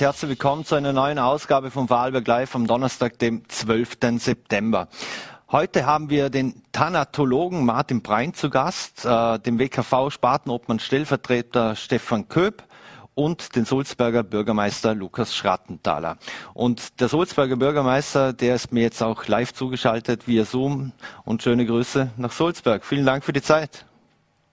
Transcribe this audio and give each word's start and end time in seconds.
recht 0.00 0.06
herzlich 0.06 0.30
willkommen 0.30 0.64
zu 0.64 0.76
einer 0.76 0.94
neuen 0.94 1.18
Ausgabe 1.18 1.70
von 1.70 1.86
Vorarlberg 1.86 2.26
Live 2.26 2.54
am 2.54 2.66
Donnerstag, 2.66 3.18
dem 3.18 3.46
12. 3.46 3.98
September. 4.16 4.88
Heute 5.52 5.84
haben 5.84 6.08
wir 6.08 6.30
den 6.30 6.62
Thanatologen 6.72 7.66
Martin 7.66 8.00
Brein 8.00 8.32
zu 8.32 8.48
Gast, 8.48 9.04
äh, 9.04 9.38
den 9.40 9.58
WKV-Spartenobmann 9.58 10.78
Stellvertreter 10.78 11.76
Stefan 11.76 12.28
Köp 12.28 12.62
und 13.14 13.54
den 13.56 13.66
Sulzberger 13.66 14.22
Bürgermeister 14.22 14.94
Lukas 14.94 15.36
Schrattenthaler. 15.36 16.16
Und 16.54 16.98
der 16.98 17.10
Sulzberger 17.10 17.56
Bürgermeister, 17.56 18.32
der 18.32 18.54
ist 18.54 18.72
mir 18.72 18.84
jetzt 18.84 19.02
auch 19.02 19.26
live 19.26 19.52
zugeschaltet 19.52 20.26
via 20.26 20.46
Zoom 20.46 20.92
und 21.26 21.42
schöne 21.42 21.66
Grüße 21.66 22.12
nach 22.16 22.32
Sulzberg. 22.32 22.86
Vielen 22.86 23.04
Dank 23.04 23.22
für 23.22 23.34
die 23.34 23.42
Zeit. 23.42 23.84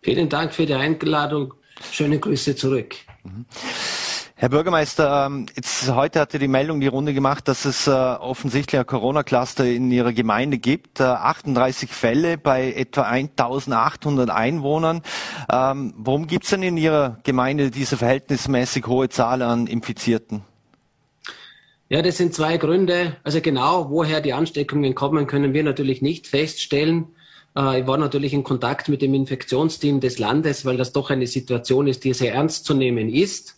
Vielen 0.02 0.28
Dank 0.28 0.54
für 0.54 0.66
die 0.66 0.74
Einladung. 0.74 1.54
Schöne 1.94 2.20
Grüße 2.20 2.54
zurück. 2.58 2.96
Mhm. 3.24 3.46
Herr 4.40 4.50
Bürgermeister, 4.50 5.26
ähm, 5.26 5.48
jetzt 5.56 5.92
heute 5.92 6.20
hatte 6.20 6.38
die 6.38 6.48
Meldung 6.48 6.80
die 6.80 6.86
Runde 6.86 7.16
gemacht, 7.16 7.48
dass 7.48 7.66
es 7.66 7.88
äh, 7.88 7.90
offensichtlich 7.92 8.80
ein 8.80 8.86
Corona-Cluster 8.86 9.66
in 9.66 9.90
Ihrer 9.90 10.14
Gemeinde 10.14 10.60
gibt. 10.60 11.02
38 11.02 11.90
äh, 11.90 11.92
Fälle 11.92 12.38
bei 12.38 12.72
etwa 12.72 13.02
1800 13.02 14.30
Einwohnern. 14.30 15.02
Ähm, 15.52 15.96
warum 15.98 16.28
gibt 16.28 16.44
es 16.44 16.52
denn 16.52 16.62
in 16.62 16.78
Ihrer 16.78 17.18
Gemeinde 17.24 17.72
diese 17.72 17.98
verhältnismäßig 17.98 18.86
hohe 18.86 19.10
Zahl 19.10 19.42
an 19.42 19.66
Infizierten? 19.66 20.44
Ja, 21.90 22.04
das 22.04 22.18
sind 22.18 22.36
zwei 22.36 22.58
Gründe. 22.58 23.18
Also 23.24 23.42
genau, 23.42 23.90
woher 23.90 24.22
die 24.22 24.34
Ansteckungen 24.34 24.94
kommen, 24.94 25.26
können 25.26 25.56
wir 25.56 25.64
natürlich 25.64 26.04
nicht 26.04 26.28
feststellen. 26.28 27.08
Äh, 27.58 27.80
ich 27.80 27.88
war 27.88 27.98
natürlich 27.98 28.34
in 28.34 28.44
Kontakt 28.44 28.88
mit 28.88 29.02
dem 29.02 29.16
Infektionsteam 29.16 30.00
des 30.00 30.20
Landes, 30.20 30.64
weil 30.64 30.78
das 30.78 30.94
doch 30.94 31.10
eine 31.10 31.26
Situation 31.26 31.88
ist, 31.88 32.04
die 32.04 32.14
sehr 32.14 32.36
ernst 32.36 32.66
zu 32.66 32.76
nehmen 32.76 33.10
ist. 33.10 33.57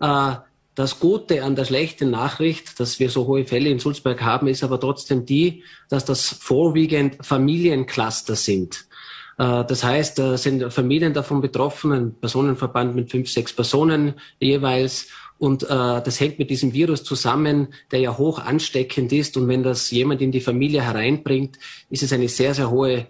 Äh, 0.00 0.34
das 0.74 0.98
Gute 0.98 1.44
an 1.44 1.54
der 1.54 1.64
schlechten 1.64 2.10
Nachricht, 2.10 2.80
dass 2.80 2.98
wir 2.98 3.08
so 3.08 3.26
hohe 3.26 3.44
Fälle 3.44 3.70
in 3.70 3.78
Sulzberg 3.78 4.22
haben, 4.22 4.48
ist 4.48 4.64
aber 4.64 4.80
trotzdem 4.80 5.24
die, 5.24 5.62
dass 5.88 6.04
das 6.04 6.28
vorwiegend 6.28 7.24
Familiencluster 7.24 8.34
sind. 8.34 8.86
Äh, 9.38 9.64
das 9.64 9.84
heißt, 9.84 10.18
da 10.18 10.36
sind 10.36 10.72
Familien 10.72 11.14
davon 11.14 11.40
betroffen, 11.40 11.92
ein 11.92 12.14
Personenverband 12.14 12.94
mit 12.94 13.10
fünf, 13.10 13.30
sechs 13.30 13.52
Personen 13.52 14.14
jeweils. 14.40 15.08
Und 15.38 15.64
äh, 15.64 15.66
das 15.68 16.20
hängt 16.20 16.38
mit 16.38 16.50
diesem 16.50 16.72
Virus 16.72 17.04
zusammen, 17.04 17.68
der 17.90 18.00
ja 18.00 18.16
hoch 18.16 18.38
ansteckend 18.38 19.12
ist. 19.12 19.36
Und 19.36 19.48
wenn 19.48 19.62
das 19.62 19.90
jemand 19.90 20.22
in 20.22 20.32
die 20.32 20.40
Familie 20.40 20.82
hereinbringt, 20.82 21.58
ist 21.90 22.02
es 22.02 22.12
eine 22.12 22.28
sehr, 22.28 22.54
sehr 22.54 22.70
hohe 22.70 23.06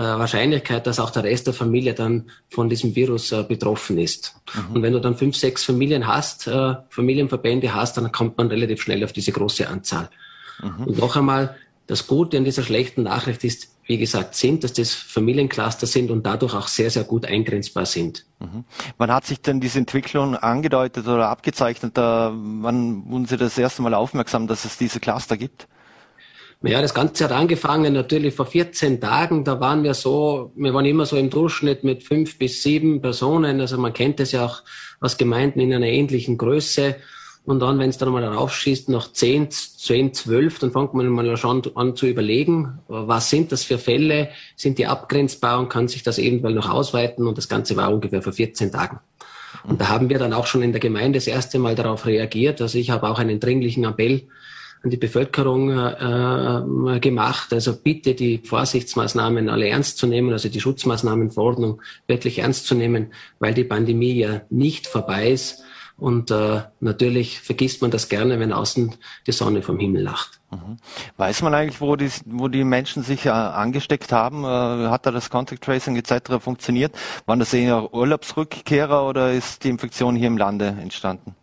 Wahrscheinlichkeit, 0.00 0.86
dass 0.86 0.98
auch 0.98 1.10
der 1.10 1.24
Rest 1.24 1.46
der 1.46 1.54
Familie 1.54 1.94
dann 1.94 2.30
von 2.48 2.68
diesem 2.68 2.96
Virus 2.96 3.32
äh, 3.32 3.42
betroffen 3.42 3.98
ist. 3.98 4.34
Mhm. 4.54 4.76
Und 4.76 4.82
wenn 4.82 4.92
du 4.92 5.00
dann 5.00 5.16
fünf, 5.16 5.36
sechs 5.36 5.64
Familien 5.64 6.06
hast, 6.06 6.46
äh, 6.46 6.74
Familienverbände 6.88 7.74
hast, 7.74 7.96
dann 7.96 8.10
kommt 8.10 8.36
man 8.38 8.48
relativ 8.48 8.82
schnell 8.82 9.04
auf 9.04 9.12
diese 9.12 9.32
große 9.32 9.68
Anzahl. 9.68 10.10
Mhm. 10.62 10.84
Und 10.86 10.98
noch 10.98 11.16
einmal, 11.16 11.56
das 11.86 12.06
Gute 12.06 12.38
an 12.38 12.44
dieser 12.44 12.62
schlechten 12.62 13.02
Nachricht 13.02 13.44
ist, 13.44 13.68
wie 13.86 13.98
gesagt, 13.98 14.34
sind, 14.34 14.64
dass 14.64 14.72
das 14.72 14.94
Familiencluster 14.94 15.86
sind 15.86 16.10
und 16.10 16.24
dadurch 16.24 16.54
auch 16.54 16.68
sehr, 16.68 16.90
sehr 16.90 17.04
gut 17.04 17.26
eingrenzbar 17.26 17.84
sind. 17.84 18.24
Mhm. 18.40 18.64
Wann 18.96 19.12
hat 19.12 19.26
sich 19.26 19.42
denn 19.42 19.60
diese 19.60 19.78
Entwicklung 19.78 20.36
angedeutet 20.36 21.06
oder 21.06 21.28
abgezeichnet? 21.28 21.92
wann 21.96 23.04
wurden 23.10 23.26
Sie 23.26 23.36
das 23.36 23.58
erste 23.58 23.82
Mal 23.82 23.94
aufmerksam, 23.94 24.46
dass 24.46 24.64
es 24.64 24.78
diese 24.78 25.00
Cluster 25.00 25.36
gibt? 25.36 25.68
Ja, 26.66 26.80
das 26.80 26.94
Ganze 26.94 27.24
hat 27.24 27.32
angefangen 27.32 27.92
natürlich 27.92 28.34
vor 28.34 28.46
14 28.46 28.98
Tagen. 28.98 29.44
Da 29.44 29.60
waren 29.60 29.84
wir 29.84 29.92
so, 29.92 30.50
wir 30.56 30.72
waren 30.72 30.86
immer 30.86 31.04
so 31.04 31.18
im 31.18 31.28
Durchschnitt 31.28 31.84
mit 31.84 32.02
fünf 32.02 32.38
bis 32.38 32.62
sieben 32.62 33.02
Personen. 33.02 33.60
Also 33.60 33.76
man 33.76 33.92
kennt 33.92 34.18
es 34.18 34.32
ja 34.32 34.46
auch 34.46 34.62
aus 34.98 35.18
Gemeinden 35.18 35.60
in 35.60 35.74
einer 35.74 35.88
ähnlichen 35.88 36.38
Größe. 36.38 36.96
Und 37.44 37.60
dann, 37.60 37.78
wenn 37.78 37.90
es 37.90 37.98
dann 37.98 38.08
mal 38.08 38.22
darauf 38.22 38.54
schießt, 38.54 38.88
noch 38.88 39.12
zehn, 39.12 39.50
zehn, 39.50 40.14
zwölf, 40.14 40.58
dann 40.58 40.72
fängt 40.72 40.94
man 40.94 41.06
mal 41.08 41.36
schon 41.36 41.62
an 41.74 41.96
zu 41.96 42.06
überlegen, 42.06 42.78
was 42.88 43.28
sind 43.28 43.52
das 43.52 43.62
für 43.62 43.76
Fälle? 43.76 44.30
Sind 44.56 44.78
die 44.78 44.86
abgrenzbar 44.86 45.58
und 45.58 45.68
kann 45.68 45.86
sich 45.86 46.02
das 46.02 46.18
eventuell 46.18 46.54
noch 46.54 46.70
ausweiten? 46.70 47.26
Und 47.26 47.36
das 47.36 47.50
Ganze 47.50 47.76
war 47.76 47.92
ungefähr 47.92 48.22
vor 48.22 48.32
14 48.32 48.72
Tagen. 48.72 49.00
Und 49.64 49.82
da 49.82 49.88
haben 49.88 50.08
wir 50.08 50.18
dann 50.18 50.32
auch 50.32 50.46
schon 50.46 50.62
in 50.62 50.72
der 50.72 50.80
Gemeinde 50.80 51.18
das 51.18 51.26
erste 51.26 51.58
Mal 51.58 51.74
darauf 51.74 52.06
reagiert. 52.06 52.62
Also 52.62 52.78
ich 52.78 52.88
habe 52.88 53.10
auch 53.10 53.18
einen 53.18 53.38
dringlichen 53.38 53.84
Appell 53.84 54.28
an 54.84 54.90
die 54.90 54.96
Bevölkerung 54.98 55.70
äh, 55.70 57.00
gemacht. 57.00 57.52
Also 57.52 57.74
bitte 57.74 58.14
die 58.14 58.38
Vorsichtsmaßnahmen 58.38 59.48
alle 59.48 59.68
ernst 59.68 59.98
zu 59.98 60.06
nehmen, 60.06 60.32
also 60.32 60.48
die 60.48 60.60
Schutzmaßnahmenverordnung 60.60 61.80
wirklich 62.06 62.40
ernst 62.40 62.66
zu 62.66 62.74
nehmen, 62.74 63.12
weil 63.38 63.54
die 63.54 63.64
Pandemie 63.64 64.12
ja 64.12 64.42
nicht 64.50 64.86
vorbei 64.86 65.30
ist. 65.30 65.62
Und 65.96 66.32
äh, 66.32 66.62
natürlich 66.80 67.40
vergisst 67.40 67.80
man 67.80 67.92
das 67.92 68.08
gerne, 68.08 68.40
wenn 68.40 68.52
außen 68.52 68.96
die 69.28 69.32
Sonne 69.32 69.62
vom 69.62 69.78
Himmel 69.78 70.02
lacht. 70.02 70.40
Mhm. 70.50 70.76
Weiß 71.16 71.40
man 71.42 71.54
eigentlich, 71.54 71.80
wo 71.80 71.94
die, 71.94 72.10
wo 72.26 72.48
die 72.48 72.64
Menschen 72.64 73.04
sich 73.04 73.26
äh, 73.26 73.30
angesteckt 73.30 74.10
haben? 74.10 74.42
Äh, 74.42 74.88
hat 74.88 75.06
da 75.06 75.12
das 75.12 75.30
Contact 75.30 75.62
Tracing 75.62 75.96
etc. 75.96 76.40
funktioniert? 76.40 76.96
Waren 77.26 77.38
das 77.38 77.54
eher 77.54 77.94
Urlaubsrückkehrer 77.94 79.06
oder 79.08 79.32
ist 79.32 79.62
die 79.62 79.68
Infektion 79.68 80.16
hier 80.16 80.26
im 80.26 80.36
Lande 80.36 80.76
entstanden? 80.82 81.36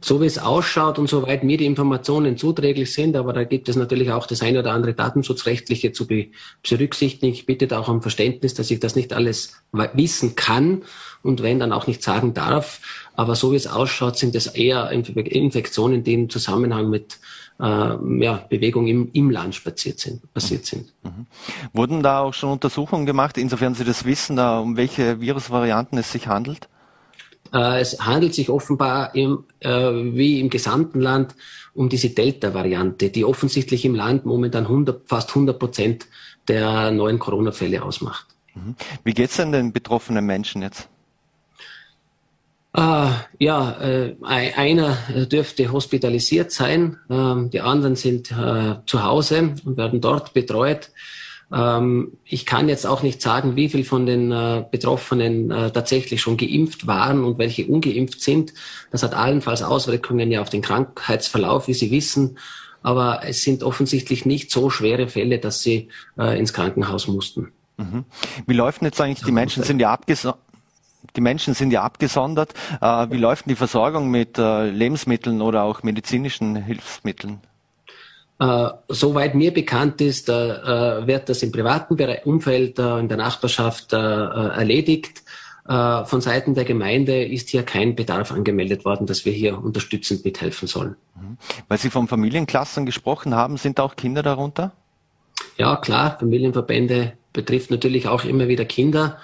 So 0.00 0.20
wie 0.20 0.26
es 0.26 0.38
ausschaut 0.38 0.98
und 0.98 1.08
soweit 1.08 1.44
mir 1.44 1.56
die 1.56 1.66
Informationen 1.66 2.36
zuträglich 2.36 2.92
sind, 2.92 3.16
aber 3.16 3.32
da 3.32 3.44
gibt 3.44 3.68
es 3.68 3.76
natürlich 3.76 4.10
auch 4.10 4.26
das 4.26 4.42
eine 4.42 4.58
oder 4.60 4.72
andere 4.72 4.94
Datenschutzrechtliche 4.94 5.92
zu 5.92 6.06
berücksichtigen. 6.06 7.32
Ich 7.32 7.46
bitte 7.46 7.66
da 7.66 7.80
auch 7.80 7.88
um 7.88 8.02
Verständnis, 8.02 8.54
dass 8.54 8.70
ich 8.70 8.80
das 8.80 8.96
nicht 8.96 9.12
alles 9.12 9.54
wissen 9.72 10.36
kann 10.36 10.82
und 11.22 11.42
wenn 11.42 11.58
dann 11.58 11.72
auch 11.72 11.86
nicht 11.86 12.02
sagen 12.02 12.34
darf. 12.34 12.80
Aber 13.14 13.34
so 13.34 13.52
wie 13.52 13.56
es 13.56 13.66
ausschaut, 13.66 14.18
sind 14.18 14.34
es 14.34 14.46
eher 14.46 14.90
Infektionen, 14.90 16.04
die 16.04 16.14
im 16.14 16.28
Zusammenhang 16.28 16.90
mit 16.90 17.18
äh, 17.60 17.64
ja, 17.64 18.44
Bewegung 18.48 18.86
im, 18.86 19.10
im 19.12 19.30
Land 19.30 19.54
spaziert 19.54 20.00
sind, 20.00 20.32
passiert 20.32 20.66
sind. 20.66 20.92
Mhm. 21.02 21.26
Wurden 21.72 22.02
da 22.02 22.20
auch 22.20 22.34
schon 22.34 22.50
Untersuchungen 22.50 23.06
gemacht, 23.06 23.38
insofern 23.38 23.74
Sie 23.74 23.84
das 23.84 24.04
wissen, 24.04 24.36
da, 24.36 24.58
um 24.58 24.76
welche 24.76 25.20
Virusvarianten 25.20 25.98
es 25.98 26.12
sich 26.12 26.26
handelt? 26.26 26.68
Äh, 27.54 27.80
es 27.80 28.00
handelt 28.00 28.34
sich 28.34 28.50
offenbar 28.50 29.14
im, 29.14 29.44
äh, 29.60 29.70
wie 29.70 30.40
im 30.40 30.50
gesamten 30.50 31.00
Land 31.00 31.34
um 31.72 31.88
diese 31.88 32.10
Delta-Variante, 32.10 33.10
die 33.10 33.24
offensichtlich 33.24 33.84
im 33.84 33.94
Land 33.94 34.26
momentan 34.26 34.64
100, 34.64 35.08
fast 35.08 35.30
100 35.30 35.58
Prozent 35.58 36.06
der 36.48 36.90
neuen 36.90 37.18
Corona-Fälle 37.18 37.82
ausmacht. 37.82 38.26
Mhm. 38.54 38.74
Wie 39.04 39.14
geht's 39.14 39.36
denn 39.36 39.52
den 39.52 39.72
betroffenen 39.72 40.26
Menschen 40.26 40.62
jetzt? 40.62 40.88
Äh, 42.76 43.10
ja, 43.38 43.80
äh, 43.80 44.16
einer 44.22 44.96
dürfte 45.30 45.70
hospitalisiert 45.70 46.50
sein, 46.50 46.98
äh, 47.08 47.48
die 47.50 47.60
anderen 47.60 47.94
sind 47.94 48.32
äh, 48.32 48.76
zu 48.86 49.04
Hause 49.04 49.54
und 49.64 49.76
werden 49.76 50.00
dort 50.00 50.34
betreut. 50.34 50.90
Ähm, 51.54 52.18
ich 52.24 52.46
kann 52.46 52.68
jetzt 52.68 52.84
auch 52.84 53.02
nicht 53.02 53.22
sagen, 53.22 53.54
wie 53.54 53.68
viel 53.68 53.84
von 53.84 54.06
den 54.06 54.32
äh, 54.32 54.64
Betroffenen 54.68 55.50
äh, 55.50 55.70
tatsächlich 55.70 56.20
schon 56.20 56.36
geimpft 56.36 56.86
waren 56.86 57.22
und 57.22 57.38
welche 57.38 57.66
ungeimpft 57.66 58.20
sind. 58.20 58.52
Das 58.90 59.04
hat 59.04 59.14
allenfalls 59.14 59.62
Auswirkungen 59.62 60.32
ja 60.32 60.40
auf 60.40 60.50
den 60.50 60.62
Krankheitsverlauf, 60.62 61.68
wie 61.68 61.74
Sie 61.74 61.92
wissen. 61.92 62.38
Aber 62.82 63.20
es 63.24 63.42
sind 63.42 63.62
offensichtlich 63.62 64.26
nicht 64.26 64.50
so 64.50 64.68
schwere 64.68 65.08
Fälle, 65.08 65.38
dass 65.38 65.62
sie 65.62 65.88
äh, 66.18 66.38
ins 66.38 66.52
Krankenhaus 66.52 67.08
mussten. 67.08 67.52
Mhm. 67.78 68.04
Wie 68.46 68.52
läuft 68.52 68.80
denn 68.80 68.86
jetzt 68.86 69.00
eigentlich? 69.00 69.24
Die 69.24 69.32
Menschen 69.32 69.62
sind 69.62 69.80
ja 69.80 69.90
abgesondert. 69.90 70.40
Die 71.16 71.20
Menschen 71.20 71.54
sind 71.54 71.70
ja 71.70 71.82
abgesondert. 71.82 72.54
wie 72.80 73.18
läuft 73.18 73.44
denn 73.44 73.50
die 73.50 73.56
Versorgung 73.56 74.10
mit 74.10 74.36
Lebensmitteln 74.36 75.42
oder 75.42 75.62
auch 75.62 75.82
medizinischen 75.82 76.56
Hilfsmitteln? 76.56 77.40
Äh, 78.38 78.68
soweit 78.88 79.34
mir 79.34 79.52
bekannt 79.52 80.00
ist, 80.00 80.28
äh, 80.28 80.32
äh, 80.32 81.06
wird 81.06 81.28
das 81.28 81.42
im 81.42 81.52
privaten 81.52 81.96
Umfeld 82.24 82.78
äh, 82.78 82.98
in 82.98 83.08
der 83.08 83.16
Nachbarschaft 83.16 83.92
äh, 83.92 83.96
äh, 83.96 84.48
erledigt. 84.56 85.22
von 85.66 86.20
Seiten 86.20 86.54
der 86.54 86.66
Gemeinde 86.66 87.24
ist 87.24 87.48
hier 87.48 87.62
kein 87.62 87.96
Bedarf 87.96 88.32
angemeldet 88.32 88.84
worden, 88.84 89.06
dass 89.06 89.24
wir 89.24 89.32
hier 89.32 89.56
unterstützend 89.56 90.22
mithelfen 90.22 90.68
sollen. 90.68 90.96
Mhm. 91.14 91.38
Weil 91.68 91.78
Sie 91.78 91.88
von 91.88 92.06
Familienklassen 92.06 92.84
gesprochen 92.84 93.34
haben, 93.34 93.56
sind 93.56 93.80
auch 93.80 93.96
Kinder 93.96 94.22
darunter? 94.22 94.72
Ja, 95.56 95.76
klar. 95.76 96.18
Familienverbände 96.18 97.14
betrifft 97.32 97.70
natürlich 97.70 98.08
auch 98.08 98.24
immer 98.24 98.46
wieder 98.48 98.66
Kinder. 98.66 99.16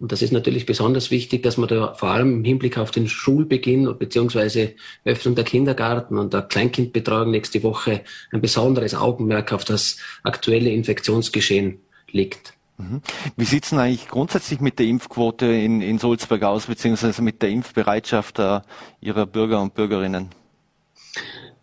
Und 0.00 0.12
das 0.12 0.22
ist 0.22 0.32
natürlich 0.32 0.64
besonders 0.64 1.10
wichtig, 1.10 1.42
dass 1.42 1.56
man 1.56 1.68
da 1.68 1.94
vor 1.94 2.10
allem 2.10 2.32
im 2.38 2.44
Hinblick 2.44 2.78
auf 2.78 2.92
den 2.92 3.08
Schulbeginn 3.08 3.98
bzw. 3.98 4.74
Öffnung 5.04 5.34
der 5.34 5.44
Kindergarten 5.44 6.18
und 6.18 6.32
der 6.32 6.42
Kleinkindbetreuung 6.42 7.30
nächste 7.30 7.62
Woche 7.64 8.02
ein 8.30 8.40
besonderes 8.40 8.94
Augenmerk 8.94 9.52
auf 9.52 9.64
das 9.64 9.98
aktuelle 10.22 10.70
Infektionsgeschehen 10.70 11.80
legt. 12.12 12.54
Mhm. 12.78 13.02
Wie 13.36 13.44
sieht 13.44 13.64
es 13.64 13.70
denn 13.70 13.80
eigentlich 13.80 14.06
grundsätzlich 14.06 14.60
mit 14.60 14.78
der 14.78 14.86
Impfquote 14.86 15.46
in, 15.46 15.80
in 15.80 15.98
Sulzburg 15.98 16.44
aus, 16.44 16.66
beziehungsweise 16.66 17.20
mit 17.22 17.42
der 17.42 17.48
Impfbereitschaft 17.48 18.38
äh, 18.38 18.60
Ihrer 19.00 19.26
Bürger 19.26 19.60
und 19.60 19.74
Bürgerinnen? 19.74 20.28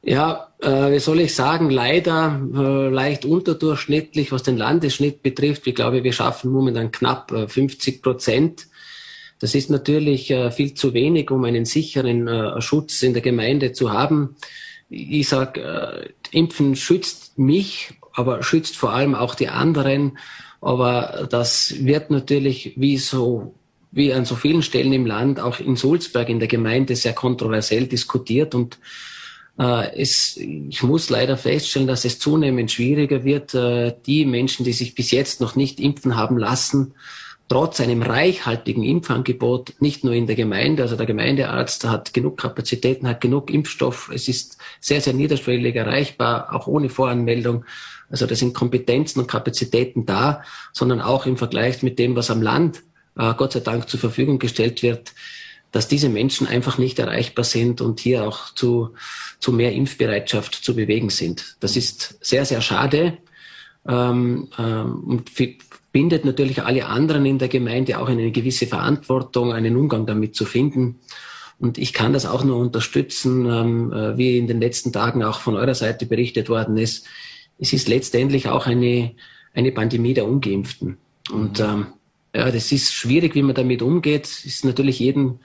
Ja, 0.08 0.54
äh, 0.60 0.92
wie 0.92 1.00
soll 1.00 1.20
ich 1.22 1.34
sagen, 1.34 1.72
leider 1.72 2.40
äh, 2.54 2.90
leicht 2.90 3.26
unterdurchschnittlich, 3.26 4.32
was 4.32 4.44
den 4.44 4.56
Landesschnitt 4.56 5.24
betrifft. 5.24 5.66
Ich 5.66 5.74
glaube, 5.74 6.04
wir 6.04 6.14
schaffen 6.14 6.52
momentan 6.52 6.92
knapp 6.92 7.32
äh, 7.32 7.48
50 7.48 8.04
Prozent. 8.04 8.68
Das 9.40 9.56
ist 9.56 9.72
natürlich 9.72 10.30
äh, 10.30 10.52
viel 10.52 10.76
zu 10.76 10.94
wenig, 10.94 11.32
um 11.32 11.44
einen 11.44 11.66
sicheren 11.66 12.28
äh, 12.28 12.62
Schutz 12.62 13.02
in 13.02 13.14
der 13.14 13.24
Gemeinde 13.24 13.72
zu 13.72 13.92
haben. 13.92 14.36
Ich 14.90 15.28
sage, 15.28 15.62
äh, 15.62 16.38
Impfen 16.38 16.76
schützt 16.76 17.40
mich, 17.40 17.96
aber 18.14 18.44
schützt 18.44 18.78
vor 18.78 18.94
allem 18.94 19.16
auch 19.16 19.34
die 19.34 19.50
anderen. 19.50 20.20
Aber 20.62 21.28
das 21.32 21.84
wird 21.84 22.12
natürlich 22.12 22.74
wie 22.76 23.00
so 23.00 23.56
wie 23.92 24.14
an 24.14 24.26
so 24.26 24.36
vielen 24.36 24.62
Stellen 24.62 24.94
im 24.94 25.06
Land, 25.06 25.40
auch 25.40 25.60
in 25.60 25.78
Sulzberg 25.78 26.28
in 26.28 26.40
der 26.40 26.50
Gemeinde 26.50 26.98
sehr 26.98 27.14
kontroversiell 27.14 27.88
diskutiert 27.88 28.54
und 28.54 28.78
es, 29.58 30.38
ich 30.38 30.84
muss 30.84 31.10
leider 31.10 31.38
feststellen, 31.38 31.88
dass 31.88 32.06
es 32.06 32.20
zunehmend 32.20 32.72
schwieriger 32.72 33.24
wird, 33.24 33.54
äh, 33.54 33.94
die 34.06 34.26
Menschen, 34.26 34.66
die 34.66 34.74
sich 34.74 34.96
bis 34.96 35.12
jetzt 35.12 35.40
noch 35.40 35.56
nicht 35.56 35.80
impfen 35.80 36.16
haben 36.16 36.38
lassen, 36.38 36.94
trotz 37.48 37.80
einem 37.80 38.02
reichhaltigen 38.02 38.84
Impfangebot, 38.84 39.76
nicht 39.80 40.04
nur 40.04 40.14
in 40.14 40.28
der 40.28 40.36
Gemeinde, 40.36 40.84
also 40.84 40.96
der 40.96 41.06
Gemeindearzt 41.06 41.86
hat 41.86 42.14
genug 42.14 42.38
Kapazitäten, 42.38 43.08
hat 43.08 43.22
genug 43.22 43.52
Impfstoff, 43.52 44.10
es 44.14 44.28
ist 44.28 44.58
sehr, 44.82 45.00
sehr 45.00 45.14
niederschwellig 45.14 45.76
erreichbar, 45.76 46.54
auch 46.54 46.68
ohne 46.68 46.90
Voranmeldung. 46.90 47.66
Also 48.10 48.26
da 48.26 48.36
sind 48.36 48.54
Kompetenzen 48.54 49.20
und 49.20 49.28
Kapazitäten 49.28 50.06
da, 50.06 50.44
sondern 50.74 51.02
auch 51.02 51.26
im 51.26 51.38
Vergleich 51.38 51.82
mit 51.82 51.98
dem, 51.98 52.16
was 52.16 52.30
am 52.30 52.42
Land 52.42 52.84
äh, 53.18 53.34
Gott 53.36 53.54
sei 53.54 53.62
Dank 53.62 53.90
zur 53.90 54.00
Verfügung 54.00 54.40
gestellt 54.40 54.84
wird, 54.84 55.14
dass 55.76 55.90
diese 55.90 56.08
Menschen 56.08 56.48
einfach 56.48 56.78
nicht 56.78 57.00
erreichbar 57.00 57.44
sind 57.44 57.82
und 57.82 58.00
hier 58.00 58.26
auch 58.26 58.56
zu, 58.56 58.92
zu 59.40 59.52
mehr 59.52 59.74
Impfbereitschaft 59.74 60.56
zu 60.56 60.74
bewegen 60.74 61.10
sind. 61.10 61.58
Das 61.60 61.76
ist 61.76 62.18
sehr, 62.22 62.46
sehr 62.46 62.62
schade 62.62 63.18
ähm, 63.86 64.48
ähm, 64.58 65.04
und 65.04 65.32
bindet 65.92 66.24
natürlich 66.24 66.64
alle 66.64 66.86
anderen 66.86 67.26
in 67.26 67.40
der 67.40 67.50
Gemeinde 67.50 68.00
auch 68.00 68.08
eine 68.08 68.32
gewisse 68.32 68.68
Verantwortung, 68.68 69.52
einen 69.52 69.76
Umgang 69.76 70.06
damit 70.06 70.34
zu 70.34 70.46
finden. 70.46 71.02
Und 71.60 71.78
ich 71.78 71.92
kann 71.92 72.14
das 72.14 72.26
auch 72.26 72.46
nur 72.46 72.56
unterstützen, 72.56 73.46
ähm, 73.46 73.92
äh, 73.92 74.18
wie 74.18 74.38
in 74.38 74.48
den 74.48 74.62
letzten 74.62 74.94
Tagen 74.94 75.26
auch 75.26 75.42
von 75.42 75.58
eurer 75.58 75.76
Seite 75.76 76.06
berichtet 76.06 76.48
worden 76.48 76.78
ist. 76.78 77.06
Es 77.60 77.74
ist 77.74 77.90
letztendlich 77.90 78.48
auch 78.48 78.66
eine, 78.66 79.12
eine 79.54 79.74
Pandemie 79.74 80.14
der 80.14 80.26
Ungeimpften. 80.26 80.96
Und 81.34 81.60
mhm. 81.60 81.66
ähm, 81.66 81.86
ja, 82.34 82.52
das 82.52 82.72
ist 82.72 82.94
schwierig, 82.94 83.36
wie 83.36 83.42
man 83.42 83.56
damit 83.56 83.82
umgeht. 83.82 84.26
Es 84.26 84.46
ist 84.46 84.64
natürlich 84.64 85.00
jedem, 85.00 85.40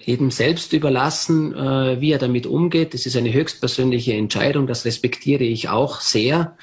jedem 0.00 0.30
selbst 0.30 0.72
überlassen, 0.72 1.54
äh, 1.54 2.00
wie 2.00 2.12
er 2.12 2.18
damit 2.18 2.46
umgeht. 2.46 2.94
Das 2.94 3.06
ist 3.06 3.16
eine 3.16 3.32
höchstpersönliche 3.32 4.14
Entscheidung. 4.14 4.66
Das 4.66 4.84
respektiere 4.84 5.44
ich 5.44 5.68
auch 5.68 6.00
sehr. 6.00 6.56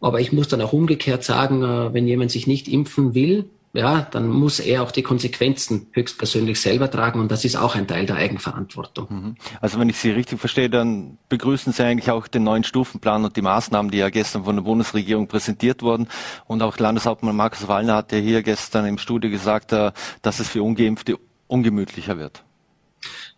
Aber 0.00 0.20
ich 0.20 0.32
muss 0.32 0.48
dann 0.48 0.60
auch 0.60 0.72
umgekehrt 0.72 1.24
sagen, 1.24 1.62
äh, 1.62 1.92
wenn 1.92 2.06
jemand 2.06 2.30
sich 2.30 2.46
nicht 2.46 2.68
impfen 2.68 3.14
will, 3.14 3.50
ja, 3.76 4.06
dann 4.10 4.28
muss 4.28 4.58
er 4.58 4.82
auch 4.82 4.90
die 4.90 5.02
Konsequenzen 5.02 5.88
höchstpersönlich 5.92 6.58
selber 6.60 6.90
tragen 6.90 7.20
und 7.20 7.30
das 7.30 7.44
ist 7.44 7.56
auch 7.56 7.74
ein 7.74 7.86
Teil 7.86 8.06
der 8.06 8.16
Eigenverantwortung. 8.16 9.06
Mhm. 9.10 9.34
Also 9.60 9.78
wenn 9.78 9.90
ich 9.90 9.98
Sie 9.98 10.10
richtig 10.10 10.40
verstehe, 10.40 10.70
dann 10.70 11.18
begrüßen 11.28 11.74
Sie 11.74 11.84
eigentlich 11.84 12.10
auch 12.10 12.26
den 12.26 12.44
neuen 12.44 12.64
Stufenplan 12.64 13.24
und 13.24 13.36
die 13.36 13.42
Maßnahmen, 13.42 13.90
die 13.90 13.98
ja 13.98 14.08
gestern 14.08 14.44
von 14.44 14.56
der 14.56 14.62
Bundesregierung 14.62 15.28
präsentiert 15.28 15.82
wurden. 15.82 16.08
Und 16.46 16.62
auch 16.62 16.78
Landeshauptmann 16.78 17.36
Markus 17.36 17.68
Wallner 17.68 17.96
hat 17.96 18.12
ja 18.12 18.18
hier 18.18 18.42
gestern 18.42 18.86
im 18.86 18.96
Studio 18.96 19.30
gesagt, 19.30 19.72
äh, 19.72 19.92
dass 20.22 20.40
es 20.40 20.48
für 20.48 20.62
Ungeimpfte 20.62 21.18
ungemütlicher 21.46 22.18
wird. 22.18 22.45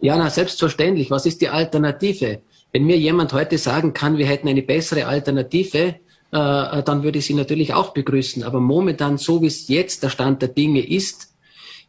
Ja, 0.01 0.17
na, 0.17 0.31
selbstverständlich. 0.31 1.11
Was 1.11 1.27
ist 1.27 1.41
die 1.41 1.49
Alternative? 1.49 2.41
Wenn 2.73 2.85
mir 2.85 2.97
jemand 2.97 3.33
heute 3.33 3.59
sagen 3.59 3.93
kann, 3.93 4.19
wir 4.19 4.27
hätten 4.27 4.49
eine 4.49 4.63
bessere 4.63 5.07
Alternative, 5.07 5.79
äh, 5.79 5.95
dann 6.31 7.03
würde 7.03 7.19
ich 7.19 7.27
sie 7.27 7.35
natürlich 7.35 7.75
auch 7.75 7.93
begrüßen. 7.95 8.45
Aber 8.45 8.61
momentan, 8.61 9.19
so 9.19 9.43
wie 9.43 9.47
es 9.47 9.69
jetzt 9.69 10.03
der 10.03 10.11
Stand 10.11 10.43
der 10.43 10.51
Dinge 10.51 10.87
ist, 10.87 11.35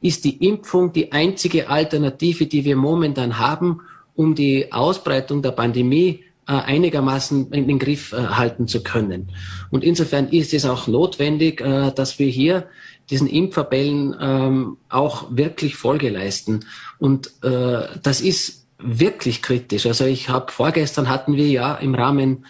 ist 0.02 0.24
die 0.24 0.48
Impfung 0.48 0.94
die 0.94 1.12
einzige 1.12 1.70
Alternative, 1.70 2.46
die 2.46 2.64
wir 2.64 2.78
momentan 2.78 3.38
haben, 3.38 3.82
um 4.16 4.34
die 4.34 4.72
Ausbreitung 4.72 5.42
der 5.42 5.52
Pandemie 5.52 6.24
äh, 6.48 6.54
einigermaßen 6.54 7.52
in 7.52 7.68
den 7.68 7.80
Griff 7.80 8.14
äh, 8.14 8.18
halten 8.18 8.68
zu 8.68 8.82
können. 8.82 9.30
Und 9.70 9.84
insofern 9.84 10.30
ist 10.30 10.54
es 10.54 10.66
auch 10.66 10.88
notwendig, 10.88 11.62
äh, 11.62 11.92
dass 11.92 12.18
wir 12.18 12.28
hier 12.28 12.68
diesen 13.10 13.28
Impfverbellen 13.28 14.16
ähm, 14.20 14.78
auch 14.90 15.28
wirklich 15.30 15.76
Folge 15.76 16.10
leisten. 16.10 16.66
Und 17.00 17.32
äh, 17.44 17.88
das 18.04 18.22
ist 18.22 18.68
wirklich 18.78 19.42
kritisch. 19.42 19.86
Also 19.86 20.06
ich 20.06 20.30
habe 20.30 20.52
vorgestern 20.52 21.10
hatten 21.10 21.36
wir 21.36 21.48
ja 21.48 21.76
im 21.76 21.96
Rahmen 21.96 22.46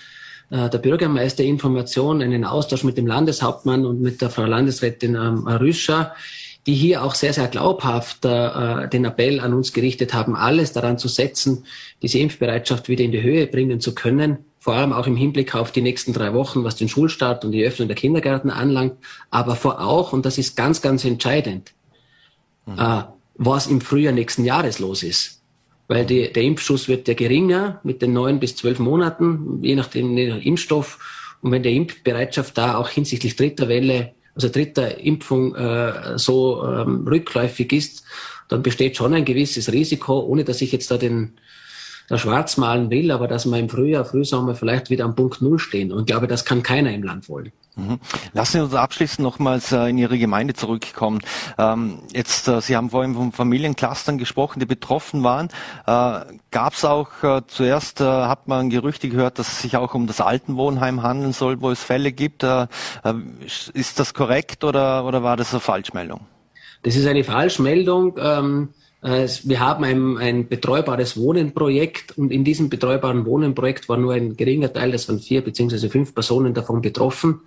äh, 0.50 0.70
der 0.70 0.78
Bürgermeisterinformation, 0.78 2.22
einen 2.22 2.46
Austausch 2.46 2.84
mit 2.84 2.98
dem 2.98 3.08
Landeshauptmann 3.08 3.86
und 3.86 4.02
mit 4.02 4.22
der 4.22 4.30
Frau 4.30 4.46
Landesrätin 4.46 5.16
ähm, 5.16 5.48
Rüscher, 5.48 6.14
die 6.68 6.76
hier 6.76 7.04
auch 7.04 7.16
sehr, 7.16 7.34
sehr 7.34 7.48
glaubhaft 7.48 8.26
äh, 8.26 8.88
den 8.90 9.06
Appell 9.06 9.40
an 9.40 9.54
uns 9.54 9.74
gerichtet 9.74 10.14
haben, 10.14 10.36
alles 10.36 10.74
daran 10.74 10.98
zu 10.98 11.08
setzen, 11.08 11.66
diese 12.02 12.20
Impfbereitschaft 12.20 12.90
wieder 12.90 13.04
in 13.04 13.12
die 13.12 13.24
Höhe 13.24 13.48
bringen 13.48 13.80
zu 13.80 13.96
können, 13.96 14.40
vor 14.60 14.74
allem 14.76 14.94
auch 14.94 15.08
im 15.08 15.16
Hinblick 15.16 15.56
auf 15.56 15.72
die 15.72 15.82
nächsten 15.82 16.14
drei 16.14 16.34
Wochen, 16.34 16.64
was 16.64 16.76
den 16.76 16.90
Schulstart 16.90 17.46
und 17.46 17.52
die 17.52 17.64
Öffnung 17.64 17.88
der 17.88 17.96
Kindergärten 17.96 18.50
anlangt, 18.50 18.94
aber 19.30 19.56
vor 19.56 19.82
auch, 19.82 20.14
und 20.14 20.26
das 20.26 20.38
ist 20.38 20.56
ganz, 20.56 20.82
ganz 20.82 21.06
entscheidend, 21.06 21.74
mhm. 22.66 22.78
äh, 22.78 23.04
was 23.36 23.68
im 23.68 23.80
Frühjahr 23.82 24.14
nächsten 24.14 24.44
Jahres 24.44 24.80
los 24.80 25.04
ist 25.04 25.40
weil 25.90 26.06
die, 26.06 26.32
der 26.32 26.44
Impfschuss 26.44 26.88
wird 26.88 27.08
ja 27.08 27.16
geringer 27.16 27.82
mit 27.84 28.02
den 28.02 28.14
neun 28.14 28.40
bis 28.40 28.56
zwölf 28.56 28.80
Monaten, 28.80 29.60
je 29.64 29.76
nachdem 29.76 30.16
je 30.16 30.30
nach 30.30 30.42
Impfstoff. 30.42 31.00
Und 31.42 31.52
wenn 31.52 31.64
die 31.64 31.76
Impfbereitschaft 31.76 32.58
da 32.58 32.78
auch 32.78 32.90
hinsichtlich 32.90 33.36
dritter 33.36 33.68
Welle, 33.68 34.14
also 34.36 34.50
dritter 34.50 35.00
Impfung 35.00 35.56
äh, 35.56 36.18
so 36.18 36.64
ähm, 36.64 37.08
rückläufig 37.08 37.74
ist, 37.74 38.04
dann 38.50 38.62
besteht 38.62 38.98
schon 38.98 39.16
ein 39.16 39.26
gewisses 39.26 39.72
Risiko, 39.74 40.20
ohne 40.20 40.44
dass 40.44 40.62
ich 40.62 40.72
jetzt 40.72 40.92
da 40.92 40.98
den 40.98 41.40
da 42.10 42.18
schwarz 42.18 42.58
malen 42.58 42.90
will, 42.90 43.12
aber 43.12 43.28
dass 43.28 43.46
wir 43.46 43.58
im 43.58 43.70
Frühjahr, 43.70 44.04
Frühsommer 44.04 44.56
vielleicht 44.56 44.90
wieder 44.90 45.06
am 45.06 45.16
Punkt 45.16 45.42
Null 45.42 45.60
stehen. 45.60 45.92
Und 45.92 46.02
ich 46.02 46.06
glaube, 46.08 46.28
das 46.28 46.44
kann 46.44 46.64
keiner 46.64 46.92
im 46.92 47.04
Land 47.04 47.30
wollen. 47.30 47.52
Mhm. 47.76 48.00
Lassen 48.34 48.52
Sie 48.54 48.64
uns 48.64 48.74
abschließend 48.74 49.20
nochmals 49.20 49.72
äh, 49.72 49.90
in 49.90 49.98
Ihre 49.98 50.18
Gemeinde 50.18 50.56
zurückkommen. 50.56 51.20
Ähm, 51.58 52.00
jetzt, 52.12 52.48
äh, 52.48 52.62
Sie 52.62 52.76
haben 52.76 52.90
vorhin 52.90 53.14
von 53.14 53.32
Familienclustern 53.32 54.18
gesprochen, 54.18 54.60
die 54.60 54.66
betroffen 54.66 55.24
waren. 55.24 55.50
Äh, 55.86 56.34
Gab 56.52 56.74
es 56.74 56.84
auch 56.84 57.10
zuerst, 57.46 58.00
hat 58.00 58.48
man 58.48 58.72
Gerüchte 58.72 59.08
gehört, 59.08 59.38
dass 59.38 59.50
es 59.50 59.62
sich 59.62 59.78
auch 59.78 59.94
um 59.94 60.08
das 60.08 60.20
Altenwohnheim 60.20 61.04
handeln 61.04 61.32
soll, 61.32 61.62
wo 61.62 61.70
es 61.70 61.84
Fälle 61.84 62.12
gibt. 62.12 62.44
Ist 62.44 64.00
das 64.00 64.16
korrekt 64.16 64.64
oder, 64.64 65.06
oder 65.06 65.22
war 65.22 65.38
das 65.38 65.52
eine 65.54 65.60
Falschmeldung? 65.60 66.22
Das 66.82 66.96
ist 66.96 67.06
eine 67.06 67.24
Falschmeldung. 67.24 68.18
Ähm, 69.04 69.28
wir 69.44 69.60
haben 69.60 69.84
ein, 69.84 70.18
ein 70.18 70.48
betreubares 70.48 71.18
Wohnenprojekt 71.18 72.18
und 72.18 72.32
in 72.32 72.44
diesem 72.44 72.70
betreubaren 72.70 73.26
Wohnenprojekt 73.26 73.88
war 73.90 73.98
nur 73.98 74.14
ein 74.14 74.36
geringer 74.36 74.72
Teil, 74.72 74.92
das 74.92 75.08
waren 75.08 75.20
vier 75.20 75.42
beziehungsweise 75.42 75.90
fünf 75.90 76.14
Personen 76.14 76.54
davon 76.54 76.82
betroffen, 76.82 77.42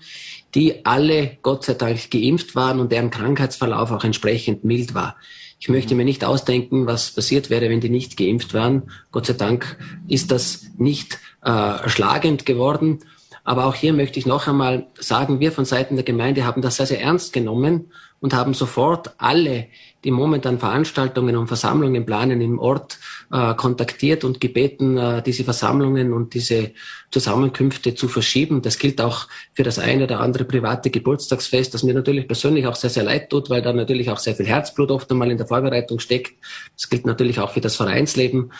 die 0.54 0.84
alle 0.84 1.38
Gott 1.42 1.64
sei 1.64 1.74
Dank 1.74 2.10
geimpft 2.10 2.54
waren 2.54 2.80
und 2.80 2.92
deren 2.92 3.10
Krankheitsverlauf 3.10 3.90
auch 3.90 4.04
entsprechend 4.04 4.64
mild 4.64 4.94
war. 4.94 5.16
Ich 5.60 5.68
möchte 5.68 5.94
mir 5.94 6.04
nicht 6.04 6.24
ausdenken, 6.24 6.86
was 6.86 7.12
passiert 7.12 7.48
wäre, 7.48 7.70
wenn 7.70 7.80
die 7.80 7.88
nicht 7.88 8.16
geimpft 8.16 8.52
waren. 8.52 8.90
Gott 9.12 9.26
sei 9.26 9.34
Dank 9.34 9.78
ist 10.08 10.32
das 10.32 10.64
nicht 10.76 11.20
äh, 11.44 11.88
schlagend 11.88 12.46
geworden. 12.46 12.98
Aber 13.44 13.66
auch 13.66 13.74
hier 13.74 13.92
möchte 13.92 14.18
ich 14.18 14.26
noch 14.26 14.46
einmal 14.46 14.86
sagen, 14.98 15.40
wir 15.40 15.50
von 15.50 15.64
Seiten 15.64 15.96
der 15.96 16.04
Gemeinde 16.04 16.44
haben 16.44 16.62
das 16.62 16.76
sehr, 16.76 16.86
sehr 16.86 17.00
ernst 17.00 17.32
genommen 17.32 17.90
und 18.20 18.34
haben 18.34 18.54
sofort 18.54 19.14
alle, 19.18 19.66
die 20.04 20.12
momentan 20.12 20.60
Veranstaltungen 20.60 21.36
und 21.36 21.48
Versammlungen 21.48 22.06
planen 22.06 22.40
im 22.40 22.60
Ort, 22.60 22.98
äh, 23.32 23.54
kontaktiert 23.54 24.22
und 24.22 24.40
gebeten, 24.40 24.96
äh, 24.96 25.22
diese 25.22 25.42
Versammlungen 25.42 26.12
und 26.12 26.34
diese 26.34 26.70
Zusammenkünfte 27.10 27.96
zu 27.96 28.06
verschieben. 28.06 28.62
Das 28.62 28.78
gilt 28.78 29.00
auch 29.00 29.26
für 29.54 29.64
das 29.64 29.80
eine 29.80 30.04
oder 30.04 30.20
andere 30.20 30.44
private 30.44 30.90
Geburtstagsfest, 30.90 31.74
das 31.74 31.82
mir 31.82 31.94
natürlich 31.94 32.28
persönlich 32.28 32.68
auch 32.68 32.76
sehr, 32.76 32.90
sehr 32.90 33.02
leid 33.02 33.28
tut, 33.28 33.50
weil 33.50 33.60
da 33.60 33.72
natürlich 33.72 34.08
auch 34.08 34.18
sehr 34.18 34.36
viel 34.36 34.46
Herzblut 34.46 34.92
oft 34.92 35.10
einmal 35.10 35.32
in 35.32 35.38
der 35.38 35.48
Vorbereitung 35.48 35.98
steckt. 35.98 36.34
Das 36.76 36.88
gilt 36.88 37.06
natürlich 37.06 37.40
auch 37.40 37.50
für 37.50 37.60
das 37.60 37.74
Vereinsleben. 37.74 38.52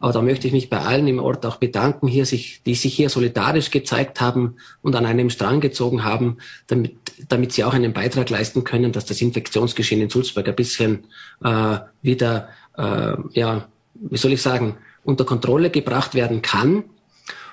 Aber 0.00 0.14
da 0.14 0.22
möchte 0.22 0.46
ich 0.46 0.54
mich 0.54 0.70
bei 0.70 0.78
allen 0.78 1.06
im 1.06 1.18
Ort 1.18 1.44
auch 1.44 1.56
bedanken, 1.56 2.08
hier 2.08 2.24
sich, 2.24 2.62
die 2.64 2.74
sich 2.74 2.94
hier 2.94 3.10
solidarisch 3.10 3.70
gezeigt 3.70 4.22
haben 4.22 4.56
und 4.80 4.96
an 4.96 5.04
einem 5.04 5.28
Strang 5.28 5.60
gezogen 5.60 6.04
haben, 6.04 6.38
damit, 6.66 6.96
damit 7.28 7.52
sie 7.52 7.64
auch 7.64 7.74
einen 7.74 7.92
Beitrag 7.92 8.30
leisten 8.30 8.64
können, 8.64 8.92
dass 8.92 9.04
das 9.04 9.20
Infektionsgeschehen 9.20 10.00
in 10.00 10.08
Sulzburg 10.08 10.48
ein 10.48 10.56
bisschen 10.56 11.04
äh, 11.44 11.78
wieder, 12.00 12.48
äh, 12.78 13.14
ja, 13.34 13.68
wie 13.94 14.16
soll 14.16 14.32
ich 14.32 14.40
sagen, 14.40 14.78
unter 15.04 15.26
Kontrolle 15.26 15.68
gebracht 15.68 16.14
werden 16.14 16.40
kann. 16.40 16.84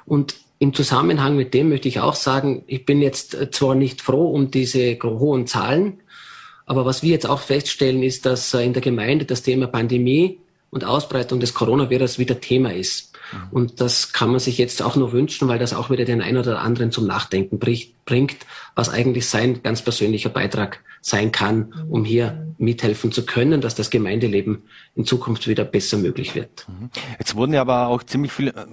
Und 0.05 0.35
im 0.59 0.73
Zusammenhang 0.73 1.35
mit 1.35 1.53
dem 1.53 1.67
möchte 1.67 1.89
ich 1.89 1.99
auch 1.99 2.15
sagen, 2.15 2.63
ich 2.65 2.85
bin 2.85 3.01
jetzt 3.01 3.37
zwar 3.51 3.75
nicht 3.75 4.01
froh 4.01 4.31
um 4.31 4.51
diese 4.51 4.97
hohen 5.03 5.47
Zahlen, 5.47 5.99
aber 6.65 6.85
was 6.85 7.03
wir 7.03 7.11
jetzt 7.11 7.27
auch 7.27 7.41
feststellen, 7.41 8.03
ist, 8.03 8.25
dass 8.25 8.53
in 8.53 8.71
der 8.71 8.81
Gemeinde 8.81 9.25
das 9.25 9.41
Thema 9.41 9.67
Pandemie 9.67 10.39
und 10.77 10.85
Ausbreitung 10.85 11.39
des 11.39 11.53
Coronavirus 11.55 12.19
wieder 12.19 12.39
Thema 12.39 12.71
ist. 12.71 13.16
Mhm. 13.31 13.47
Und 13.51 13.81
das 13.81 14.13
kann 14.13 14.29
man 14.29 14.39
sich 14.39 14.57
jetzt 14.57 14.81
auch 14.81 14.95
nur 14.95 15.11
wünschen, 15.11 15.47
weil 15.47 15.59
das 15.59 15.73
auch 15.73 15.89
wieder 15.89 16.05
den 16.05 16.21
einen 16.21 16.37
oder 16.37 16.61
anderen 16.61 16.91
zum 16.91 17.07
Nachdenken 17.07 17.59
bringt, 17.59 18.37
was 18.75 18.89
eigentlich 18.89 19.27
sein 19.27 19.61
ganz 19.63 19.81
persönlicher 19.81 20.29
Beitrag 20.29 20.79
sein 21.01 21.31
kann, 21.31 21.73
um 21.89 22.03
hier 22.03 22.47
mithelfen 22.57 23.11
zu 23.11 23.25
können, 23.25 23.61
dass 23.61 23.75
das 23.75 23.89
Gemeindeleben 23.89 24.63
in 24.95 25.05
Zukunft 25.05 25.47
wieder 25.47 25.63
besser 25.63 25.97
möglich 25.97 26.35
wird. 26.35 26.65
Mhm. 26.67 26.89
Jetzt 27.19 27.35
wurden 27.35 27.53
ja 27.53 27.61
aber 27.61 27.87
auch 27.87 28.03
ziemlich 28.03 28.31
viele, 28.31 28.51
äh, 28.51 28.65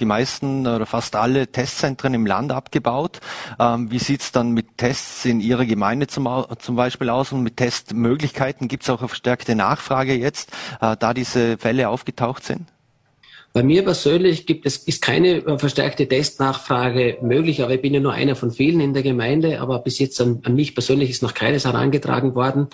die 0.00 0.04
meisten 0.04 0.66
oder 0.66 0.86
fast 0.86 1.16
alle 1.16 1.48
Testzentren 1.48 2.14
im 2.14 2.24
Land 2.24 2.52
abgebaut. 2.52 3.20
Ähm, 3.58 3.90
wie 3.90 3.98
sieht's 3.98 4.32
dann 4.32 4.52
mit 4.52 4.78
Tests 4.78 5.24
in 5.24 5.40
Ihrer 5.40 5.66
Gemeinde 5.66 6.06
zum, 6.06 6.28
zum 6.58 6.76
Beispiel 6.76 7.10
aus 7.10 7.32
und 7.32 7.42
mit 7.42 7.56
Testmöglichkeiten? 7.56 8.68
Gibt 8.68 8.84
es 8.84 8.90
auch 8.90 9.00
eine 9.00 9.08
verstärkte 9.08 9.54
Nachfrage 9.54 10.14
jetzt, 10.14 10.50
äh, 10.80 10.96
da 10.98 11.12
diese 11.12 11.58
Fälle 11.58 11.88
aufgetaucht 11.88 12.44
sind? 12.44 12.71
Bei 13.52 13.62
mir 13.62 13.84
persönlich 13.84 14.46
gibt 14.46 14.64
es, 14.64 14.78
ist 14.78 15.02
keine 15.02 15.44
äh, 15.44 15.58
verstärkte 15.58 16.08
Testnachfrage 16.08 17.18
möglich, 17.20 17.62
aber 17.62 17.74
ich 17.74 17.82
bin 17.82 17.92
ja 17.92 18.00
nur 18.00 18.12
einer 18.12 18.34
von 18.34 18.50
vielen 18.50 18.80
in 18.80 18.94
der 18.94 19.02
Gemeinde, 19.02 19.60
aber 19.60 19.78
bis 19.80 19.98
jetzt 19.98 20.20
an, 20.20 20.40
an 20.44 20.54
mich 20.54 20.74
persönlich 20.74 21.10
ist 21.10 21.22
noch 21.22 21.34
keines 21.34 21.66
herangetragen 21.66 22.34
worden. 22.34 22.68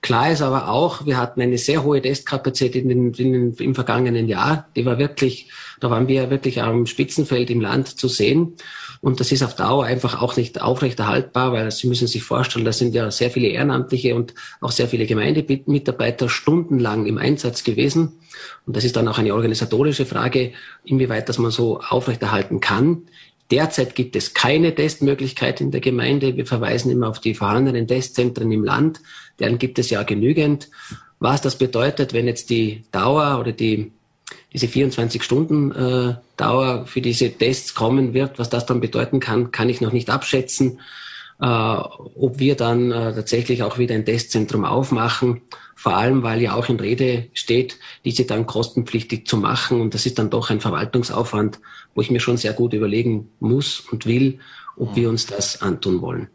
Klar 0.00 0.30
ist 0.30 0.42
aber 0.42 0.68
auch, 0.68 1.06
wir 1.06 1.16
hatten 1.16 1.40
eine 1.40 1.58
sehr 1.58 1.82
hohe 1.82 2.00
Testkapazität 2.00 2.76
in 2.76 2.88
den, 2.88 3.14
in 3.14 3.32
den, 3.32 3.54
im 3.54 3.74
vergangenen 3.74 4.28
Jahr. 4.28 4.68
Die 4.76 4.86
war 4.86 4.98
wirklich, 4.98 5.50
da 5.80 5.90
waren 5.90 6.06
wir 6.06 6.30
wirklich 6.30 6.62
am 6.62 6.86
Spitzenfeld 6.86 7.50
im 7.50 7.60
Land 7.60 7.98
zu 7.98 8.06
sehen. 8.06 8.54
Und 9.00 9.20
das 9.20 9.30
ist 9.32 9.42
auf 9.42 9.54
Dauer 9.54 9.84
einfach 9.84 10.20
auch 10.20 10.36
nicht 10.36 10.60
aufrechterhaltbar, 10.60 11.52
weil 11.52 11.70
Sie 11.70 11.86
müssen 11.86 12.08
sich 12.08 12.22
vorstellen, 12.22 12.64
da 12.64 12.72
sind 12.72 12.94
ja 12.94 13.10
sehr 13.10 13.30
viele 13.30 13.48
Ehrenamtliche 13.48 14.14
und 14.14 14.34
auch 14.60 14.72
sehr 14.72 14.88
viele 14.88 15.06
Gemeindemitarbeiter 15.06 16.28
stundenlang 16.28 17.06
im 17.06 17.18
Einsatz 17.18 17.64
gewesen. 17.64 18.18
Und 18.66 18.76
das 18.76 18.84
ist 18.84 18.96
dann 18.96 19.08
auch 19.08 19.18
eine 19.18 19.34
organisatorische 19.34 20.06
Frage, 20.06 20.52
inwieweit 20.84 21.28
das 21.28 21.38
man 21.38 21.50
so 21.50 21.80
aufrechterhalten 21.80 22.60
kann. 22.60 23.02
Derzeit 23.50 23.94
gibt 23.94 24.14
es 24.14 24.34
keine 24.34 24.74
Testmöglichkeit 24.74 25.60
in 25.60 25.70
der 25.70 25.80
Gemeinde. 25.80 26.36
Wir 26.36 26.44
verweisen 26.44 26.90
immer 26.90 27.08
auf 27.08 27.20
die 27.20 27.34
vorhandenen 27.34 27.86
Testzentren 27.86 28.52
im 28.52 28.62
Land. 28.62 29.00
Deren 29.38 29.58
gibt 29.58 29.78
es 29.78 29.88
ja 29.90 30.02
genügend. 30.02 30.68
Was 31.18 31.40
das 31.40 31.56
bedeutet, 31.56 32.12
wenn 32.12 32.26
jetzt 32.26 32.50
die 32.50 32.84
Dauer 32.92 33.40
oder 33.40 33.52
die 33.52 33.92
diese 34.52 34.68
24 34.68 35.22
Stunden 35.22 35.72
äh, 35.72 36.14
Dauer 36.36 36.86
für 36.86 37.00
diese 37.00 37.30
Tests 37.30 37.74
kommen 37.74 38.14
wird, 38.14 38.38
was 38.38 38.48
das 38.48 38.66
dann 38.66 38.80
bedeuten 38.80 39.20
kann, 39.20 39.52
kann 39.52 39.68
ich 39.68 39.80
noch 39.80 39.92
nicht 39.92 40.10
abschätzen. 40.10 40.80
Äh, 41.40 41.44
ob 41.46 42.38
wir 42.38 42.56
dann 42.56 42.90
äh, 42.90 43.14
tatsächlich 43.14 43.62
auch 43.62 43.78
wieder 43.78 43.94
ein 43.94 44.04
Testzentrum 44.04 44.64
aufmachen, 44.64 45.42
vor 45.76 45.96
allem 45.96 46.22
weil 46.24 46.42
ja 46.42 46.54
auch 46.54 46.68
in 46.68 46.80
Rede 46.80 47.28
steht, 47.32 47.78
diese 48.04 48.24
dann 48.24 48.46
kostenpflichtig 48.46 49.26
zu 49.26 49.36
machen. 49.36 49.80
Und 49.80 49.94
das 49.94 50.06
ist 50.06 50.18
dann 50.18 50.30
doch 50.30 50.50
ein 50.50 50.60
Verwaltungsaufwand, 50.60 51.60
wo 51.94 52.00
ich 52.00 52.10
mir 52.10 52.20
schon 52.20 52.38
sehr 52.38 52.54
gut 52.54 52.72
überlegen 52.72 53.30
muss 53.38 53.80
und 53.80 54.06
will, 54.06 54.40
ob 54.76 54.92
mhm. 54.92 54.96
wir 54.96 55.08
uns 55.10 55.26
das 55.26 55.62
antun 55.62 56.00
wollen. 56.00 56.28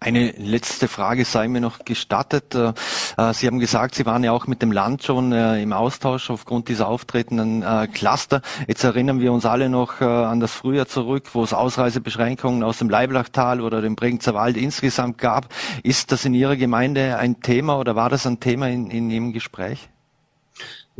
Eine 0.00 0.30
letzte 0.30 0.86
Frage 0.86 1.24
sei 1.24 1.48
mir 1.48 1.60
noch 1.60 1.84
gestattet. 1.84 2.54
Äh, 2.54 2.72
äh, 3.16 3.34
Sie 3.34 3.48
haben 3.48 3.58
gesagt, 3.58 3.96
Sie 3.96 4.06
waren 4.06 4.22
ja 4.22 4.30
auch 4.30 4.46
mit 4.46 4.62
dem 4.62 4.70
Land 4.70 5.02
schon 5.02 5.32
äh, 5.32 5.60
im 5.60 5.72
Austausch 5.72 6.30
aufgrund 6.30 6.68
dieser 6.68 6.86
auftretenden 6.86 7.64
Cluster. 7.92 8.42
Jetzt 8.66 8.84
erinnern 8.84 9.20
wir 9.20 9.32
uns 9.32 9.44
alle 9.44 9.68
noch 9.68 10.00
an 10.00 10.40
das 10.40 10.52
Frühjahr 10.52 10.86
zurück, 10.86 11.30
wo 11.32 11.42
es 11.42 11.52
Ausreisebeschränkungen 11.52 12.62
aus 12.62 12.78
dem 12.78 12.88
Leiblachtal 12.88 13.60
oder 13.60 13.80
dem 13.80 13.96
Bregenzer 13.96 14.34
Wald 14.34 14.56
insgesamt 14.56 15.18
gab. 15.18 15.48
Ist 15.82 16.12
das 16.12 16.24
in 16.24 16.34
Ihrer 16.34 16.56
Gemeinde 16.56 17.18
ein 17.18 17.40
Thema 17.40 17.78
oder 17.78 17.96
war 17.96 18.10
das 18.10 18.26
ein 18.26 18.40
Thema 18.40 18.68
in, 18.68 18.90
in 18.90 19.10
Ihrem 19.10 19.32
Gespräch? 19.32 19.88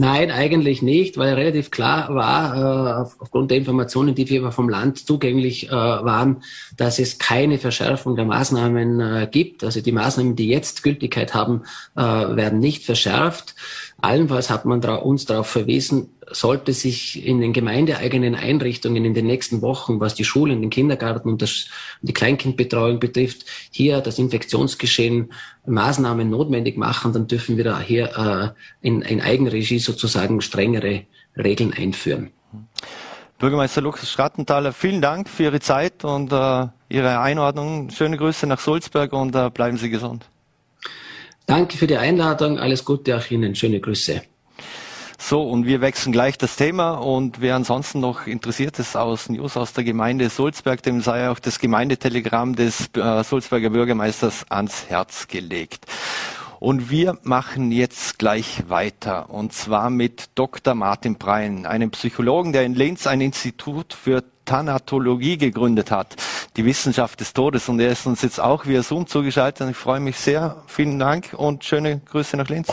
Nein, 0.01 0.31
eigentlich 0.31 0.81
nicht, 0.81 1.17
weil 1.17 1.35
relativ 1.35 1.73
klar 1.73 2.15
war, 2.15 2.55
äh, 2.55 3.03
auf, 3.03 3.17
aufgrund 3.19 3.51
der 3.51 3.59
Informationen, 3.59 4.15
die 4.15 4.31
wir 4.31 4.53
vom 4.53 4.69
Land 4.69 5.05
zugänglich 5.05 5.71
äh, 5.71 5.73
waren, 5.73 6.45
dass 6.77 7.01
es 7.01 7.19
keine 7.19 7.59
Verschärfung 7.59 8.15
der 8.15 8.25
Maßnahmen 8.25 9.01
äh, 9.01 9.29
gibt. 9.29 9.65
Also 9.65 9.81
die 9.81 9.91
Maßnahmen, 9.91 10.37
die 10.37 10.49
jetzt 10.51 10.85
Gültigkeit 10.85 11.35
haben, 11.35 11.65
äh, 11.97 12.01
werden 12.01 12.61
nicht 12.61 12.85
verschärft. 12.85 13.57
Allenfalls 14.01 14.49
hat 14.49 14.65
man 14.65 14.81
uns 14.85 15.25
darauf 15.25 15.49
verwiesen, 15.49 16.11
sollte 16.31 16.73
sich 16.73 17.27
in 17.27 17.41
den 17.41 17.53
gemeindeeigenen 17.53 18.37
Einrichtungen 18.37 19.05
in 19.05 19.13
den 19.13 19.27
nächsten 19.27 19.61
Wochen, 19.61 19.99
was 19.99 20.15
die 20.15 20.25
Schulen, 20.25 20.61
den 20.61 20.71
Kindergarten 20.71 21.29
und 21.29 21.43
das, 21.43 21.67
die 22.03 22.13
Kleinkindbetreuung 22.13 23.01
betrifft, 23.01 23.45
hier 23.73 24.01
das 24.01 24.21
Infektionsgeschehen 24.21 25.33
Maßnahmen 25.67 26.31
notwendig 26.31 26.77
machen, 26.77 27.13
dann 27.13 27.27
dürfen 27.27 27.57
wir 27.57 27.65
da 27.65 27.81
hier 27.81 28.55
äh, 28.83 28.87
in, 28.87 29.03
in 29.03 29.21
Eigenregie 29.21 29.81
sozusagen 29.81 30.41
strengere 30.43 31.03
Regeln 31.37 31.73
einführen. 31.73 32.31
Bürgermeister 33.39 33.81
Lukas 33.81 34.11
Schrattenthaler, 34.11 34.73
vielen 34.73 35.01
Dank 35.01 35.29
für 35.29 35.45
Ihre 35.45 35.61
Zeit 35.61 36.05
und 36.05 36.33
äh, 36.33 36.67
Ihre 36.89 37.21
Einordnung. 37.21 37.91
Schöne 37.91 38.17
Grüße 38.17 38.47
nach 38.47 38.61
Sulzberg 38.61 39.13
und 39.13 39.35
äh, 39.35 39.51
bleiben 39.51 39.77
Sie 39.77 39.91
gesund. 39.91 40.29
Danke 41.49 41.79
für 41.79 41.87
die 41.87 41.97
Einladung. 41.97 42.59
Alles 42.59 42.85
Gute 42.85 43.17
auch 43.17 43.31
Ihnen. 43.31 43.55
Schöne 43.55 43.81
Grüße. 43.81 44.21
So, 45.19 45.43
und 45.43 45.65
wir 45.65 45.81
wechseln 45.81 46.13
gleich 46.13 46.37
das 46.37 46.57
Thema 46.57 46.93
und 46.93 47.41
wer 47.41 47.57
ansonsten 47.57 48.01
noch 48.01 48.27
interessiert 48.27 48.79
ist 48.79 48.97
aus 48.97 49.31
News 49.31 49.57
aus 49.57 49.73
der 49.73 49.83
Gemeinde 49.83 50.29
Sulzberg, 50.29 50.83
dem 50.83 51.01
sei 51.01 51.31
auch 51.31 51.39
das 51.39 51.59
Gemeindetelegramm 51.59 52.55
des 52.55 52.91
äh, 52.95 53.25
Sulzberger 53.25 53.71
Bürgermeisters 53.71 54.45
ans 54.51 54.91
Herz 54.91 55.27
gelegt. 55.27 55.87
Und 56.61 56.91
wir 56.91 57.19
machen 57.23 57.71
jetzt 57.71 58.19
gleich 58.19 58.69
weiter 58.69 59.31
und 59.31 59.53
zwar 59.53 59.91
mit 59.91 60.31
Dr. 60.35 60.75
Martin 60.75 61.17
Brein, 61.17 61.67
einem 61.67 61.91
Psychologen, 61.91 62.53
der 62.53 62.65
in 62.65 62.75
Linz 62.75 63.07
ein 63.07 63.21
Institut 63.21 63.93
für 63.93 64.25
Thanatologie 64.45 65.37
gegründet 65.37 65.91
hat, 65.91 66.17
die 66.57 66.65
Wissenschaft 66.65 67.21
des 67.21 67.33
Todes. 67.33 67.69
Und 67.69 67.79
er 67.81 67.91
ist 67.91 68.07
uns 68.07 68.23
jetzt 68.23 68.41
auch 68.41 68.67
via 68.67 68.83
Zoom 68.83 69.07
zugeschaltet. 69.07 69.67
Und 69.67 69.71
ich 69.71 69.77
freue 69.77 70.01
mich 70.01 70.17
sehr. 70.17 70.57
Vielen 70.67 70.99
Dank 70.99 71.35
und 71.37 71.65
schöne 71.65 72.01
Grüße 72.11 72.37
nach 72.37 72.49
Linz. 72.49 72.69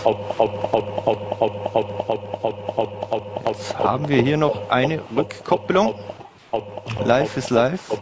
Jetzt 3.46 3.78
haben 3.78 4.08
wir 4.08 4.22
hier 4.22 4.38
noch 4.38 4.70
eine 4.70 5.02
Rückkopplung. 5.16 5.96
Live 7.04 7.38
ist 7.38 7.50
live. 7.50 8.02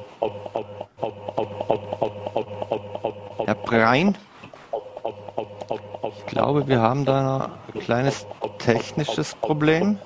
Herr 3.45 3.55
Brein. 3.55 4.15
Ich 6.17 6.25
glaube, 6.27 6.67
wir 6.67 6.81
haben 6.81 7.05
da 7.05 7.51
ein 7.73 7.79
kleines 7.79 8.25
technisches 8.59 9.35
Problem. 9.35 9.99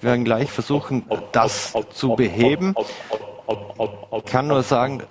Wir 0.00 0.10
werden 0.10 0.24
gleich 0.24 0.50
versuchen, 0.50 1.04
das 1.32 1.74
zu 1.90 2.14
beheben. 2.14 2.74
Ich 4.16 4.24
kann 4.24 4.46
nur 4.46 4.62
sagen, 4.62 5.02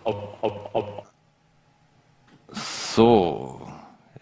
so, 2.95 3.61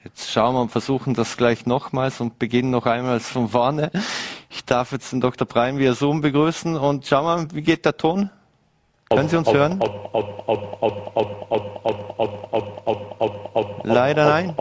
jetzt 0.04 0.32
schauen 0.32 0.56
wir 0.56 0.62
und 0.62 0.72
versuchen 0.72 1.14
das 1.14 1.38
gleich 1.38 1.66
nochmals 1.66 2.22
und 2.22 2.40
beginnen 2.40 2.72
noch 2.72 2.86
einmal 2.86 3.20
von 3.20 3.50
vorne. 3.50 3.92
Ich 4.50 4.66
darf 4.66 4.92
jetzt 4.92 5.12
den 5.12 5.22
Dr. 5.22 5.48
Breim 5.48 5.78
via 5.78 5.94
Zoom 5.94 6.22
begrüßen 6.22 6.78
und 6.78 7.06
schauen 7.06 7.50
wir, 7.52 7.56
wie 7.56 7.62
geht 7.62 7.86
der 7.86 7.98
Ton? 7.98 8.30
Können 9.10 9.28
Sie 9.28 9.36
uns 9.36 9.52
hören? 9.52 9.82
Leider 13.84 14.30
nein. 14.30 14.56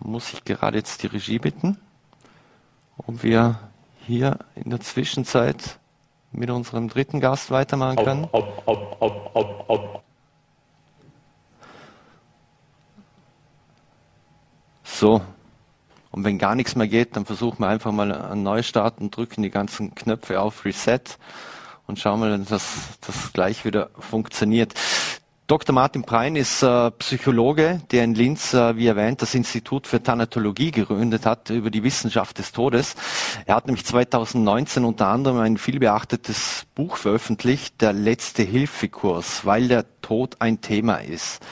Muss 0.00 0.32
ich 0.32 0.44
gerade 0.44 0.78
jetzt 0.78 1.02
die 1.02 1.06
Regie 1.08 1.38
bitten? 1.38 1.78
ob 2.96 3.22
wir 3.22 3.58
hier 4.06 4.38
in 4.54 4.70
der 4.70 4.80
Zwischenzeit 4.80 5.78
mit 6.32 6.50
unserem 6.50 6.88
dritten 6.88 7.20
Gast 7.20 7.50
weitermachen 7.50 7.96
können. 7.96 8.28
So. 14.82 15.20
Und 16.10 16.24
wenn 16.24 16.38
gar 16.38 16.54
nichts 16.54 16.76
mehr 16.76 16.86
geht, 16.86 17.16
dann 17.16 17.24
versuchen 17.24 17.58
wir 17.58 17.68
einfach 17.68 17.90
mal 17.90 18.12
einen 18.12 18.44
Neustart 18.44 19.00
und 19.00 19.16
drücken 19.16 19.42
die 19.42 19.50
ganzen 19.50 19.94
Knöpfe 19.96 20.40
auf 20.40 20.64
Reset 20.64 21.00
und 21.88 21.98
schauen 21.98 22.20
mal, 22.20 22.38
dass 22.38 22.98
das 23.00 23.32
gleich 23.32 23.64
wieder 23.64 23.90
funktioniert. 23.98 24.74
Dr. 25.46 25.74
Martin 25.74 26.04
Prein 26.04 26.36
ist 26.36 26.62
äh, 26.62 26.90
Psychologe, 26.92 27.82
der 27.90 28.04
in 28.04 28.14
Linz, 28.14 28.54
äh, 28.54 28.78
wie 28.78 28.86
erwähnt, 28.86 29.20
das 29.20 29.34
Institut 29.34 29.86
für 29.86 30.02
Thanatologie 30.02 30.70
gegründet 30.70 31.26
hat 31.26 31.50
über 31.50 31.70
die 31.70 31.82
Wissenschaft 31.82 32.38
des 32.38 32.52
Todes. 32.52 32.94
Er 33.44 33.56
hat 33.56 33.66
nämlich 33.66 33.84
2019 33.84 34.86
unter 34.86 35.08
anderem 35.08 35.40
ein 35.40 35.58
vielbeachtetes 35.58 36.64
Buch 36.74 36.96
veröffentlicht, 36.96 37.82
der 37.82 37.92
letzte 37.92 38.42
Hilfekurs, 38.42 39.44
weil 39.44 39.68
der 39.68 39.84
Tod 40.00 40.36
ein 40.38 40.62
Thema 40.62 40.96
ist. 40.96 41.42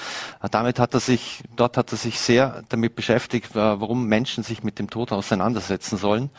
Äh, 0.43 0.49
damit 0.51 0.79
hat 0.79 0.95
er 0.95 1.01
sich, 1.01 1.43
dort 1.55 1.77
hat 1.77 1.93
er 1.93 1.99
sich 1.99 2.19
sehr 2.19 2.63
damit 2.71 2.97
beschäftigt, 2.97 3.51
äh, 3.51 3.79
warum 3.79 4.07
Menschen 4.07 4.43
sich 4.43 4.63
mit 4.63 4.79
dem 4.79 4.89
Tod 4.89 5.13
auseinandersetzen 5.13 5.99
sollen 5.99 6.31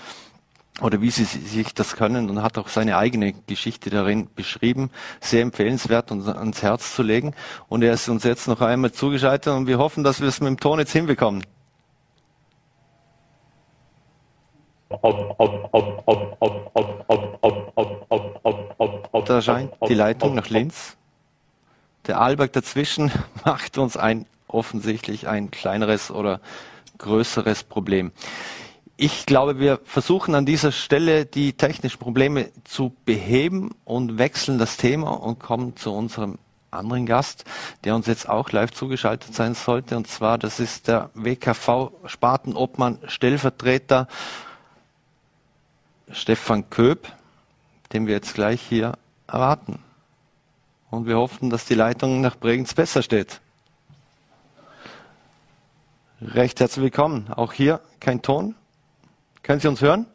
oder 0.81 1.01
wie 1.01 1.11
sie 1.11 1.23
sich 1.25 1.73
das 1.73 1.95
können 1.95 2.29
und 2.29 2.41
hat 2.41 2.57
auch 2.57 2.67
seine 2.67 2.97
eigene 2.97 3.33
Geschichte 3.33 3.89
darin 3.89 4.27
beschrieben. 4.35 4.89
Sehr 5.21 5.41
empfehlenswert 5.41 6.11
und 6.11 6.27
ans 6.27 6.63
Herz 6.63 6.95
zu 6.95 7.03
legen. 7.03 7.35
Und 7.69 7.83
er 7.83 7.93
ist 7.93 8.09
uns 8.09 8.23
jetzt 8.23 8.47
noch 8.47 8.61
einmal 8.61 8.91
zugeschaltet 8.91 9.53
und 9.53 9.67
wir 9.67 9.77
hoffen, 9.77 10.03
dass 10.03 10.19
wir 10.19 10.27
es 10.27 10.39
mit 10.39 10.47
dem 10.49 10.59
Ton 10.59 10.79
jetzt 10.79 10.91
hinbekommen. 10.91 11.43
Da 19.25 19.41
scheint 19.41 19.73
die 19.87 19.93
Leitung 19.93 20.35
nach 20.35 20.49
Linz. 20.49 20.97
Der 22.07 22.19
Alberg 22.19 22.51
dazwischen 22.53 23.11
macht 23.45 23.77
uns 23.77 23.95
ein 23.95 24.25
offensichtlich 24.47 25.27
ein 25.27 25.51
kleineres 25.51 26.11
oder 26.11 26.39
größeres 26.97 27.63
Problem. 27.63 28.11
Ich 28.95 29.25
glaube, 29.25 29.59
wir 29.59 29.79
versuchen 29.85 30.35
an 30.35 30.45
dieser 30.45 30.71
Stelle 30.71 31.25
die 31.25 31.53
technischen 31.53 31.97
Probleme 31.97 32.51
zu 32.63 32.95
beheben 33.05 33.71
und 33.85 34.19
wechseln 34.19 34.59
das 34.59 34.77
Thema 34.77 35.11
und 35.11 35.39
kommen 35.39 35.75
zu 35.75 35.91
unserem 35.91 36.37
anderen 36.69 37.05
Gast, 37.07 37.45
der 37.83 37.95
uns 37.95 38.05
jetzt 38.05 38.29
auch 38.29 38.51
live 38.51 38.71
zugeschaltet 38.71 39.33
sein 39.33 39.55
sollte. 39.55 39.97
Und 39.97 40.07
zwar, 40.07 40.37
das 40.37 40.59
ist 40.59 40.87
der 40.87 41.09
WKV 41.15 41.91
Spartenobmann 42.05 42.99
Stellvertreter 43.07 44.07
Stefan 46.11 46.69
Köp, 46.69 47.11
den 47.93 48.05
wir 48.05 48.13
jetzt 48.13 48.35
gleich 48.35 48.61
hier 48.61 48.93
erwarten. 49.27 49.79
Und 50.91 51.07
wir 51.07 51.17
hoffen, 51.17 51.49
dass 51.49 51.65
die 51.65 51.73
Leitung 51.73 52.21
nach 52.21 52.35
Bregenz 52.35 52.75
besser 52.75 53.01
steht. 53.01 53.41
Recht 56.21 56.59
herzlich 56.59 56.83
willkommen. 56.83 57.31
Auch 57.33 57.53
hier 57.53 57.81
kein 57.99 58.21
Ton. 58.21 58.55
Können 59.43 59.59
Sie 59.59 59.67
uns 59.67 59.81
hören? 59.81 60.07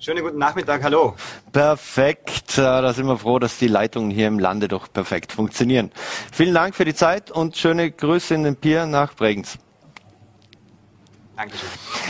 Schönen 0.00 0.24
guten 0.24 0.38
Nachmittag, 0.38 0.82
hallo. 0.82 1.14
Perfekt, 1.52 2.58
äh, 2.58 2.62
da 2.62 2.92
sind 2.92 3.06
wir 3.06 3.18
froh, 3.18 3.38
dass 3.38 3.58
die 3.58 3.68
Leitungen 3.68 4.10
hier 4.10 4.26
im 4.26 4.40
Lande 4.40 4.66
doch 4.66 4.92
perfekt 4.92 5.30
funktionieren. 5.30 5.92
Vielen 6.32 6.54
Dank 6.54 6.74
für 6.74 6.84
die 6.84 6.94
Zeit 6.94 7.30
und 7.30 7.56
schöne 7.56 7.90
Grüße 7.90 8.34
in 8.34 8.42
den 8.42 8.56
Pier 8.56 8.86
nach 8.86 9.14
Bregenz. 9.14 9.58
Dankeschön. 11.36 11.68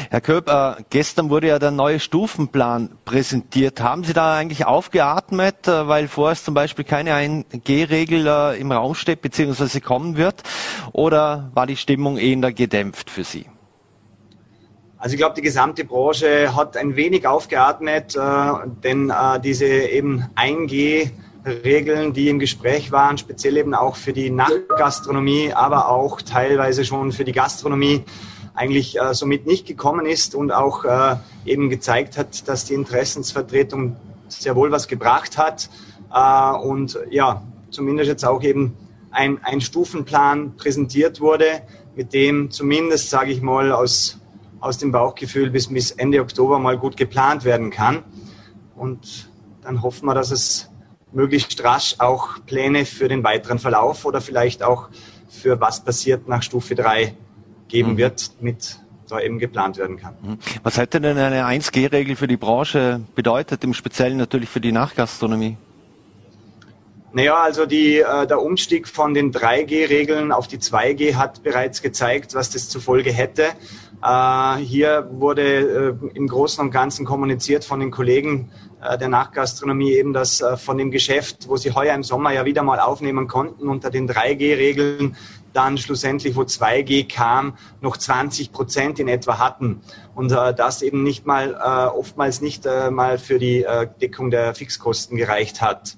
Herr 0.09 0.21
Köp, 0.23 0.49
äh, 0.49 0.83
gestern 0.88 1.28
wurde 1.28 1.49
ja 1.49 1.59
der 1.59 1.71
neue 1.71 2.00
Stufenplan 2.00 2.97
präsentiert. 3.04 3.83
Haben 3.83 4.04
Sie 4.04 4.14
da 4.14 4.37
eigentlich 4.37 4.64
aufgeatmet, 4.64 5.69
äh, 5.69 5.87
weil 5.87 6.09
vorerst 6.09 6.47
zum 6.47 6.54
Beispiel 6.54 6.87
keine 6.87 7.12
1G-Regel 7.14 8.26
äh, 8.26 8.59
im 8.59 8.73
Raum 8.73 8.95
steht 8.95 9.21
bzw. 9.21 9.80
kommen 9.80 10.16
wird? 10.16 10.45
Oder 10.92 11.50
war 11.52 11.66
die 11.66 11.76
Stimmung 11.76 12.16
eher 12.16 12.52
gedämpft 12.52 13.11
für 13.11 13.25
Sie? 13.25 13.47
Also 15.02 15.14
ich 15.14 15.19
glaube, 15.19 15.35
die 15.35 15.40
gesamte 15.40 15.87
Branche 15.87 16.54
hat 16.54 16.76
ein 16.76 16.95
wenig 16.95 17.26
aufgeatmet, 17.26 18.14
äh, 18.16 18.21
denn 18.85 19.09
äh, 19.09 19.40
diese 19.40 19.64
eben 19.64 20.26
1G-Regeln, 20.37 22.12
die 22.12 22.28
im 22.28 22.38
Gespräch 22.38 22.92
waren, 22.92 23.16
speziell 23.16 23.57
eben 23.57 23.73
auch 23.73 23.97
für 23.97 24.12
die 24.12 24.28
Nachtgastronomie, 24.28 25.54
aber 25.54 25.88
auch 25.88 26.21
teilweise 26.21 26.85
schon 26.85 27.12
für 27.12 27.25
die 27.25 27.33
Gastronomie, 27.33 28.04
eigentlich 28.54 29.00
äh, 29.00 29.14
somit 29.14 29.47
nicht 29.47 29.66
gekommen 29.66 30.04
ist 30.04 30.35
und 30.35 30.52
auch 30.52 30.85
eben 31.47 31.71
gezeigt 31.71 32.19
hat, 32.19 32.47
dass 32.47 32.66
die 32.66 32.75
Interessensvertretung 32.75 33.97
sehr 34.28 34.54
wohl 34.54 34.71
was 34.71 34.87
gebracht 34.87 35.38
hat. 35.38 35.71
Und 36.62 36.99
ja, 37.11 37.42
zumindest 37.71 38.09
jetzt 38.09 38.25
auch 38.25 38.42
eben 38.42 38.76
ein, 39.12 39.38
ein 39.45 39.61
Stufenplan 39.61 40.57
präsentiert 40.57 41.21
wurde, 41.21 41.62
mit 41.97 42.12
dem 42.12 42.50
zumindest, 42.50 43.09
sage 43.09 43.30
ich 43.30 43.40
mal, 43.40 43.73
aus 43.73 44.20
aus 44.61 44.79
dem 44.79 44.93
Bauchgefühl 44.93 45.50
bis, 45.50 45.69
bis 45.69 45.90
Ende 45.90 46.21
Oktober 46.21 46.59
mal 46.59 46.79
gut 46.79 46.97
geplant 46.97 47.45
werden 47.45 47.71
kann. 47.71 48.05
Und 48.76 49.31
dann 49.62 49.83
hoffen 49.83 50.07
wir, 50.07 50.14
dass 50.14 50.31
es 50.31 50.71
möglichst 51.12 51.62
rasch 51.64 51.97
auch 51.99 52.45
Pläne 52.47 52.85
für 52.85 53.09
den 53.09 53.25
weiteren 53.25 53.59
Verlauf 53.59 54.05
oder 54.05 54.21
vielleicht 54.21 54.62
auch 54.62 54.88
für 55.29 55.61
was 55.61 55.85
passiert 55.85 56.29
nach 56.29 56.43
Stufe 56.43 56.75
3 56.75 57.14
geben 57.69 57.93
mhm. 57.93 57.97
wird, 57.97 58.38
damit 58.38 58.79
da 59.09 59.21
eben 59.21 59.38
geplant 59.38 59.76
werden 59.79 59.97
kann. 59.97 60.14
Mhm. 60.23 60.38
Was 60.62 60.79
hätte 60.79 61.00
denn 61.00 61.19
eine 61.19 61.45
1G-Regel 61.47 62.17
für 62.17 62.29
die 62.29 62.37
Branche 62.37 63.00
bedeutet, 63.14 63.64
im 63.64 63.75
Speziellen 63.75 64.19
natürlich 64.19 64.49
für 64.49 64.61
die 64.61 64.73
Nachgastronomie? 64.73 65.57
Naja, 67.12 67.37
also 67.38 67.67
die, 67.67 67.99
äh, 67.99 68.26
der 68.29 68.40
Umstieg 68.40 68.87
von 68.87 69.15
den 69.15 69.32
3G-Regeln 69.32 70.30
auf 70.30 70.47
die 70.47 70.58
2G 70.58 71.17
hat 71.17 71.43
bereits 71.43 71.82
gezeigt, 71.82 72.34
was 72.34 72.50
das 72.50 72.69
zur 72.69 72.80
Folge 72.80 73.13
hätte. 73.13 73.49
Äh, 74.02 74.56
hier 74.56 75.08
wurde 75.13 75.97
äh, 76.02 76.08
im 76.15 76.26
Großen 76.26 76.65
und 76.65 76.71
Ganzen 76.71 77.04
kommuniziert 77.04 77.65
von 77.65 77.80
den 77.80 77.91
Kollegen 77.91 78.50
äh, 78.82 78.97
der 78.97 79.08
Nachgastronomie 79.08 79.93
eben, 79.93 80.13
dass 80.13 80.43
von 80.56 80.78
dem 80.78 80.91
Geschäft, 80.91 81.49
wo 81.49 81.56
sie 81.56 81.73
heuer 81.73 81.95
im 81.95 82.02
Sommer 82.02 82.32
ja 82.32 82.45
wieder 82.45 82.63
mal 82.63 82.80
aufnehmen 82.80 83.28
konnten 83.28 83.69
unter 83.69 83.91
den 83.91 84.08
3G-Regeln, 84.08 85.17
dann 85.52 85.76
schlussendlich, 85.78 86.36
wo 86.36 86.43
2G 86.43 87.13
kam, 87.13 87.56
noch 87.80 87.97
20 87.97 88.52
Prozent 88.52 89.00
in 89.00 89.08
etwa 89.08 89.39
hatten. 89.39 89.80
Und 90.15 90.32
äh, 90.32 90.54
das 90.54 90.80
eben 90.80 91.02
nicht 91.02 91.26
mal, 91.26 91.54
äh, 91.54 91.99
oftmals 91.99 92.41
nicht 92.41 92.67
äh, 92.67 92.91
mal 92.91 93.19
für 93.19 93.39
die 93.39 93.67
Deckung 94.00 94.30
der 94.30 94.54
Fixkosten 94.54 95.17
gereicht 95.17 95.60
hat. 95.60 95.97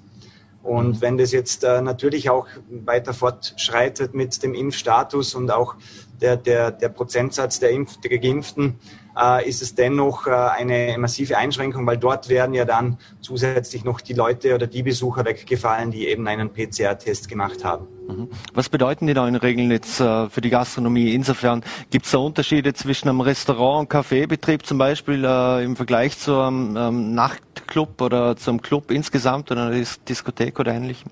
Und 0.62 1.00
wenn 1.00 1.18
das 1.18 1.32
jetzt 1.32 1.64
natürlich 1.64 2.30
auch 2.30 2.46
weiter 2.68 3.14
fortschreitet 3.14 4.14
mit 4.14 4.44
dem 4.44 4.54
Impfstatus 4.54 5.34
und 5.34 5.50
auch 5.50 5.74
der, 6.22 6.36
der, 6.36 6.70
der 6.70 6.88
Prozentsatz 6.88 7.58
der, 7.60 7.70
Impf 7.70 8.00
der 8.00 8.18
Geimpften, 8.18 8.78
äh, 9.20 9.48
ist 9.48 9.60
es 9.62 9.74
dennoch 9.74 10.26
äh, 10.26 10.30
eine 10.30 10.96
massive 10.98 11.36
Einschränkung, 11.36 11.86
weil 11.86 11.98
dort 11.98 12.28
werden 12.28 12.54
ja 12.54 12.64
dann 12.64 12.98
zusätzlich 13.20 13.84
noch 13.84 14.00
die 14.00 14.14
Leute 14.14 14.54
oder 14.54 14.66
die 14.66 14.82
Besucher 14.82 15.24
weggefallen, 15.24 15.90
die 15.90 16.08
eben 16.08 16.26
einen 16.26 16.50
PCR-Test 16.50 17.28
gemacht 17.28 17.64
haben. 17.64 17.86
Mhm. 18.08 18.28
Was 18.54 18.68
bedeuten 18.68 19.06
die 19.06 19.14
neuen 19.14 19.36
Regeln 19.36 19.70
jetzt 19.70 20.00
äh, 20.00 20.28
für 20.28 20.40
die 20.40 20.50
Gastronomie? 20.50 21.14
Insofern 21.14 21.62
gibt 21.90 22.06
es 22.06 22.12
da 22.12 22.18
Unterschiede 22.18 22.72
zwischen 22.74 23.08
einem 23.08 23.20
Restaurant- 23.20 23.80
und 23.80 23.90
Kaffeebetrieb 23.90 24.64
zum 24.64 24.78
Beispiel 24.78 25.24
äh, 25.24 25.64
im 25.64 25.76
Vergleich 25.76 26.18
zu 26.18 26.38
einem 26.38 26.76
ähm, 26.76 27.14
Nachtclub 27.14 28.00
oder 28.00 28.36
zum 28.36 28.62
Club 28.62 28.90
insgesamt 28.90 29.50
oder 29.50 29.66
einer 29.66 29.72
Dis 29.72 30.02
Diskothek 30.04 30.58
oder 30.58 30.72
ähnlichem? 30.72 31.10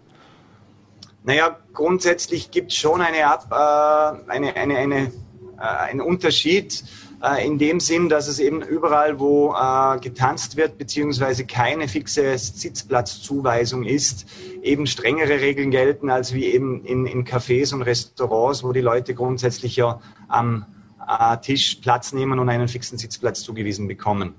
Naja, 1.23 1.59
grundsätzlich 1.73 2.51
gibt 2.51 2.73
es 2.73 2.79
schon 2.79 3.01
eine, 3.01 3.19
äh, 3.19 4.31
eine, 4.31 4.57
eine, 4.57 4.77
eine, 4.79 5.13
äh, 5.59 5.61
einen 5.61 6.01
Unterschied 6.01 6.83
äh, 7.23 7.47
in 7.47 7.59
dem 7.59 7.81
Sinn, 7.81 8.09
dass 8.09 8.27
es 8.29 8.39
eben 8.39 8.63
überall, 8.63 9.21
wo 9.21 9.55
äh, 9.55 9.99
getanzt 10.01 10.57
wird, 10.57 10.79
beziehungsweise 10.79 11.45
keine 11.45 11.89
fixe 11.89 12.37
Sitzplatzzuweisung 12.39 13.85
ist, 13.85 14.27
eben 14.63 14.87
strengere 14.87 15.41
Regeln 15.41 15.71
gelten, 15.71 16.09
als 16.09 16.33
wie 16.33 16.47
eben 16.47 16.85
in, 16.85 17.07
in 17.07 17.25
Cafés 17.27 17.75
und 17.75 17.83
Restaurants, 17.83 18.65
wo 18.65 18.73
die 18.73 18.81
Leute 18.81 19.15
grundsätzlich 19.15 19.77
ja 19.77 20.01
am 20.29 20.65
äh, 21.07 21.37
Tisch 21.39 21.77
Platz 21.83 22.13
nehmen 22.15 22.39
und 22.39 22.49
einen 22.49 22.69
fixen 22.69 22.97
Sitzplatz 22.97 23.43
zugewiesen 23.43 23.87
bekommen. 23.87 24.35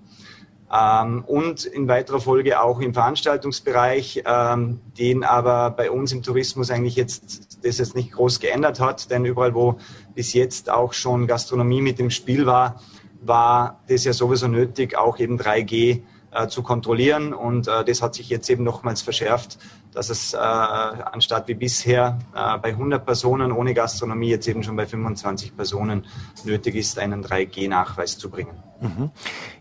Ähm, 0.73 1.23
und 1.25 1.65
in 1.65 1.87
weiterer 1.87 2.21
Folge 2.21 2.61
auch 2.61 2.79
im 2.79 2.93
Veranstaltungsbereich, 2.93 4.23
ähm, 4.25 4.79
den 4.97 5.23
aber 5.23 5.71
bei 5.71 5.91
uns 5.91 6.13
im 6.13 6.23
Tourismus 6.23 6.71
eigentlich 6.71 6.95
jetzt 6.95 7.59
das 7.63 7.77
jetzt 7.77 7.95
nicht 7.95 8.11
groß 8.13 8.39
geändert 8.39 8.79
hat, 8.79 9.11
denn 9.11 9.25
überall, 9.25 9.53
wo 9.53 9.77
bis 10.15 10.33
jetzt 10.33 10.69
auch 10.69 10.93
schon 10.93 11.27
Gastronomie 11.27 11.81
mit 11.81 11.99
im 11.99 12.09
Spiel 12.09 12.45
war, 12.45 12.81
war 13.21 13.81
das 13.87 14.05
ja 14.05 14.13
sowieso 14.13 14.47
nötig, 14.47 14.97
auch 14.97 15.19
eben 15.19 15.37
3G 15.37 16.01
äh, 16.31 16.47
zu 16.47 16.63
kontrollieren. 16.63 17.33
Und 17.33 17.67
äh, 17.67 17.83
das 17.83 18.01
hat 18.01 18.15
sich 18.15 18.29
jetzt 18.29 18.49
eben 18.49 18.63
nochmals 18.63 19.01
verschärft, 19.01 19.57
dass 19.93 20.09
es 20.09 20.33
äh, 20.33 20.37
anstatt 20.37 21.47
wie 21.47 21.53
bisher 21.53 22.17
äh, 22.33 22.57
bei 22.57 22.69
100 22.69 23.05
Personen 23.05 23.51
ohne 23.51 23.73
Gastronomie 23.73 24.29
jetzt 24.29 24.47
eben 24.47 24.63
schon 24.63 24.75
bei 24.75 24.85
25 24.85 25.55
Personen 25.55 26.05
nötig 26.43 26.75
ist, 26.75 26.97
einen 26.99 27.23
3G-Nachweis 27.23 28.17
zu 28.17 28.29
bringen. 28.29 28.57
Mhm. 28.79 29.11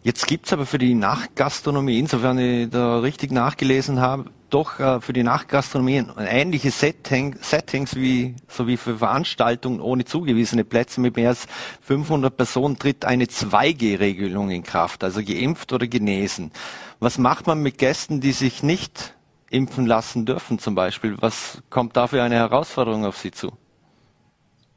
Jetzt 0.03 0.27
gibt's 0.27 0.53
aber 0.53 0.65
für 0.67 0.79
die 0.79 0.95
Nachgastronomie, 0.95 1.99
insofern 1.99 2.39
ich 2.39 2.71
da 2.71 3.01
richtig 3.01 3.33
nachgelesen 3.33 4.01
habe, 4.01 4.31
doch 4.49 4.81
äh, 4.81 5.01
für 5.01 5.13
die 5.13 5.23
Nachgastronomie 5.23 6.05
ähnliche 6.19 6.71
Setting, 6.71 7.37
Settings 7.41 7.95
wie 7.97 8.35
so 8.49 8.67
wie 8.67 8.77
für 8.77 8.99
Veranstaltungen 8.99 9.81
ohne 9.81 10.05
zugewiesene 10.05 10.65
Plätze 10.65 11.01
mit 11.01 11.17
mehr 11.17 11.31
als 11.31 11.47
500 11.83 12.37
Personen 12.37 12.79
tritt 12.79 13.05
eine 13.05 13.25
2G-Regelung 13.25 14.51
in 14.51 14.63
Kraft, 14.63 15.05
also 15.05 15.23
geimpft 15.23 15.73
oder 15.73 15.87
genesen. 15.87 16.51
Was 16.99 17.19
macht 17.19 17.47
man 17.47 17.63
mit 17.63 17.79
Gästen, 17.79 18.21
die 18.21 18.33
sich 18.33 18.63
nicht 18.63 19.15
impfen 19.51 19.85
lassen 19.85 20.25
dürfen 20.25 20.59
zum 20.59 20.75
Beispiel? 20.75 21.17
Was 21.21 21.63
kommt 21.69 21.97
da 21.97 22.07
für 22.07 22.23
eine 22.23 22.37
Herausforderung 22.37 23.05
auf 23.05 23.19
Sie 23.19 23.31
zu? 23.31 23.53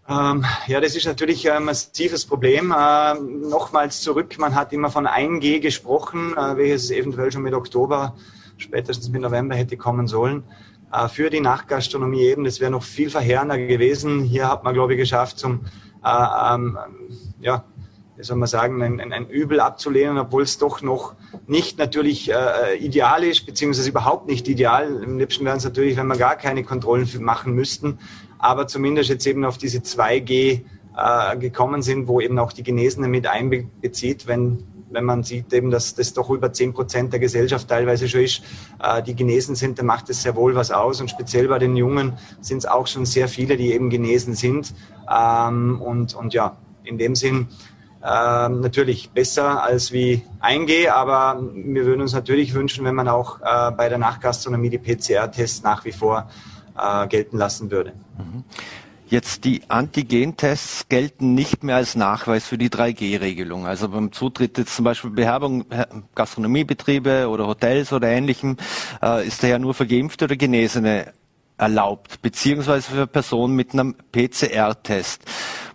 Ähm, 0.09 0.43
ja, 0.67 0.81
das 0.81 0.97
ist 0.97 1.05
natürlich 1.05 1.49
ein 1.49 1.63
massives 1.63 2.25
Problem. 2.25 2.73
Äh, 2.77 3.13
nochmals 3.13 4.01
zurück, 4.01 4.37
man 4.37 4.53
hat 4.53 4.73
immer 4.73 4.89
von 4.89 5.07
1G 5.07 5.59
gesprochen, 5.61 6.35
äh, 6.35 6.57
welches 6.57 6.91
eventuell 6.91 7.31
schon 7.31 7.43
mit 7.43 7.53
Oktober, 7.53 8.15
spätestens 8.57 9.09
mit 9.09 9.21
November 9.21 9.55
hätte 9.55 9.77
kommen 9.77 10.07
sollen. 10.07 10.43
Äh, 10.91 11.07
für 11.07 11.29
die 11.29 11.39
Nachtgastronomie 11.39 12.23
eben, 12.23 12.43
das 12.43 12.59
wäre 12.59 12.71
noch 12.71 12.83
viel 12.83 13.09
verheerender 13.09 13.57
gewesen. 13.57 14.23
Hier 14.23 14.49
hat 14.49 14.65
man, 14.65 14.73
glaube 14.73 14.93
ich, 14.93 14.99
geschafft, 14.99 15.39
zum, 15.39 15.61
äh, 16.03 16.53
ähm, 16.53 16.77
ja, 17.39 17.63
soll 18.19 18.37
man 18.37 18.47
sagen, 18.47 18.81
ein, 18.81 18.99
ein, 18.99 19.11
ein 19.11 19.27
Übel 19.27 19.59
abzulehnen, 19.59 20.17
obwohl 20.17 20.43
es 20.43 20.57
doch 20.57 20.81
noch 20.81 21.15
nicht 21.47 21.79
natürlich 21.79 22.31
äh, 22.31 22.77
ideal 22.77 23.23
ist, 23.23 23.45
beziehungsweise 23.45 23.89
überhaupt 23.89 24.27
nicht 24.27 24.47
ideal. 24.47 25.01
Im 25.03 25.17
liebsten 25.17 25.45
wäre 25.45 25.57
es 25.57 25.63
natürlich, 25.63 25.97
wenn 25.97 26.07
wir 26.07 26.17
gar 26.17 26.35
keine 26.35 26.63
Kontrollen 26.63 27.09
machen 27.19 27.53
müssten 27.53 27.97
aber 28.43 28.67
zumindest 28.67 29.09
jetzt 29.09 29.25
eben 29.25 29.45
auf 29.45 29.57
diese 29.57 29.79
2G 29.79 30.63
äh, 30.97 31.37
gekommen 31.37 31.81
sind, 31.81 32.09
wo 32.09 32.19
eben 32.19 32.37
auch 32.39 32.51
die 32.51 32.63
Genesenen 32.63 33.09
mit 33.09 33.25
einbezieht, 33.25 34.27
wenn 34.27 34.65
wenn 34.91 35.05
man 35.05 35.23
sieht 35.23 35.51
eben, 35.53 35.71
dass 35.71 35.95
das 35.95 36.13
doch 36.13 36.29
über 36.29 36.53
10 36.53 36.73
Prozent 36.73 37.13
der 37.13 37.19
Gesellschaft 37.19 37.67
teilweise 37.67 38.07
schon 38.07 38.21
ist, 38.21 38.43
äh, 38.79 39.01
die 39.01 39.15
genesen 39.15 39.55
sind, 39.55 39.79
dann 39.79 39.87
macht 39.87 40.07
das 40.07 40.21
sehr 40.21 40.35
wohl 40.35 40.53
was 40.53 40.69
aus. 40.69 41.01
Und 41.01 41.09
speziell 41.09 41.47
bei 41.47 41.57
den 41.57 41.75
Jungen 41.75 42.13
sind 42.41 42.59
es 42.59 42.67
auch 42.67 42.85
schon 42.85 43.07
sehr 43.07 43.27
viele, 43.27 43.57
die 43.57 43.73
eben 43.73 43.89
genesen 43.89 44.35
sind. 44.35 44.71
Ähm, 45.11 45.81
und, 45.81 46.13
und 46.13 46.35
ja, 46.35 46.57
in 46.83 46.99
dem 46.99 47.15
Sinn 47.15 47.47
ähm, 48.03 48.59
natürlich 48.59 49.11
besser 49.11 49.63
als 49.63 49.93
wie 49.93 50.23
1G, 50.41 50.89
aber 50.89 51.41
wir 51.53 51.85
würden 51.85 52.01
uns 52.01 52.13
natürlich 52.13 52.53
wünschen, 52.53 52.83
wenn 52.83 52.95
man 52.95 53.07
auch 53.07 53.39
äh, 53.41 53.71
bei 53.71 53.87
der 53.87 53.97
Nachgastronomie 53.97 54.69
die 54.69 54.77
PCR-Tests 54.77 55.63
nach 55.63 55.85
wie 55.85 55.93
vor 55.93 56.29
äh, 56.77 57.07
gelten 57.07 57.37
lassen 57.37 57.71
würde. 57.71 57.93
Mhm. 58.17 58.43
Jetzt 59.07 59.45
die 59.45 59.61
Antigentests 59.67 60.89
gelten 60.89 61.35
nicht 61.35 61.63
mehr 61.63 61.75
als 61.75 61.95
Nachweis 61.95 62.47
für 62.47 62.57
die 62.57 62.69
3G-Regelung. 62.69 63.67
Also 63.67 63.89
beim 63.89 64.11
Zutritt 64.11 64.57
jetzt 64.57 64.75
zum 64.75 64.85
Beispiel 64.85 65.11
Bewerbung, 65.11 65.65
Gastronomiebetriebe 66.15 67.29
oder 67.29 67.45
Hotels 67.45 67.93
oder 67.93 68.07
ähnlichem 68.07 68.57
äh, 69.01 69.27
ist 69.27 69.43
daher 69.43 69.59
nur 69.59 69.75
für 69.75 69.85
Geimpfte 69.85 70.25
oder 70.25 70.35
Genesene 70.35 71.13
erlaubt, 71.57 72.21
beziehungsweise 72.21 72.89
für 72.91 73.07
Personen 73.07 73.55
mit 73.55 73.73
einem 73.73 73.95
PCR-Test. 74.11 75.21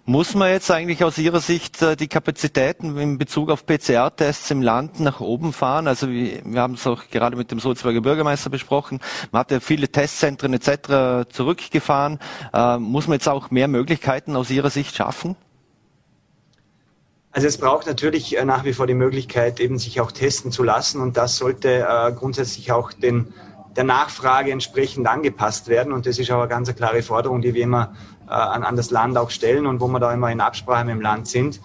Muss 0.08 0.34
man 0.34 0.50
jetzt 0.50 0.70
eigentlich 0.70 1.04
aus 1.04 1.18
Ihrer 1.18 1.40
Sicht 1.40 1.82
äh, 1.82 1.94
die 1.94 2.08
Kapazitäten 2.08 2.96
in 2.96 3.18
Bezug 3.18 3.50
auf 3.50 3.66
PCR-Tests 3.66 4.50
im 4.50 4.62
Land 4.62 5.00
nach 5.00 5.20
oben 5.20 5.52
fahren? 5.52 5.86
Also 5.86 6.08
wir 6.08 6.40
haben 6.56 6.74
es 6.74 6.86
auch 6.86 7.10
gerade 7.10 7.36
mit 7.36 7.50
dem 7.50 7.60
Sulzberger 7.60 8.00
Bürgermeister 8.00 8.48
besprochen. 8.48 9.00
Man 9.32 9.40
hat 9.40 9.50
ja 9.50 9.60
viele 9.60 9.86
Testzentren 9.86 10.54
etc. 10.54 11.28
zurückgefahren. 11.30 12.20
Äh, 12.54 12.78
muss 12.78 13.06
man 13.06 13.16
jetzt 13.16 13.28
auch 13.28 13.50
mehr 13.50 13.68
Möglichkeiten 13.68 14.34
aus 14.34 14.48
Ihrer 14.48 14.70
Sicht 14.70 14.96
schaffen? 14.96 15.36
Also 17.30 17.46
es 17.46 17.58
braucht 17.58 17.86
natürlich 17.86 18.38
äh, 18.38 18.46
nach 18.46 18.64
wie 18.64 18.72
vor 18.72 18.86
die 18.86 18.94
Möglichkeit, 18.94 19.60
eben 19.60 19.76
sich 19.76 20.00
auch 20.00 20.10
testen 20.10 20.50
zu 20.50 20.62
lassen 20.62 21.02
und 21.02 21.18
das 21.18 21.36
sollte 21.36 21.86
äh, 21.86 22.12
grundsätzlich 22.12 22.72
auch 22.72 22.94
den, 22.94 23.34
der 23.76 23.84
Nachfrage 23.84 24.52
entsprechend 24.52 25.06
angepasst 25.06 25.68
werden 25.68 25.92
und 25.92 26.06
das 26.06 26.18
ist 26.18 26.28
ganz 26.28 26.66
eine 26.66 26.74
klare 26.74 27.02
Forderung, 27.02 27.42
die 27.42 27.52
wir 27.52 27.64
immer 27.64 27.92
äh, 28.28 28.32
an, 28.32 28.62
an 28.62 28.76
das 28.76 28.90
Land 28.90 29.16
auch 29.16 29.30
stellen 29.30 29.66
und 29.66 29.80
wo 29.80 29.88
wir 29.88 30.00
da 30.00 30.12
immer 30.12 30.30
in 30.30 30.40
Absprache 30.40 30.84
mit 30.84 30.94
dem 30.94 31.00
Land 31.00 31.28
sind. 31.28 31.60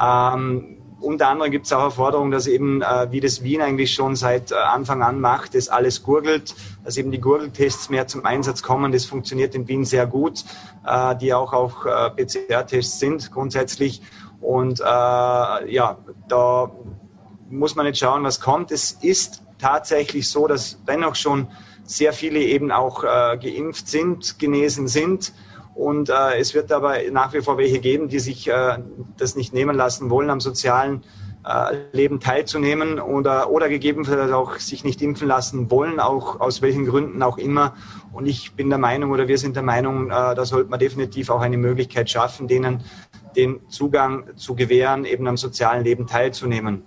Ähm, 0.00 0.78
unter 1.04 1.28
anderem 1.28 1.50
gibt 1.50 1.66
es 1.66 1.72
auch 1.72 1.82
eine 1.82 1.90
Forderung, 1.90 2.30
dass 2.30 2.46
eben, 2.46 2.80
äh, 2.80 3.08
wie 3.10 3.20
das 3.20 3.42
Wien 3.42 3.60
eigentlich 3.60 3.92
schon 3.92 4.16
seit 4.16 4.52
äh, 4.52 4.54
Anfang 4.54 5.02
an 5.02 5.20
macht, 5.20 5.54
das 5.54 5.68
alles 5.68 6.02
gurgelt, 6.02 6.54
dass 6.82 6.96
eben 6.96 7.10
die 7.10 7.20
Gurgeltests 7.20 7.90
mehr 7.90 8.06
zum 8.06 8.24
Einsatz 8.24 8.62
kommen. 8.62 8.90
Das 8.90 9.04
funktioniert 9.04 9.54
in 9.54 9.68
Wien 9.68 9.84
sehr 9.84 10.06
gut, 10.06 10.44
äh, 10.86 11.14
die 11.16 11.34
auch 11.34 11.52
auch 11.52 11.84
äh, 11.84 12.10
PCR-Tests 12.10 12.98
sind 12.98 13.30
grundsätzlich. 13.32 14.00
Und 14.40 14.80
äh, 14.80 14.84
ja, 14.84 15.98
da 16.28 16.70
muss 17.50 17.76
man 17.76 17.86
jetzt 17.86 17.98
schauen, 17.98 18.24
was 18.24 18.40
kommt. 18.40 18.70
Es 18.72 18.92
ist 18.92 19.42
tatsächlich 19.58 20.28
so, 20.28 20.46
dass 20.46 20.82
dennoch 20.86 21.16
schon 21.16 21.48
sehr 21.84 22.12
viele 22.14 22.40
eben 22.40 22.72
auch 22.72 23.04
äh, 23.04 23.36
geimpft 23.36 23.88
sind, 23.88 24.38
genesen 24.38 24.88
sind 24.88 25.32
und 25.74 26.08
äh, 26.08 26.38
es 26.38 26.54
wird 26.54 26.70
aber 26.72 26.98
nach 27.10 27.32
wie 27.32 27.40
vor 27.40 27.58
welche 27.58 27.80
geben, 27.80 28.08
die 28.08 28.20
sich 28.20 28.48
äh, 28.48 28.78
das 29.16 29.36
nicht 29.36 29.52
nehmen 29.52 29.76
lassen 29.76 30.08
wollen, 30.10 30.30
am 30.30 30.40
sozialen 30.40 31.02
äh, 31.44 31.76
Leben 31.92 32.20
teilzunehmen 32.20 33.00
oder, 33.00 33.50
oder 33.50 33.68
gegebenenfalls 33.68 34.32
auch 34.32 34.56
sich 34.56 34.84
nicht 34.84 35.02
impfen 35.02 35.28
lassen 35.28 35.70
wollen, 35.70 36.00
auch 36.00 36.40
aus 36.40 36.62
welchen 36.62 36.86
Gründen 36.86 37.22
auch 37.22 37.38
immer. 37.38 37.74
Und 38.12 38.26
ich 38.26 38.54
bin 38.54 38.70
der 38.70 38.78
Meinung 38.78 39.10
oder 39.10 39.28
wir 39.28 39.36
sind 39.36 39.56
der 39.56 39.62
Meinung, 39.62 40.06
äh, 40.06 40.10
da 40.10 40.44
sollte 40.44 40.70
man 40.70 40.78
definitiv 40.78 41.28
auch 41.30 41.40
eine 41.40 41.58
Möglichkeit 41.58 42.08
schaffen, 42.08 42.48
denen 42.48 42.82
den 43.36 43.68
Zugang 43.68 44.36
zu 44.36 44.54
gewähren, 44.54 45.04
eben 45.04 45.26
am 45.26 45.36
sozialen 45.36 45.82
Leben 45.82 46.06
teilzunehmen 46.06 46.84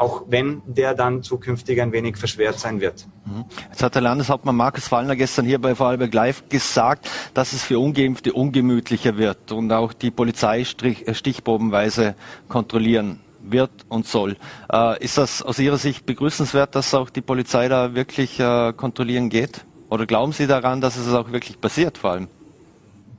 auch 0.00 0.22
wenn 0.28 0.62
der 0.66 0.94
dann 0.94 1.22
zukünftig 1.22 1.80
ein 1.80 1.92
wenig 1.92 2.16
verschwert 2.16 2.58
sein 2.58 2.80
wird. 2.80 3.06
Mhm. 3.26 3.44
Jetzt 3.68 3.82
hat 3.82 3.94
der 3.94 4.02
Landeshauptmann 4.02 4.56
Markus 4.56 4.90
Wallner 4.90 5.14
gestern 5.14 5.44
hier 5.44 5.60
bei 5.60 5.74
Vorarlberg 5.74 6.14
Live 6.14 6.48
gesagt, 6.48 7.10
dass 7.34 7.52
es 7.52 7.62
für 7.62 7.78
Ungeimpfte 7.78 8.32
ungemütlicher 8.32 9.18
wird 9.18 9.52
und 9.52 9.70
auch 9.72 9.92
die 9.92 10.10
Polizei 10.10 10.60
äh, 10.60 11.14
stichprobenweise 11.14 12.14
kontrollieren 12.48 13.20
wird 13.42 13.70
und 13.88 14.06
soll. 14.06 14.36
Äh, 14.72 15.04
ist 15.04 15.18
das 15.18 15.42
aus 15.42 15.58
Ihrer 15.58 15.76
Sicht 15.76 16.06
begrüßenswert, 16.06 16.74
dass 16.74 16.94
auch 16.94 17.10
die 17.10 17.20
Polizei 17.20 17.68
da 17.68 17.94
wirklich 17.94 18.40
äh, 18.40 18.72
kontrollieren 18.72 19.28
geht? 19.28 19.66
Oder 19.90 20.06
glauben 20.06 20.32
Sie 20.32 20.46
daran, 20.46 20.80
dass 20.80 20.96
es 20.96 21.12
auch 21.12 21.30
wirklich 21.30 21.60
passiert 21.60 21.98
vor 21.98 22.12
allem? 22.12 22.28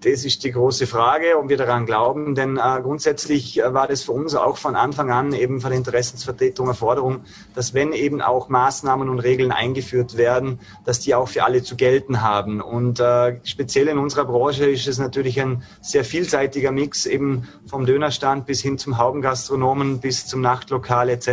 Das 0.03 0.25
ist 0.25 0.43
die 0.43 0.51
große 0.51 0.87
Frage, 0.87 1.37
ob 1.37 1.49
wir 1.49 1.57
daran 1.57 1.85
glauben, 1.85 2.33
denn 2.33 2.57
äh, 2.57 2.81
grundsätzlich 2.81 3.59
äh, 3.59 3.71
war 3.71 3.87
das 3.87 4.01
für 4.01 4.13
uns 4.13 4.33
auch 4.33 4.57
von 4.57 4.75
Anfang 4.75 5.11
an 5.11 5.31
eben 5.31 5.61
von 5.61 5.69
der 5.69 5.77
Interessensvertretung 5.77 6.65
eine 6.65 6.73
Forderung, 6.73 7.21
dass 7.53 7.75
wenn 7.75 7.93
eben 7.93 8.19
auch 8.19 8.49
Maßnahmen 8.49 9.09
und 9.09 9.19
Regeln 9.19 9.51
eingeführt 9.51 10.17
werden, 10.17 10.59
dass 10.85 11.01
die 11.01 11.13
auch 11.13 11.27
für 11.27 11.43
alle 11.43 11.61
zu 11.61 11.75
gelten 11.75 12.23
haben. 12.23 12.61
Und 12.61 12.99
äh, 12.99 13.39
speziell 13.43 13.89
in 13.89 13.99
unserer 13.99 14.25
Branche 14.25 14.65
ist 14.71 14.87
es 14.87 14.97
natürlich 14.97 15.39
ein 15.39 15.61
sehr 15.81 16.03
vielseitiger 16.03 16.71
Mix, 16.71 17.05
eben 17.05 17.47
vom 17.67 17.85
Dönerstand 17.85 18.47
bis 18.47 18.59
hin 18.59 18.79
zum 18.79 18.97
Haubengastronomen 18.97 19.99
bis 19.99 20.25
zum 20.25 20.41
Nachtlokal 20.41 21.09
etc. 21.09 21.29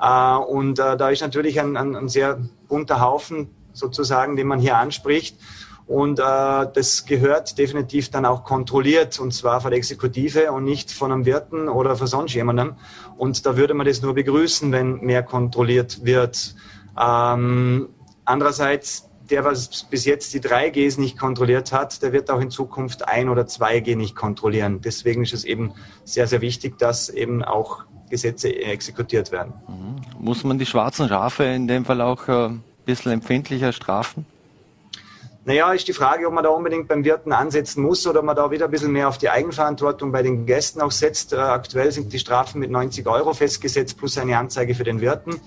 Äh, 0.00 0.36
und 0.36 0.78
äh, 0.78 0.96
da 0.96 1.10
ist 1.10 1.20
natürlich 1.20 1.60
ein, 1.60 1.76
ein, 1.76 1.94
ein 1.94 2.08
sehr 2.08 2.40
bunter 2.68 3.02
Haufen 3.02 3.50
sozusagen, 3.74 4.36
den 4.36 4.46
man 4.46 4.60
hier 4.60 4.78
anspricht. 4.78 5.36
Und 5.92 6.20
äh, 6.20 6.22
das 6.22 7.04
gehört 7.04 7.58
definitiv 7.58 8.10
dann 8.10 8.24
auch 8.24 8.44
kontrolliert, 8.44 9.20
und 9.20 9.34
zwar 9.34 9.60
von 9.60 9.72
der 9.72 9.76
Exekutive 9.76 10.50
und 10.50 10.64
nicht 10.64 10.90
von 10.90 11.12
einem 11.12 11.26
Wirten 11.26 11.68
oder 11.68 11.96
von 11.96 12.06
sonst 12.06 12.32
jemandem. 12.32 12.76
Und 13.18 13.44
da 13.44 13.58
würde 13.58 13.74
man 13.74 13.86
das 13.86 14.00
nur 14.00 14.14
begrüßen, 14.14 14.72
wenn 14.72 15.00
mehr 15.00 15.22
kontrolliert 15.22 16.02
wird. 16.02 16.54
Ähm, 16.98 17.90
andererseits, 18.24 19.10
der, 19.28 19.44
was 19.44 19.84
bis 19.84 20.06
jetzt 20.06 20.32
die 20.32 20.40
3Gs 20.40 20.98
nicht 20.98 21.18
kontrolliert 21.18 21.72
hat, 21.72 22.02
der 22.02 22.14
wird 22.14 22.30
auch 22.30 22.40
in 22.40 22.48
Zukunft 22.48 23.06
ein 23.06 23.28
oder 23.28 23.42
2G 23.42 23.94
nicht 23.94 24.16
kontrollieren. 24.16 24.80
Deswegen 24.80 25.24
ist 25.24 25.34
es 25.34 25.44
eben 25.44 25.74
sehr, 26.04 26.26
sehr 26.26 26.40
wichtig, 26.40 26.78
dass 26.78 27.10
eben 27.10 27.44
auch 27.44 27.84
Gesetze 28.08 28.48
exekutiert 28.56 29.30
werden. 29.30 29.52
Mhm. 29.68 30.24
Muss 30.24 30.42
man 30.42 30.58
die 30.58 30.64
schwarzen 30.64 31.06
Schafe 31.08 31.44
in 31.44 31.68
dem 31.68 31.84
Fall 31.84 32.00
auch 32.00 32.28
äh, 32.28 32.46
ein 32.46 32.62
bisschen 32.86 33.12
empfindlicher 33.12 33.74
strafen? 33.74 34.24
Naja, 35.44 35.72
ist 35.72 35.88
die 35.88 35.92
Frage, 35.92 36.28
ob 36.28 36.34
man 36.34 36.44
da 36.44 36.50
unbedingt 36.50 36.86
beim 36.86 37.04
Wirten 37.04 37.32
ansetzen 37.32 37.82
muss 37.82 38.06
oder 38.06 38.22
man 38.22 38.36
da 38.36 38.52
wieder 38.52 38.66
ein 38.66 38.70
bisschen 38.70 38.92
mehr 38.92 39.08
auf 39.08 39.18
die 39.18 39.28
Eigenverantwortung 39.28 40.12
bei 40.12 40.22
den 40.22 40.46
Gästen 40.46 40.80
auch 40.80 40.92
setzt. 40.92 41.32
Äh, 41.32 41.36
aktuell 41.36 41.90
sind 41.90 42.12
die 42.12 42.20
Strafen 42.20 42.60
mit 42.60 42.70
90 42.70 43.08
Euro 43.08 43.34
festgesetzt 43.34 43.98
plus 43.98 44.16
eine 44.18 44.38
Anzeige 44.38 44.76
für 44.76 44.84
den 44.84 45.00
Wirten. 45.00 45.40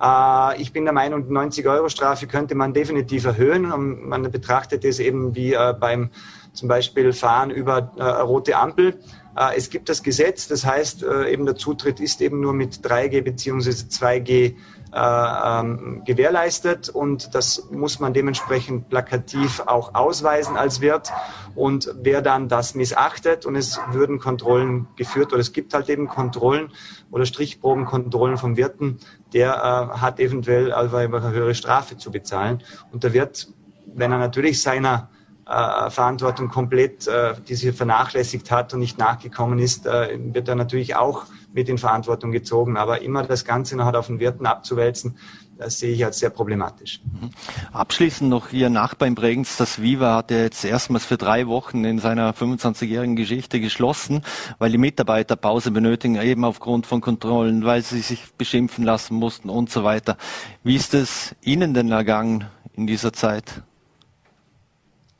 Äh, 0.00 0.62
ich 0.62 0.72
bin 0.72 0.84
der 0.84 0.94
Meinung, 0.94 1.26
die 1.26 1.32
90 1.34 1.66
Euro 1.66 1.90
Strafe 1.90 2.26
könnte 2.26 2.54
man 2.54 2.72
definitiv 2.72 3.26
erhöhen. 3.26 3.70
Und 3.70 4.08
man 4.08 4.22
betrachtet 4.30 4.82
es 4.82 4.98
eben 4.98 5.34
wie 5.34 5.52
äh, 5.52 5.74
beim 5.78 6.08
zum 6.54 6.68
Beispiel 6.68 7.12
Fahren 7.12 7.50
über 7.50 7.92
äh, 7.98 8.02
rote 8.02 8.56
Ampel. 8.56 8.98
Äh, 9.36 9.56
es 9.56 9.68
gibt 9.68 9.88
das 9.88 10.02
Gesetz, 10.02 10.48
das 10.48 10.64
heißt, 10.64 11.02
äh, 11.02 11.30
eben 11.30 11.44
der 11.44 11.56
Zutritt 11.56 12.00
ist 12.00 12.22
eben 12.22 12.40
nur 12.40 12.54
mit 12.54 12.76
3G 12.76 13.20
beziehungsweise 13.22 13.86
2G 13.86 14.30
äh, 14.30 14.54
ähm, 14.94 16.02
gewährleistet 16.04 16.88
und 16.88 17.34
das 17.34 17.68
muss 17.70 17.98
man 17.98 18.12
dementsprechend 18.12 18.88
plakativ 18.88 19.60
auch 19.66 19.94
ausweisen 19.94 20.56
als 20.56 20.80
Wirt. 20.80 21.12
Und 21.54 21.92
wer 22.00 22.22
dann 22.22 22.48
das 22.48 22.74
missachtet 22.74 23.46
und 23.46 23.56
es 23.56 23.80
würden 23.90 24.18
Kontrollen 24.18 24.86
geführt 24.96 25.32
oder 25.32 25.40
es 25.40 25.52
gibt 25.52 25.74
halt 25.74 25.88
eben 25.88 26.08
Kontrollen 26.08 26.70
oder 27.10 27.26
Strichprobenkontrollen 27.26 28.38
vom 28.38 28.56
Wirten, 28.56 28.98
der 29.32 29.54
äh, 29.54 29.98
hat 29.98 30.20
eventuell 30.20 30.72
also 30.72 30.96
eine 30.96 31.30
höhere 31.30 31.54
Strafe 31.54 31.96
zu 31.96 32.10
bezahlen. 32.10 32.62
Und 32.92 33.04
der 33.04 33.12
Wirt, 33.12 33.48
wenn 33.86 34.12
er 34.12 34.18
natürlich 34.18 34.62
seiner 34.62 35.10
äh, 35.46 35.90
Verantwortung 35.90 36.48
komplett, 36.48 37.06
äh, 37.06 37.34
die 37.48 37.54
sie 37.54 37.72
vernachlässigt 37.72 38.50
hat 38.50 38.72
und 38.72 38.80
nicht 38.80 38.98
nachgekommen 38.98 39.58
ist, 39.58 39.86
äh, 39.86 40.18
wird 40.18 40.48
er 40.48 40.54
natürlich 40.54 40.96
auch 40.96 41.24
mit 41.52 41.68
in 41.68 41.78
Verantwortung 41.78 42.32
gezogen. 42.32 42.76
Aber 42.76 43.02
immer 43.02 43.22
das 43.24 43.44
Ganze 43.44 43.76
noch 43.76 43.92
auf 43.92 44.06
den 44.06 44.20
Wirten 44.20 44.46
abzuwälzen, 44.46 45.16
das 45.56 45.78
sehe 45.78 45.92
ich 45.92 46.04
als 46.04 46.18
sehr 46.18 46.30
problematisch. 46.30 47.00
Mhm. 47.04 47.30
Abschließend 47.72 48.28
noch 48.28 48.52
Ihr 48.52 48.70
Nachbar 48.70 49.06
in 49.06 49.14
Bregenz, 49.14 49.56
das 49.56 49.80
Viva, 49.80 50.16
hat 50.16 50.30
ja 50.30 50.38
jetzt 50.38 50.64
erstmals 50.64 51.04
für 51.04 51.16
drei 51.16 51.46
Wochen 51.46 51.84
in 51.84 51.98
seiner 51.98 52.32
25-jährigen 52.32 53.14
Geschichte 53.14 53.60
geschlossen, 53.60 54.22
weil 54.58 54.72
die 54.72 54.78
Mitarbeiter 54.78 55.36
Pause 55.36 55.70
benötigen, 55.70 56.16
eben 56.16 56.44
aufgrund 56.44 56.86
von 56.86 57.00
Kontrollen, 57.00 57.64
weil 57.64 57.82
sie 57.82 58.00
sich 58.00 58.32
beschimpfen 58.36 58.84
lassen 58.84 59.14
mussten 59.14 59.48
und 59.48 59.70
so 59.70 59.84
weiter. 59.84 60.16
Wie 60.62 60.74
ist 60.74 60.94
es 60.94 61.36
Ihnen 61.42 61.74
denn 61.74 61.90
ergangen 61.90 62.46
in 62.74 62.86
dieser 62.86 63.12
Zeit? 63.12 63.62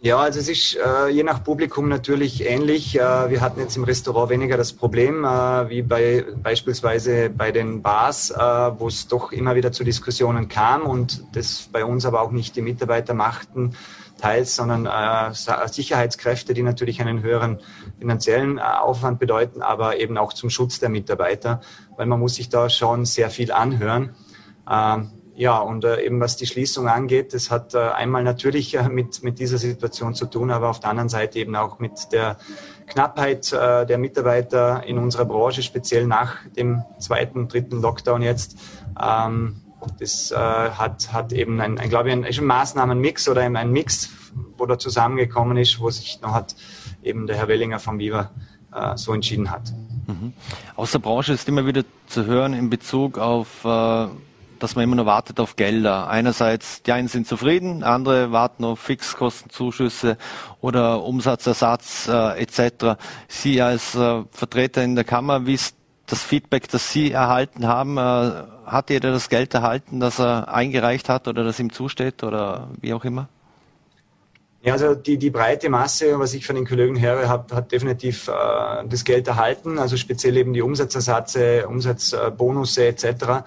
Ja, 0.04 0.18
also 0.18 0.38
es 0.38 0.48
ist 0.50 0.76
äh, 0.76 1.08
je 1.08 1.22
nach 1.22 1.42
Publikum 1.42 1.88
natürlich 1.88 2.44
ähnlich. 2.44 2.94
Äh, 2.94 3.30
wir 3.30 3.40
hatten 3.40 3.58
jetzt 3.60 3.74
im 3.74 3.84
Restaurant 3.84 4.28
weniger 4.28 4.58
das 4.58 4.74
Problem 4.74 5.24
äh, 5.24 5.70
wie 5.70 5.80
bei 5.80 6.26
beispielsweise 6.42 7.30
bei 7.30 7.50
den 7.52 7.80
Bars, 7.80 8.30
äh, 8.30 8.36
wo 8.36 8.88
es 8.88 9.08
doch 9.08 9.32
immer 9.32 9.54
wieder 9.54 9.72
zu 9.72 9.82
Diskussionen 9.82 10.48
kam 10.48 10.82
und 10.82 11.24
das 11.32 11.70
bei 11.72 11.86
uns 11.86 12.04
aber 12.04 12.20
auch 12.20 12.32
nicht 12.32 12.54
die 12.54 12.60
Mitarbeiter 12.60 13.14
machten 13.14 13.78
teils, 14.20 14.54
sondern 14.56 14.84
äh, 14.84 15.32
Sicherheitskräfte, 15.68 16.52
die 16.52 16.62
natürlich 16.62 17.00
einen 17.00 17.22
höheren 17.22 17.60
finanziellen 17.98 18.58
äh, 18.58 18.60
Aufwand 18.60 19.18
bedeuten, 19.18 19.62
aber 19.62 20.00
eben 20.00 20.18
auch 20.18 20.34
zum 20.34 20.50
Schutz 20.50 20.80
der 20.80 20.90
Mitarbeiter, 20.90 21.62
weil 21.96 22.04
man 22.04 22.20
muss 22.20 22.34
sich 22.34 22.50
da 22.50 22.68
schon 22.68 23.06
sehr 23.06 23.30
viel 23.30 23.50
anhören. 23.50 24.14
Ähm, 24.70 25.12
ja, 25.36 25.58
und 25.58 25.84
äh, 25.84 26.04
eben 26.04 26.20
was 26.20 26.36
die 26.36 26.46
Schließung 26.46 26.88
angeht, 26.88 27.34
das 27.34 27.50
hat 27.50 27.74
äh, 27.74 27.78
einmal 27.78 28.22
natürlich 28.22 28.76
äh, 28.76 28.88
mit, 28.88 29.22
mit 29.24 29.38
dieser 29.38 29.58
Situation 29.58 30.14
zu 30.14 30.26
tun, 30.26 30.50
aber 30.50 30.70
auf 30.70 30.80
der 30.80 30.90
anderen 30.90 31.08
Seite 31.08 31.40
eben 31.40 31.56
auch 31.56 31.80
mit 31.80 32.12
der 32.12 32.38
Knappheit 32.86 33.52
äh, 33.52 33.84
der 33.84 33.98
Mitarbeiter 33.98 34.84
in 34.84 34.98
unserer 34.98 35.24
Branche, 35.24 35.62
speziell 35.62 36.06
nach 36.06 36.36
dem 36.56 36.82
zweiten, 36.98 37.48
dritten 37.48 37.80
Lockdown 37.80 38.22
jetzt. 38.22 38.56
Ähm, 39.00 39.60
das 39.98 40.30
äh, 40.30 40.36
hat, 40.36 41.12
hat 41.12 41.32
eben 41.32 41.60
ein, 41.60 41.78
ein 41.78 41.88
glaube 41.88 42.08
ich, 42.08 42.14
ein, 42.14 42.24
ein 42.24 42.44
Maßnahmenmix 42.44 43.28
oder 43.28 43.42
ein 43.42 43.72
Mix, 43.72 44.10
wo 44.56 44.66
da 44.66 44.78
zusammengekommen 44.78 45.56
ist, 45.56 45.80
wo 45.80 45.90
sich 45.90 46.20
noch 46.22 46.32
hat 46.32 46.54
eben 47.02 47.26
der 47.26 47.36
Herr 47.36 47.48
Wellinger 47.48 47.80
vom 47.80 47.98
Viva 47.98 48.30
äh, 48.72 48.96
so 48.96 49.12
entschieden 49.12 49.50
hat. 49.50 49.72
Mhm. 50.06 50.32
Aus 50.76 50.92
der 50.92 51.00
Branche 51.00 51.32
ist 51.32 51.48
immer 51.48 51.66
wieder 51.66 51.82
zu 52.06 52.24
hören 52.24 52.54
in 52.54 52.70
Bezug 52.70 53.18
auf 53.18 53.64
dass 54.58 54.74
man 54.74 54.84
immer 54.84 54.96
nur 54.96 55.06
wartet 55.06 55.40
auf 55.40 55.56
Gelder. 55.56 56.08
Einerseits, 56.08 56.82
die 56.82 56.92
einen 56.92 57.08
sind 57.08 57.26
zufrieden, 57.26 57.82
andere 57.82 58.32
warten 58.32 58.64
auf 58.64 58.80
Fixkostenzuschüsse 58.80 60.16
oder 60.60 61.02
Umsatzersatz 61.02 62.08
äh, 62.08 62.42
etc. 62.42 62.98
Sie 63.28 63.60
als 63.60 63.94
äh, 63.94 64.22
Vertreter 64.30 64.82
in 64.82 64.94
der 64.94 65.04
Kammer, 65.04 65.46
wie 65.46 65.54
ist 65.54 65.76
das 66.06 66.22
Feedback, 66.22 66.68
das 66.68 66.92
Sie 66.92 67.12
erhalten 67.12 67.66
haben? 67.66 67.96
Äh, 67.96 68.44
hat 68.66 68.90
jeder 68.90 69.12
das 69.12 69.28
Geld 69.28 69.54
erhalten, 69.54 70.00
das 70.00 70.18
er 70.18 70.52
eingereicht 70.52 71.08
hat 71.08 71.28
oder 71.28 71.44
das 71.44 71.60
ihm 71.60 71.72
zusteht 71.72 72.22
oder 72.22 72.68
wie 72.80 72.94
auch 72.94 73.04
immer? 73.04 73.28
Ja, 74.64 74.72
also 74.72 74.94
die, 74.94 75.18
die 75.18 75.28
breite 75.28 75.68
Masse, 75.68 76.18
was 76.18 76.32
ich 76.32 76.46
von 76.46 76.56
den 76.56 76.66
Kollegen 76.66 76.98
höre, 76.98 77.28
hat, 77.28 77.52
hat 77.52 77.70
definitiv 77.70 78.28
äh, 78.28 78.32
das 78.88 79.04
Geld 79.04 79.28
erhalten, 79.28 79.78
also 79.78 79.98
speziell 79.98 80.38
eben 80.38 80.54
die 80.54 80.62
Umsatzersatze, 80.62 81.68
Umsatzbonusse 81.68 82.86
etc. 82.86 83.44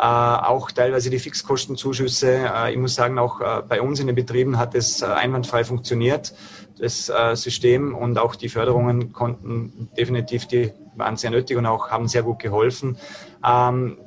Äh, 0.00 0.02
auch 0.02 0.70
teilweise 0.70 1.10
die 1.10 1.18
Fixkostenzuschüsse. 1.18 2.50
Äh, 2.54 2.72
ich 2.72 2.78
muss 2.78 2.94
sagen, 2.94 3.18
auch 3.18 3.42
äh, 3.42 3.60
bei 3.68 3.82
uns 3.82 4.00
in 4.00 4.06
den 4.06 4.16
Betrieben 4.16 4.56
hat 4.56 4.74
es 4.74 5.02
einwandfrei 5.02 5.62
funktioniert, 5.62 6.32
das 6.78 7.12
System 7.34 7.94
und 7.94 8.16
auch 8.16 8.34
die 8.34 8.48
Förderungen 8.48 9.12
konnten 9.12 9.90
definitiv, 9.98 10.46
die 10.46 10.72
waren 10.96 11.18
sehr 11.18 11.30
nötig 11.30 11.58
und 11.58 11.66
auch 11.66 11.90
haben 11.90 12.08
sehr 12.08 12.22
gut 12.22 12.38
geholfen. 12.38 12.96
Ähm, 13.46 13.98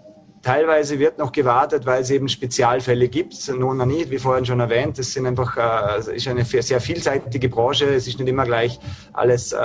Teilweise 0.41 0.99
wird 0.99 1.19
noch 1.19 1.31
gewartet, 1.31 1.85
weil 1.85 2.01
es 2.01 2.09
eben 2.09 2.27
Spezialfälle 2.27 3.07
gibt. 3.07 3.47
Nur 3.47 3.73
noch 3.75 3.85
nicht, 3.85 4.09
wie 4.09 4.19
vorhin 4.19 4.45
schon 4.45 4.59
erwähnt. 4.59 4.99
Das 4.99 5.13
sind 5.13 5.25
einfach, 5.25 5.55
äh, 5.55 6.17
ist 6.17 6.27
eine 6.27 6.43
sehr 6.43 6.81
vielseitige 6.81 7.47
Branche. 7.47 7.85
Es 7.85 8.07
ist 8.07 8.19
nicht 8.19 8.27
immer 8.27 8.43
gleich 8.43 8.77
alles 9.13 9.55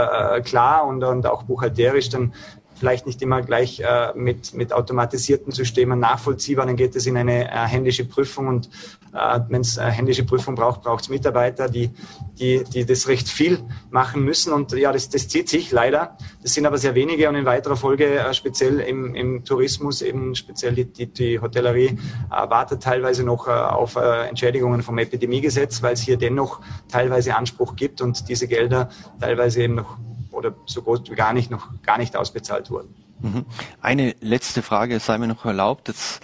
klar 0.45 0.87
und, 0.87 1.03
und 1.03 1.27
auch 1.27 1.43
buchhalterisch 1.43 2.11
dann 2.11 2.33
vielleicht 2.79 3.07
nicht 3.07 3.21
immer 3.23 3.43
gleich 3.43 3.81
äh, 3.81 4.13
mit, 4.15 4.55
mit 4.55 4.73
automatisierten 4.73 5.53
Systemen 5.53 5.99
nachvollziehbar. 5.99 6.67
Dann 6.67 6.77
geht 6.77 6.95
es 6.97 7.07
in 7.07 7.17
eine 7.17 7.51
äh, 7.51 7.67
händische 7.67 8.05
Prüfung 8.05 8.49
und 8.49 8.71
äh, 9.13 9.41
wenn 9.49 9.63
es 9.63 9.77
äh, 9.77 9.85
händische 9.85 10.25
Prüfung 10.25 10.55
braucht, 10.55 10.83
braucht 10.83 11.03
es 11.03 11.09
Mitarbeiter, 11.09 11.69
die, 11.69 11.91
die, 12.39 12.65
die 12.65 12.85
das 12.85 13.09
recht 13.09 13.29
viel 13.29 13.59
machen 13.91 14.25
müssen. 14.25 14.53
Und 14.53 14.73
ja, 14.73 14.93
das, 14.93 15.09
das 15.09 15.29
zieht 15.29 15.49
sich 15.49 15.71
leider. 15.73 16.17
Das 16.43 16.55
sind 16.55 16.67
aber 16.67 16.79
sehr 16.79 16.95
wenige 16.95 17.29
und 17.29 17.35
in 17.35 17.45
weiterer 17.45 17.77
Folge 17.77 18.19
äh, 18.19 18.35
speziell 18.35 18.81
im, 18.81 19.15
im 19.15 19.45
Tourismus, 19.45 20.03
eben 20.03 20.35
speziell 20.35 20.75
die, 20.75 20.85
die, 20.85 21.07
die 21.07 21.41
Hotellerie, 21.41 21.99
äh, 22.31 22.51
wartet 22.51 22.83
teilweise 22.83 23.25
noch 23.25 23.49
auf 23.49 23.97
Entschädigungen 23.97 24.83
vom 24.83 24.99
Epidemiegesetz, 24.99 25.83
weil 25.83 25.95
es 25.95 26.01
hier 26.01 26.17
dennoch 26.17 26.61
teilweise 26.89 27.35
Anspruch 27.35 27.77
gibt 27.77 28.01
und 28.01 28.29
diese 28.29 28.47
Gelder 28.47 28.91
teilweise 29.21 29.63
eben 29.63 29.77
noch 29.77 29.97
oder 30.39 30.55
so 30.67 30.83
groß 30.83 31.03
wie 31.11 31.15
gar 31.15 31.33
nicht 31.33 31.51
noch 31.51 31.69
gar 31.83 31.99
nicht 31.99 32.17
ausbezahlt 32.17 32.71
wurden. 32.71 32.95
Mhm. 33.21 33.45
Eine 33.83 34.15
letzte 34.21 34.63
Frage 34.63 34.99
sei 35.01 35.19
mir 35.19 35.27
noch 35.27 35.45
erlaubt. 35.45 35.89
Jetzt 35.89 36.23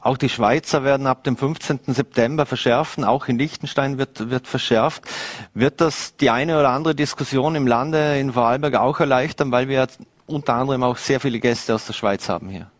auch 0.00 0.16
die 0.16 0.30
Schweizer 0.30 0.82
werden 0.82 1.06
ab 1.06 1.24
dem 1.24 1.36
15. 1.36 1.80
September 1.88 2.46
verschärfen, 2.46 3.04
auch 3.04 3.28
in 3.28 3.38
Liechtenstein 3.38 3.98
wird, 3.98 4.30
wird 4.30 4.46
verschärft. 4.46 5.02
Wird 5.52 5.80
das 5.82 6.16
die 6.16 6.30
eine 6.30 6.58
oder 6.58 6.70
andere 6.70 6.94
Diskussion 6.94 7.54
im 7.54 7.66
Lande 7.66 8.18
in 8.18 8.32
Vorarlberg 8.32 8.76
auch 8.76 8.98
erleichtern, 8.98 9.52
weil 9.52 9.68
wir 9.68 9.86
unter 10.26 10.54
anderem 10.54 10.82
auch 10.82 10.96
sehr 10.96 11.20
viele 11.20 11.38
Gäste 11.38 11.74
aus 11.74 11.86
der 11.86 11.92
Schweiz 11.92 12.28
haben 12.30 12.48
hier? 12.48 12.70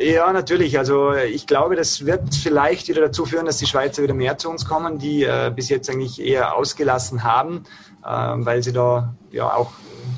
Ja, 0.00 0.32
natürlich. 0.32 0.78
Also 0.78 1.12
ich 1.12 1.48
glaube, 1.48 1.74
das 1.74 2.06
wird 2.06 2.32
vielleicht 2.32 2.86
wieder 2.86 3.00
dazu 3.00 3.24
führen, 3.24 3.46
dass 3.46 3.56
die 3.58 3.66
Schweizer 3.66 4.00
wieder 4.00 4.14
mehr 4.14 4.38
zu 4.38 4.48
uns 4.48 4.64
kommen, 4.64 5.00
die 5.00 5.24
äh, 5.24 5.52
bis 5.54 5.68
jetzt 5.70 5.90
eigentlich 5.90 6.22
eher 6.22 6.54
ausgelassen 6.54 7.24
haben, 7.24 7.64
äh, 8.04 8.08
weil 8.08 8.62
sie 8.62 8.72
da 8.72 9.12
ja 9.32 9.52
auch 9.52 9.72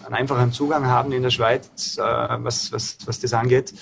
einen 0.04 0.14
einfachen 0.14 0.52
Zugang 0.52 0.86
haben 0.86 1.12
in 1.12 1.22
der 1.22 1.30
Schweiz, 1.30 1.96
äh, 1.96 2.02
was, 2.02 2.70
was, 2.72 2.98
was 3.06 3.20
das 3.20 3.32
angeht. 3.32 3.72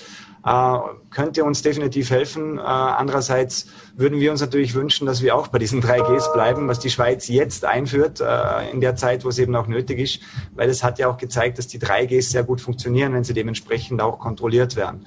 Äh, 0.45 0.77
könnte 1.09 1.43
uns 1.43 1.61
definitiv 1.61 2.11
helfen. 2.11 2.57
Äh, 2.57 2.61
andererseits 2.61 3.67
würden 3.95 4.19
wir 4.19 4.31
uns 4.31 4.41
natürlich 4.41 4.73
wünschen, 4.73 5.05
dass 5.05 5.21
wir 5.21 5.35
auch 5.35 5.47
bei 5.47 5.59
diesen 5.59 5.81
3Gs 5.81 6.33
bleiben, 6.33 6.67
was 6.67 6.79
die 6.79 6.89
Schweiz 6.89 7.27
jetzt 7.27 7.65
einführt, 7.65 8.21
äh, 8.21 8.69
in 8.71 8.79
der 8.79 8.95
Zeit, 8.95 9.25
wo 9.25 9.29
es 9.29 9.39
eben 9.39 9.55
auch 9.55 9.67
nötig 9.67 9.99
ist, 9.99 10.19
weil 10.55 10.69
es 10.69 10.83
hat 10.83 10.97
ja 10.99 11.09
auch 11.09 11.17
gezeigt, 11.17 11.57
dass 11.57 11.67
die 11.67 11.79
3Gs 11.79 12.31
sehr 12.31 12.43
gut 12.43 12.61
funktionieren, 12.61 13.13
wenn 13.13 13.23
sie 13.23 13.33
dementsprechend 13.33 14.01
auch 14.01 14.19
kontrolliert 14.19 14.75
werden. 14.75 15.05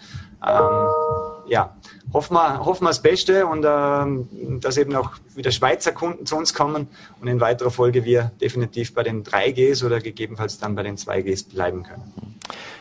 Ja, 1.53 1.77
hoffen 2.15 2.33
wir, 2.33 2.65
hoffen 2.65 2.85
wir 2.85 2.89
das 2.89 3.03
Beste 3.03 3.47
und 3.47 3.67
ähm, 3.69 4.59
dass 4.63 4.79
eben 4.79 4.97
auch 4.97 5.11
wieder 5.35 5.51
Schweizer 5.51 5.93
Kunden 5.93 6.25
zu 6.25 6.35
uns 6.35 6.55
kommen 6.55 6.89
und 7.21 7.29
in 7.29 7.41
weiterer 7.41 7.71
Folge 7.71 8.07
wir 8.07 8.33
definitiv 8.41 8.95
bei 8.95 9.03
den 9.03 9.23
3Gs 9.23 9.85
oder 9.85 10.01
gegebenenfalls 10.01 10.57
dann 10.57 10.75
bei 10.75 10.83
den 10.83 10.97
2Gs 10.97 11.51
bleiben 11.51 11.83
können. 11.83 12.39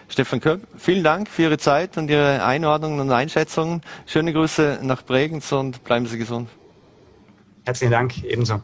Stefan 0.07 0.39
Köpp, 0.39 0.61
vielen 0.77 1.03
Dank 1.03 1.27
für 1.27 1.41
Ihre 1.41 1.57
Zeit 1.57 1.97
und 1.97 2.09
Ihre 2.09 2.45
Einordnungen 2.45 3.01
und 3.01 3.11
Einschätzungen. 3.11 3.81
Schöne 4.05 4.31
Grüße 4.31 4.79
nach 4.83 5.03
Bregenz 5.03 5.51
und 5.51 5.83
bleiben 5.83 6.05
Sie 6.05 6.17
gesund. 6.17 6.47
Herzlichen 7.65 7.91
Dank, 7.91 8.23
ebenso. 8.23 8.61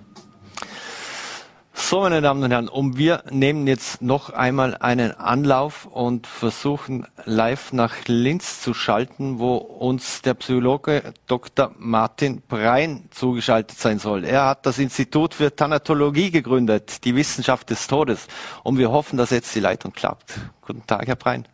So, 1.80 2.02
meine 2.02 2.22
Damen 2.22 2.44
und 2.44 2.52
Herren, 2.52 2.68
und 2.68 2.98
wir 2.98 3.24
nehmen 3.30 3.66
jetzt 3.66 4.02
noch 4.02 4.32
einmal 4.32 4.76
einen 4.76 5.12
Anlauf 5.12 5.86
und 5.86 6.28
versuchen 6.28 7.06
live 7.24 7.72
nach 7.72 7.96
Linz 8.08 8.62
zu 8.62 8.74
schalten, 8.74 9.40
wo 9.40 9.56
uns 9.56 10.22
der 10.24 10.34
Psychologe 10.34 11.14
Dr. 11.28 11.72
Martin 11.78 12.42
Brein 12.42 13.08
zugeschaltet 13.12 13.78
sein 13.78 14.00
soll. 14.00 14.26
Er 14.26 14.48
hat 14.48 14.66
das 14.66 14.80
Institut 14.80 15.36
für 15.36 15.56
Thanatologie 15.56 16.32
gegründet, 16.32 17.06
die 17.06 17.16
Wissenschaft 17.16 17.70
des 17.70 17.88
Todes. 17.88 18.28
Und 18.64 18.78
wir 18.80 18.92
hoffen, 18.92 19.16
dass 19.16 19.30
jetzt 19.30 19.56
die 19.56 19.62
Leitung 19.62 19.94
klappt. 19.94 20.34
Guten 20.62 20.86
Tag, 20.88 21.08
Herr 21.08 21.16
Brein. 21.16 21.48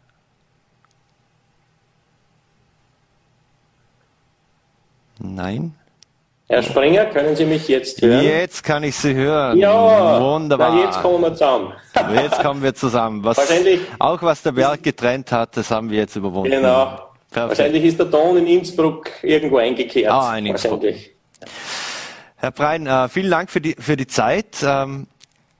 Nein? 5.19 5.75
Herr 6.53 6.61
Springer, 6.61 7.05
können 7.07 7.35
Sie 7.35 7.45
mich 7.45 7.67
jetzt 7.67 7.99
hören? 8.03 8.23
Jetzt 8.23 8.63
kann 8.63 8.83
ich 8.83 8.95
Sie 8.95 9.15
hören. 9.15 9.57
Ja, 9.57 10.21
wunderbar. 10.21 10.77
Jetzt 10.77 11.01
kommen 11.01 11.23
wir 11.23 11.31
zusammen. 11.33 11.73
Jetzt 12.13 12.43
kommen 12.43 12.61
wir 12.61 12.75
zusammen. 12.75 13.23
Was, 13.23 13.37
Wahrscheinlich 13.37 13.79
auch 13.97 14.21
was 14.21 14.43
der 14.43 14.51
Berg 14.51 14.83
getrennt 14.83 15.31
hat, 15.31 15.57
das 15.57 15.71
haben 15.71 15.89
wir 15.89 15.99
jetzt 15.99 16.15
überwunden. 16.15 16.51
Genau. 16.51 16.99
Perfekt. 17.31 17.57
Wahrscheinlich 17.57 17.83
ist 17.85 17.99
der 17.99 18.11
Ton 18.11 18.37
in 18.37 18.45
Innsbruck 18.45 19.09
irgendwo 19.23 19.57
eingekehrt. 19.57 20.11
Ah, 20.11 20.37
in 20.37 20.45
Innsbruck. 20.45 20.83
Herr 22.37 22.51
Brein, 22.51 22.85
äh, 22.85 23.09
vielen 23.09 23.31
Dank 23.31 23.49
für 23.49 23.61
die, 23.61 23.75
für 23.79 23.97
die 23.97 24.07
Zeit. 24.07 24.57
Ähm, 24.63 25.07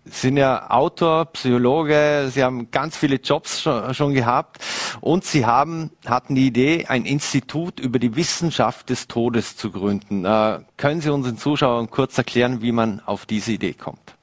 sind 0.06 0.38
ja 0.38 0.70
Autor, 0.70 1.26
Psychologe, 1.34 2.30
Sie 2.30 2.44
haben 2.44 2.70
ganz 2.72 2.98
viele 2.98 3.16
Jobs 3.16 3.62
schon, 3.62 3.94
schon, 3.94 4.14
gehabt 4.14 4.58
und 5.02 5.24
Sie 5.24 5.46
haben, 5.46 5.92
hatten 6.06 6.36
die 6.36 6.48
Idee, 6.48 6.86
ein 6.88 7.06
Institut 7.06 7.80
über 7.80 8.00
die 8.00 8.16
Wissenschaft 8.16 8.90
des 8.90 9.08
Todes 9.08 9.56
zu 9.56 9.72
gründen. 9.72 10.26
Äh, 10.26 10.60
können 10.78 11.02
Sie 11.02 11.10
unseren 11.10 11.38
Zuschauern 11.38 11.90
kurz 11.90 12.18
erklären, 12.18 12.62
wie 12.62 12.72
man 12.72 13.02
auf 13.06 13.26
diese 13.26 13.54
Idee 13.54 13.74
kommt? 13.74 14.16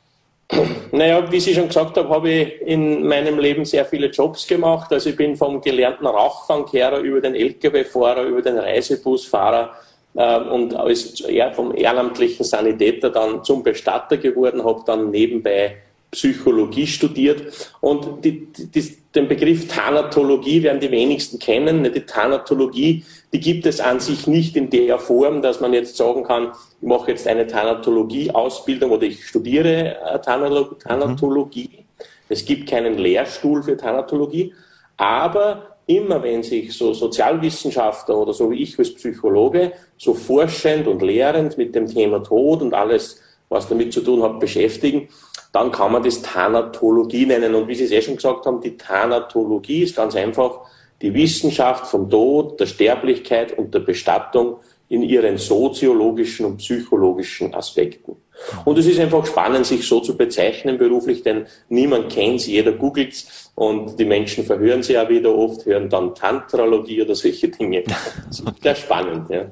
Naja, 0.90 1.30
wie 1.30 1.38
Sie 1.38 1.54
schon 1.54 1.68
gesagt 1.68 1.96
haben, 1.96 2.08
habe 2.08 2.28
ich 2.28 2.60
in 2.62 3.06
meinem 3.06 3.38
Leben 3.38 3.64
sehr 3.64 3.84
viele 3.84 4.08
Jobs 4.08 4.46
gemacht. 4.46 4.92
Also 4.92 5.10
ich 5.10 5.16
bin 5.16 5.36
vom 5.36 5.60
gelernten 5.60 6.06
Rauchfangkehrer 6.06 6.98
über 6.98 7.20
den 7.20 7.34
Lkw-Fahrer, 7.34 8.24
über 8.24 8.42
den 8.42 8.58
Reisebusfahrer, 8.58 9.72
und 10.14 10.74
als 10.74 11.22
vom 11.54 11.74
ehrenamtlichen 11.74 12.44
Sanitäter 12.44 13.10
dann 13.10 13.44
zum 13.44 13.62
Bestatter 13.62 14.16
geworden, 14.16 14.64
habe 14.64 14.82
dann 14.84 15.10
nebenbei 15.10 15.76
Psychologie 16.10 16.86
studiert 16.88 17.70
und 17.80 18.24
die, 18.24 18.48
die, 18.52 18.96
den 19.14 19.28
Begriff 19.28 19.68
Thanatologie 19.68 20.62
werden 20.62 20.80
die 20.80 20.90
wenigsten 20.90 21.38
kennen. 21.38 21.84
Die 21.84 22.00
Thanatologie, 22.00 23.04
die 23.32 23.40
gibt 23.40 23.66
es 23.66 23.80
an 23.80 24.00
sich 24.00 24.26
nicht 24.26 24.56
in 24.56 24.70
der 24.70 24.98
Form, 24.98 25.42
dass 25.42 25.60
man 25.60 25.72
jetzt 25.72 25.96
sagen 25.96 26.24
kann, 26.24 26.52
ich 26.80 26.88
mache 26.88 27.12
jetzt 27.12 27.28
eine 27.28 27.46
Thanatologie-Ausbildung 27.46 28.90
oder 28.90 29.04
ich 29.04 29.24
studiere 29.24 29.96
äh, 30.00 30.18
Thanatologie. 30.18 31.70
Mhm. 31.72 31.84
Es 32.28 32.44
gibt 32.44 32.68
keinen 32.68 32.98
Lehrstuhl 32.98 33.62
für 33.62 33.76
Thanatologie, 33.76 34.54
aber 34.96 35.69
immer 35.96 36.22
wenn 36.22 36.42
sich 36.42 36.72
so 36.72 36.94
Sozialwissenschaftler 36.94 38.16
oder 38.16 38.32
so 38.32 38.50
wie 38.50 38.62
ich 38.62 38.78
als 38.78 38.94
Psychologe 38.94 39.72
so 39.96 40.14
forschend 40.14 40.86
und 40.86 41.02
lehrend 41.02 41.58
mit 41.58 41.74
dem 41.74 41.86
Thema 41.86 42.22
Tod 42.22 42.62
und 42.62 42.74
alles, 42.74 43.20
was 43.48 43.68
damit 43.68 43.92
zu 43.92 44.00
tun 44.00 44.22
hat, 44.22 44.38
beschäftigen, 44.38 45.08
dann 45.52 45.72
kann 45.72 45.90
man 45.90 46.04
das 46.04 46.22
Thanatologie 46.22 47.26
nennen. 47.26 47.56
Und 47.56 47.66
wie 47.66 47.74
Sie 47.74 47.84
es 47.84 47.90
eh 47.90 48.02
schon 48.02 48.16
gesagt 48.16 48.46
haben, 48.46 48.60
die 48.60 48.76
Thanatologie 48.76 49.82
ist 49.82 49.96
ganz 49.96 50.14
einfach 50.14 50.60
die 51.02 51.12
Wissenschaft 51.12 51.86
vom 51.86 52.08
Tod, 52.08 52.60
der 52.60 52.66
Sterblichkeit 52.66 53.58
und 53.58 53.74
der 53.74 53.80
Bestattung 53.80 54.56
in 54.88 55.02
ihren 55.02 55.38
soziologischen 55.38 56.46
und 56.46 56.58
psychologischen 56.58 57.52
Aspekten. 57.54 58.16
Und 58.64 58.78
es 58.78 58.86
ist 58.86 58.98
einfach 58.98 59.26
spannend, 59.26 59.66
sich 59.66 59.86
so 59.86 60.00
zu 60.00 60.16
bezeichnen 60.16 60.78
beruflich, 60.78 61.22
denn 61.22 61.46
niemand 61.68 62.10
kennt 62.10 62.40
sie, 62.40 62.52
jeder 62.52 62.72
googelt 62.72 63.24
und 63.54 63.98
die 63.98 64.04
Menschen 64.04 64.44
verhören 64.44 64.82
sie 64.82 64.94
ja 64.94 65.08
wieder 65.08 65.34
oft, 65.34 65.66
hören 65.66 65.88
dann 65.88 66.14
Tantralogie 66.14 67.02
oder 67.02 67.14
solche 67.14 67.48
Dinge. 67.48 67.84
Sehr 68.62 68.74
spannend, 68.74 69.30
ja. 69.30 69.46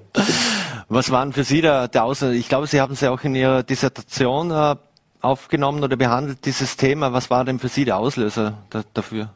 Was 0.89 1.11
waren 1.11 1.33
für 1.33 1.45
Sie 1.45 1.61
da 1.61 1.87
der 1.87 2.05
Auslöser? 2.05 2.33
Ich 2.33 2.49
glaube, 2.49 2.67
Sie 2.67 2.81
haben 2.81 2.95
es 2.95 3.03
ja 3.03 3.11
auch 3.11 3.23
in 3.23 3.35
Ihrer 3.35 3.63
Dissertation 3.63 4.51
äh, 4.51 4.77
aufgenommen 5.21 5.85
oder 5.85 5.97
behandelt, 5.97 6.47
dieses 6.47 6.77
Thema. 6.79 7.13
Was 7.13 7.29
war 7.29 7.45
denn 7.45 7.59
für 7.59 7.69
Sie 7.69 7.85
der 7.85 7.99
Auslöser 7.99 8.55
da, 8.71 8.83
dafür? 8.95 9.31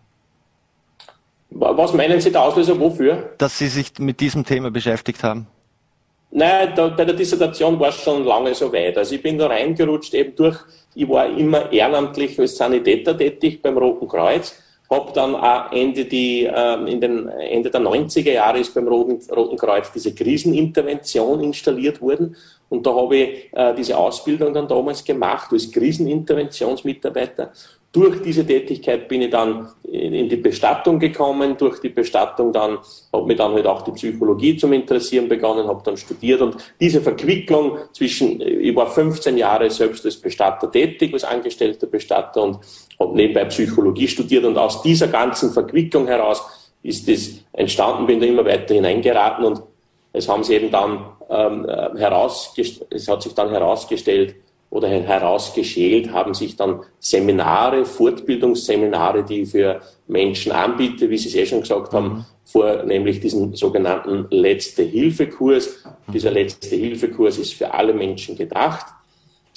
Was 1.51 1.93
meinen 1.93 2.21
Sie 2.21 2.33
der 2.33 2.43
Auslöser 2.43 2.81
wofür? 2.81 3.35
Dass 3.37 3.59
Sie 3.59 3.69
sich 3.69 3.99
mit 3.99 4.21
diesem 4.21 4.47
Thema 4.47 4.71
beschäftigt 4.71 5.23
haben. 5.23 5.47
Nein, 6.35 6.73
da, 6.75 6.89
bei 6.89 7.05
der 7.05 7.15
Dissertation 7.15 7.79
war 7.79 7.91
es 7.91 7.97
schon 7.97 8.25
lange 8.25 8.55
so 8.55 8.73
weit. 8.73 8.97
Also 8.97 9.15
ich 9.15 9.23
bin 9.23 9.37
da 9.37 9.49
reingerutscht 9.49 10.15
eben 10.15 10.35
durch, 10.35 10.57
ich 10.95 11.07
war 11.07 11.27
immer 11.27 11.71
ehrenamtlich 11.71 12.39
als 12.39 12.57
Sanitäter 12.57 13.17
tätig 13.17 13.61
beim 13.61 13.77
Roten 13.77 14.09
Kreuz, 14.09 14.55
habe 14.91 15.13
dann 15.13 15.35
auch 15.35 15.71
Ende, 15.73 16.07
die, 16.07 16.47
äh, 16.47 16.91
in 16.91 17.03
den, 17.03 17.29
Ende 17.29 17.71
der 17.71 17.83
90er 17.83 18.33
Jahre 18.33 18.61
ist 18.61 18.75
beim 18.75 18.89
Roten, 18.89 19.21
Roten 19.31 19.59
Kreuz 19.59 19.93
diese 19.93 20.15
Krisenintervention 20.15 21.43
installiert 21.43 22.01
worden 22.01 22.35
und 22.71 22.87
da 22.87 22.95
habe 22.95 23.17
ich 23.17 23.53
äh, 23.53 23.75
diese 23.75 23.99
Ausbildung 23.99 24.55
dann 24.55 24.67
damals 24.67 25.05
gemacht 25.05 25.53
als 25.53 25.71
Kriseninterventionsmitarbeiter 25.71 27.53
durch 27.93 28.23
diese 28.23 28.47
Tätigkeit 28.47 29.07
bin 29.07 29.21
ich 29.21 29.31
dann 29.31 29.69
in 29.85 30.27
die 30.27 30.37
Bestattung 30.37 30.99
gekommen. 30.99 31.57
Durch 31.59 31.79
die 31.79 31.91
Bestattung 31.91 32.51
dann 32.51 32.79
habe 33.13 33.27
mich 33.27 33.37
dann 33.37 33.53
halt 33.53 33.67
auch 33.67 33.83
die 33.83 33.91
Psychologie 33.91 34.57
zum 34.57 34.73
Interessieren 34.73 35.29
begonnen, 35.29 35.69
habe 35.69 35.83
dann 35.85 35.99
studiert 35.99 36.41
und 36.41 36.57
diese 36.81 37.03
Verquicklung 37.03 37.77
zwischen, 37.93 38.41
ich 38.41 38.75
war 38.75 38.87
15 38.87 39.37
Jahre 39.37 39.69
selbst 39.69 40.07
als 40.07 40.17
Bestatter 40.17 40.71
tätig, 40.71 41.13
als 41.13 41.25
angestellter 41.25 41.87
Bestatter 41.87 42.43
und 42.43 42.59
habe 42.99 43.15
nebenbei 43.15 43.45
Psychologie 43.45 44.09
studiert 44.09 44.45
und 44.45 44.57
aus 44.57 44.81
dieser 44.81 45.09
ganzen 45.09 45.53
Verquicklung 45.53 46.07
heraus 46.07 46.43
ist 46.83 47.07
es 47.09 47.45
entstanden, 47.53 48.07
bin 48.07 48.21
da 48.21 48.27
immer 48.27 48.45
weiter 48.47 48.75
hineingeraten 48.75 49.45
und 49.45 49.63
es 50.15 50.29
haben 50.29 50.43
sich 50.43 50.57
eben 50.57 50.71
dann 50.71 51.05
ähm, 51.29 51.67
herausgestellt, 51.97 52.89
es 52.91 53.07
hat 53.07 53.23
sich 53.23 53.35
dann 53.35 53.51
herausgestellt, 53.51 54.35
oder 54.73 54.89
herausgeschält 54.89 56.13
haben 56.13 56.33
sich 56.33 56.57
dann 56.57 56.81
Seminare, 56.99 57.85
Fortbildungsseminare, 57.85 59.23
die 59.23 59.43
ich 59.43 59.51
für 59.51 59.83
Menschen 60.09 60.51
anbiete, 60.51 61.11
wie 61.11 61.19
Sie 61.19 61.29
es 61.29 61.35
eh 61.35 61.45
schon 61.45 61.61
gesagt 61.61 61.93
haben, 61.93 62.09
mhm. 62.09 62.25
vor 62.43 62.83
nämlich 62.85 63.21
diesen 63.21 63.55
sogenannten 63.55 64.29
Letzte-Hilfe-Kurs. 64.31 65.85
Dieser 66.11 66.31
Letzte-Hilfe-Kurs 66.31 67.37
ist 67.37 67.53
für 67.53 67.75
alle 67.75 67.93
Menschen 67.93 68.35
gedacht. 68.35 68.87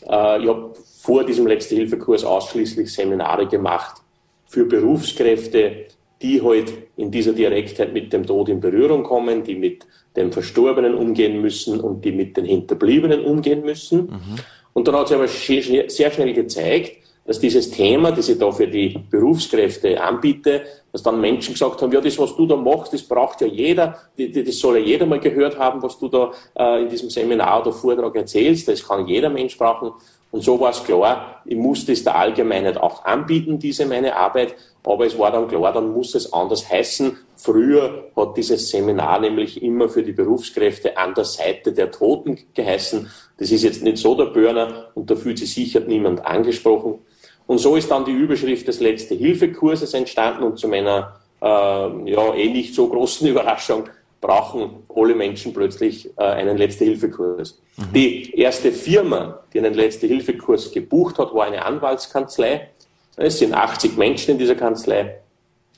Äh, 0.01 0.43
ich 0.43 0.49
habe 0.49 0.73
vor 0.99 1.23
diesem 1.23 1.47
Letzte-Hilfe-Kurs 1.47 2.25
ausschließlich 2.25 2.91
Seminare 2.91 3.47
gemacht 3.47 4.01
für 4.47 4.65
Berufskräfte, 4.65 5.85
die 6.21 6.41
heute 6.41 6.73
halt 6.73 6.83
in 6.97 7.11
dieser 7.11 7.31
Direktheit 7.31 7.93
mit 7.93 8.11
dem 8.11 8.25
Tod 8.25 8.49
in 8.49 8.59
Berührung 8.59 9.03
kommen, 9.03 9.45
die 9.45 9.55
mit 9.55 9.85
dem 10.17 10.33
Verstorbenen 10.33 10.95
umgehen 10.95 11.41
müssen 11.41 11.79
und 11.79 12.03
die 12.03 12.11
mit 12.11 12.35
den 12.35 12.45
Hinterbliebenen 12.45 13.23
umgehen 13.23 13.63
müssen. 13.63 14.07
Mhm. 14.07 14.35
Und 14.75 14.89
dann 14.89 14.95
hat 14.97 15.07
sich 15.07 15.15
aber 15.15 15.27
sehr 15.29 16.11
schnell 16.11 16.33
gezeigt, 16.33 16.97
dass 17.25 17.39
dieses 17.39 17.71
Thema, 17.71 18.11
das 18.11 18.27
ich 18.27 18.37
da 18.37 18.51
für 18.51 18.67
die 18.67 18.99
Berufskräfte 19.09 19.99
anbiete, 19.99 20.63
dass 20.91 21.01
dann 21.01 21.19
Menschen 21.21 21.53
gesagt 21.53 21.81
haben, 21.81 21.91
ja, 21.91 22.01
das, 22.01 22.19
was 22.19 22.35
du 22.35 22.45
da 22.45 22.57
machst, 22.57 22.93
das 22.93 23.01
braucht 23.01 23.39
ja 23.39 23.47
jeder, 23.47 23.97
das 24.17 24.59
soll 24.59 24.77
ja 24.77 24.83
jeder 24.83 25.05
mal 25.05 25.19
gehört 25.19 25.57
haben, 25.57 25.81
was 25.81 25.97
du 25.97 26.09
da 26.09 26.31
äh, 26.55 26.83
in 26.83 26.89
diesem 26.89 27.09
Seminar 27.09 27.61
oder 27.61 27.71
Vortrag 27.71 28.15
erzählst, 28.15 28.67
das 28.67 28.85
kann 28.85 29.07
jeder 29.07 29.29
Mensch 29.29 29.57
brauchen. 29.57 29.93
Und 30.35 30.41
so 30.41 30.59
war 30.59 30.71
es 30.71 30.83
klar, 30.83 31.41
ich 31.45 31.55
musste 31.55 31.93
es 31.93 32.03
der 32.03 32.17
Allgemeinheit 32.17 32.75
auch 32.75 33.05
anbieten, 33.05 33.57
diese 33.57 33.85
meine 33.85 34.17
Arbeit, 34.17 34.53
aber 34.83 35.05
es 35.05 35.17
war 35.17 35.31
dann 35.31 35.47
klar, 35.47 35.71
dann 35.71 35.93
muss 35.93 36.13
es 36.13 36.33
anders 36.33 36.69
heißen. 36.69 37.17
Früher 37.37 38.11
hat 38.17 38.35
dieses 38.35 38.67
Seminar 38.67 39.21
nämlich 39.21 39.63
immer 39.63 39.87
für 39.87 40.03
die 40.03 40.11
Berufskräfte 40.11 40.97
an 40.97 41.13
der 41.13 41.23
Seite 41.23 41.71
der 41.71 41.89
Toten 41.89 42.37
geheißen. 42.53 43.09
Das 43.37 43.49
ist 43.49 43.63
jetzt 43.63 43.81
nicht 43.81 43.97
so 43.97 44.13
der 44.13 44.25
Burner 44.25 44.87
und 44.93 45.09
da 45.09 45.15
fühlt 45.15 45.39
sich 45.39 45.53
sicher 45.53 45.79
niemand 45.79 46.25
angesprochen. 46.25 46.99
Und 47.47 47.59
so 47.59 47.77
ist 47.77 47.89
dann 47.89 48.03
die 48.03 48.11
Überschrift 48.11 48.67
des 48.67 48.81
Letzte-Hilfe-Kurses 48.81 49.93
entstanden 49.93 50.43
und 50.43 50.59
zu 50.59 50.67
meiner 50.67 51.15
äh, 51.41 51.45
ja, 51.45 52.33
eh 52.33 52.49
nicht 52.49 52.75
so 52.75 52.89
großen 52.89 53.25
Überraschung 53.29 53.85
brauchen 54.25 54.83
alle 54.89 55.13
Menschen 55.13 55.53
plötzlich 55.53 56.09
äh, 56.17 56.23
einen 56.23 56.57
Letzte-Hilfe-Kurs. 56.57 57.61
Mhm. 57.77 57.93
Die 57.93 58.39
erste 58.39 58.71
Firma, 58.71 59.41
die 59.53 59.59
einen 59.59 59.75
Letzte-Hilfe-Kurs 59.75 60.71
gebucht 60.71 61.19
hat, 61.19 61.31
war 61.35 61.45
eine 61.45 61.63
Anwaltskanzlei. 61.63 62.69
Es 63.17 63.37
sind 63.37 63.53
80 63.53 63.97
Menschen 63.97 64.31
in 64.31 64.37
dieser 64.39 64.55
Kanzlei. 64.55 65.19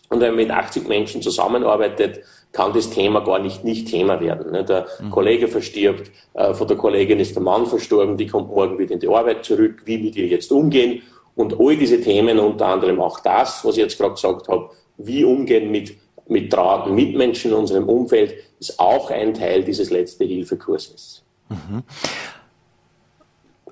Und 0.09 0.21
wenn 0.21 0.29
man 0.29 0.37
mit 0.37 0.51
80 0.51 0.87
Menschen 0.87 1.21
zusammenarbeitet, 1.21 2.21
kann 2.53 2.71
das 2.71 2.89
Thema 2.89 3.19
gar 3.19 3.39
nicht 3.39 3.65
nicht 3.65 3.89
Thema 3.89 4.21
werden. 4.21 4.53
Ne? 4.53 4.63
Der 4.63 4.87
mhm. 5.01 5.11
Kollege 5.11 5.49
verstirbt, 5.49 6.09
äh, 6.33 6.53
von 6.53 6.69
der 6.69 6.77
Kollegin 6.77 7.19
ist 7.19 7.35
der 7.35 7.43
Mann 7.43 7.65
verstorben, 7.65 8.15
die 8.15 8.27
kommt 8.27 8.47
morgen 8.47 8.79
wieder 8.79 8.93
in 8.93 9.01
die 9.01 9.09
Arbeit 9.09 9.43
zurück, 9.43 9.81
wie 9.83 9.97
mit 9.97 10.15
ihr 10.15 10.27
jetzt 10.27 10.53
umgehen. 10.53 11.01
Und 11.35 11.59
all 11.59 11.75
diese 11.75 11.99
Themen, 11.99 12.39
unter 12.39 12.67
anderem 12.67 13.01
auch 13.01 13.19
das, 13.19 13.65
was 13.65 13.75
ich 13.75 13.83
jetzt 13.83 13.97
gerade 13.97 14.13
gesagt 14.13 14.47
habe, 14.47 14.69
wie 14.97 15.25
umgehen 15.25 15.69
mit, 15.69 15.97
mit 16.29 16.51
trauernden 16.51 16.95
Mitmenschen 16.95 17.51
in 17.51 17.57
unserem 17.57 17.87
Umfeld, 17.87 18.35
ist 18.59 18.79
auch 18.79 19.11
ein 19.11 19.33
Teil 19.33 19.63
dieses 19.63 19.89
Letzte-Hilfe-Kurses. 19.89 21.23
Mhm. 21.49 21.83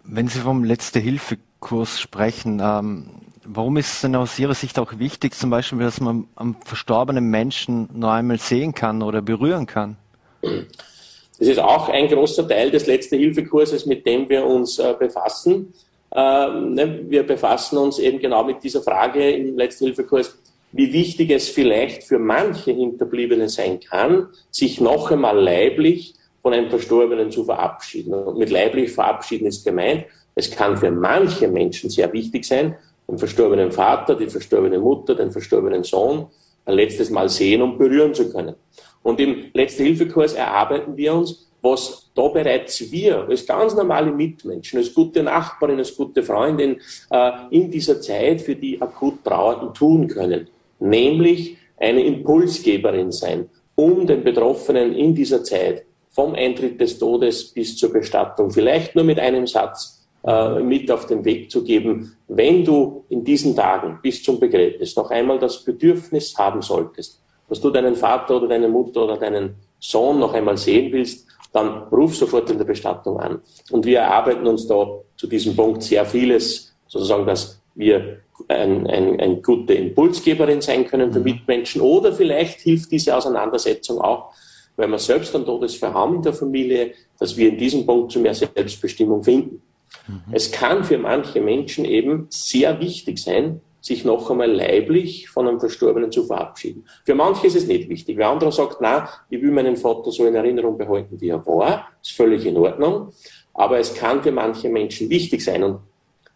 Wenn 0.03 0.27
Sie 0.27 0.39
vom 0.39 0.63
Letzte-Hilfe-Kurs 0.63 1.99
sprechen, 1.99 2.61
ähm, 2.63 3.09
Warum 3.47 3.77
ist 3.77 3.93
es 3.93 4.01
denn 4.01 4.15
aus 4.15 4.39
Ihrer 4.39 4.55
Sicht 4.55 4.79
auch 4.79 4.97
wichtig, 4.97 5.35
zum 5.35 5.51
Beispiel, 5.51 5.79
dass 5.79 6.01
man 6.01 6.27
am 6.35 6.55
verstorbenen 6.65 7.29
Menschen 7.29 7.87
noch 7.93 8.11
einmal 8.11 8.39
sehen 8.39 8.73
kann 8.73 9.03
oder 9.03 9.21
berühren 9.21 9.67
kann? 9.67 9.97
Das 10.41 11.47
ist 11.47 11.59
auch 11.59 11.89
ein 11.89 12.07
großer 12.07 12.47
Teil 12.47 12.71
des 12.71 12.87
Letzte-Hilfe-Kurses, 12.87 13.85
mit 13.85 14.05
dem 14.05 14.27
wir 14.29 14.45
uns 14.45 14.79
äh, 14.79 14.95
befassen. 14.97 15.73
Ähm, 16.11 16.73
ne, 16.73 17.01
wir 17.07 17.23
befassen 17.23 17.77
uns 17.77 17.99
eben 17.99 18.19
genau 18.19 18.43
mit 18.43 18.63
dieser 18.63 18.81
Frage 18.81 19.31
im 19.31 19.57
Letzte-Hilfe-Kurs, 19.57 20.37
wie 20.75 20.91
wichtig 20.91 21.31
es 21.31 21.47
vielleicht 21.47 22.03
für 22.03 22.19
manche 22.19 22.71
Hinterbliebene 22.71 23.47
sein 23.47 23.79
kann, 23.79 24.27
sich 24.51 24.81
noch 24.81 25.09
einmal 25.09 25.41
leiblich 25.41 26.15
von 26.41 26.53
einem 26.53 26.69
Verstorbenen 26.69 27.31
zu 27.31 27.45
verabschieden. 27.45 28.13
Und 28.13 28.37
mit 28.37 28.49
leiblich 28.49 28.91
verabschieden 28.91 29.47
ist 29.47 29.63
gemeint, 29.63 30.03
es 30.35 30.51
kann 30.51 30.75
für 30.75 30.91
manche 30.91 31.47
Menschen 31.47 31.89
sehr 31.89 32.11
wichtig 32.11 32.43
sein, 32.43 32.75
den 33.07 33.17
verstorbenen 33.17 33.71
Vater, 33.71 34.15
die 34.15 34.27
verstorbene 34.27 34.77
Mutter, 34.77 35.15
den 35.15 35.31
verstorbenen 35.31 35.85
Sohn 35.85 36.27
ein 36.65 36.73
letztes 36.73 37.09
Mal 37.09 37.29
sehen 37.29 37.61
und 37.61 37.77
berühren 37.77 38.13
zu 38.13 38.29
können. 38.29 38.55
Und 39.01 39.21
im 39.21 39.45
Letzte-Hilfe-Kurs 39.53 40.33
erarbeiten 40.33 40.97
wir 40.97 41.13
uns, 41.13 41.47
was 41.61 42.11
da 42.13 42.27
bereits 42.27 42.91
wir 42.91 43.27
als 43.29 43.45
ganz 43.45 43.73
normale 43.75 44.11
Mitmenschen, 44.11 44.77
als 44.77 44.93
gute 44.93 45.23
Nachbarin, 45.23 45.79
als 45.79 45.95
gute 45.95 46.21
Freundin 46.21 46.81
äh, 47.09 47.31
in 47.51 47.71
dieser 47.71 48.01
Zeit 48.01 48.41
für 48.41 48.55
die 48.55 48.81
akut 48.81 49.23
Trauernden 49.23 49.73
tun 49.73 50.07
können. 50.09 50.49
Nämlich 50.79 51.57
eine 51.77 52.03
Impulsgeberin 52.03 53.11
sein, 53.11 53.49
um 53.75 54.07
den 54.07 54.23
Betroffenen 54.23 54.93
in 54.93 55.13
dieser 55.13 55.43
Zeit 55.43 55.85
vom 56.09 56.33
Eintritt 56.33 56.79
des 56.79 56.97
Todes 56.97 57.51
bis 57.53 57.75
zur 57.75 57.91
Bestattung 57.91 58.51
vielleicht 58.51 58.95
nur 58.95 59.03
mit 59.03 59.19
einem 59.19 59.47
Satz 59.47 60.07
äh, 60.25 60.59
mit 60.59 60.89
auf 60.89 61.07
den 61.07 61.25
Weg 61.25 61.51
zu 61.51 61.63
geben, 61.63 62.15
wenn 62.27 62.63
du 62.63 63.03
in 63.09 63.23
diesen 63.23 63.55
Tagen 63.55 63.99
bis 64.01 64.23
zum 64.23 64.39
Begräbnis 64.39 64.95
noch 64.95 65.11
einmal 65.11 65.37
das 65.37 65.63
Bedürfnis 65.63 66.35
haben 66.37 66.61
solltest, 66.61 67.21
dass 67.49 67.61
du 67.61 67.69
deinen 67.69 67.95
Vater 67.95 68.37
oder 68.37 68.47
deine 68.47 68.67
Mutter 68.67 69.03
oder 69.03 69.17
deinen 69.17 69.55
Sohn 69.79 70.19
noch 70.19 70.33
einmal 70.33 70.57
sehen 70.57 70.91
willst, 70.91 71.27
dann 71.51 71.83
ruf 71.91 72.15
sofort 72.15 72.49
in 72.49 72.57
der 72.57 72.65
Bestattung 72.65 73.19
an. 73.19 73.41
Und 73.71 73.85
wir 73.85 73.99
erarbeiten 73.99 74.47
uns 74.47 74.67
da 74.67 74.99
zu 75.15 75.27
diesem 75.27 75.55
Punkt 75.55 75.83
sehr 75.83 76.05
vieles, 76.05 76.73
sozusagen 76.87 77.25
das 77.25 77.61
wir 77.75 78.21
ein, 78.47 78.87
ein, 78.87 79.19
ein 79.19 79.41
gute 79.41 79.73
Impulsgeberin 79.73 80.61
sein 80.61 80.85
können 80.85 81.11
für 81.11 81.19
mhm. 81.19 81.25
Mitmenschen 81.25 81.81
oder 81.81 82.13
vielleicht 82.13 82.59
hilft 82.61 82.91
diese 82.91 83.15
Auseinandersetzung 83.15 83.99
auch, 83.99 84.33
weil 84.75 84.87
wir 84.87 84.99
selbst 84.99 85.35
einen 85.35 85.45
Todesfall 85.45 85.93
haben 85.93 86.15
in 86.15 86.21
der 86.21 86.33
Familie, 86.33 86.93
dass 87.17 87.37
wir 87.37 87.49
in 87.49 87.57
diesem 87.57 87.85
Punkt 87.85 88.11
zu 88.11 88.19
mehr 88.19 88.33
Selbstbestimmung 88.33 89.23
finden. 89.23 89.61
Mhm. 90.07 90.21
Es 90.31 90.51
kann 90.51 90.83
für 90.83 90.97
manche 90.97 91.41
Menschen 91.41 91.85
eben 91.85 92.27
sehr 92.29 92.79
wichtig 92.79 93.19
sein, 93.19 93.61
sich 93.85 94.03
noch 94.03 94.31
einmal 94.31 94.51
leiblich 94.51 95.29
von 95.29 95.47
einem 95.47 95.59
Verstorbenen 95.59 96.11
zu 96.11 96.25
verabschieden. 96.25 96.85
Für 97.05 97.13
manche 97.13 97.45
ist 97.45 97.55
es 97.55 97.67
nicht 97.67 97.87
wichtig. 97.87 98.17
Wer 98.17 98.29
andere 98.29 98.51
sagt, 98.51 98.77
na, 98.81 99.07
ich 99.29 99.39
will 99.39 99.51
meinen 99.51 99.77
Vater 99.77 100.11
so 100.11 100.25
in 100.25 100.33
Erinnerung 100.33 100.75
behalten, 100.75 101.21
wie 101.21 101.29
er 101.29 101.45
war, 101.45 101.87
ist 102.01 102.13
völlig 102.13 102.47
in 102.47 102.57
Ordnung. 102.57 103.13
Aber 103.53 103.77
es 103.77 103.93
kann 103.93 104.23
für 104.23 104.31
manche 104.31 104.69
Menschen 104.69 105.07
wichtig 105.11 105.43
sein. 105.43 105.63
Und 105.63 105.81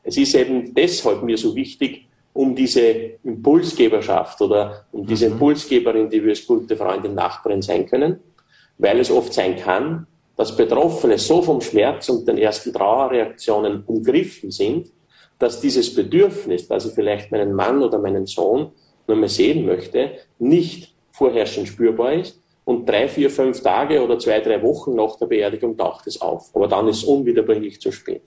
es 0.10 0.18
ist 0.18 0.34
eben 0.34 0.74
deshalb 0.74 1.22
mir 1.22 1.38
so 1.38 1.56
wichtig, 1.56 2.08
um 2.34 2.56
diese 2.56 2.82
Impulsgeberschaft 3.24 4.42
oder 4.42 4.86
um 4.92 5.06
diese 5.06 5.28
mhm. 5.28 5.34
Impulsgeberin, 5.34 6.10
die 6.10 6.24
wir 6.24 6.32
als 6.32 6.48
gute 6.48 6.76
Freundin, 6.76 7.14
Nachbarin 7.14 7.62
sein 7.62 7.86
können, 7.86 8.20
weil 8.80 9.00
es 9.00 9.12
oft 9.12 9.32
sein 9.34 9.56
kann, 9.56 10.08
dass 10.36 10.58
Betroffene 10.58 11.20
so 11.20 11.44
vom 11.44 11.62
Schmerz 11.62 12.10
und 12.10 12.28
den 12.28 12.40
ersten 12.40 12.74
Trauerreaktionen 12.74 13.84
umgriffen 13.86 14.50
sind, 14.50 14.88
dass 15.38 15.62
dieses 15.62 15.94
Bedürfnis, 15.94 16.68
dass 16.68 16.88
ich 16.88 16.94
vielleicht 16.94 17.32
meinen 17.32 17.54
Mann 17.54 17.84
oder 17.84 18.00
meinen 18.00 18.26
Sohn 18.26 18.72
nur 19.08 19.18
mehr 19.18 19.30
sehen 19.30 19.66
möchte, 19.68 20.12
nicht 20.40 20.96
vorherrschend 21.12 21.68
spürbar 21.68 22.14
ist. 22.14 22.42
Und 22.66 22.90
drei, 22.90 23.08
vier, 23.08 23.30
fünf 23.30 23.62
Tage 23.62 24.04
oder 24.04 24.18
zwei, 24.18 24.40
drei 24.40 24.62
Wochen 24.64 24.96
nach 24.96 25.18
der 25.18 25.28
Beerdigung 25.28 25.78
taucht 25.78 26.08
es 26.08 26.20
auf. 26.20 26.50
Aber 26.56 26.68
dann 26.68 26.88
ist 26.88 26.98
es 26.98 27.04
unwiederbringlich 27.04 27.80
zu 27.80 27.92
spät. 27.92 28.24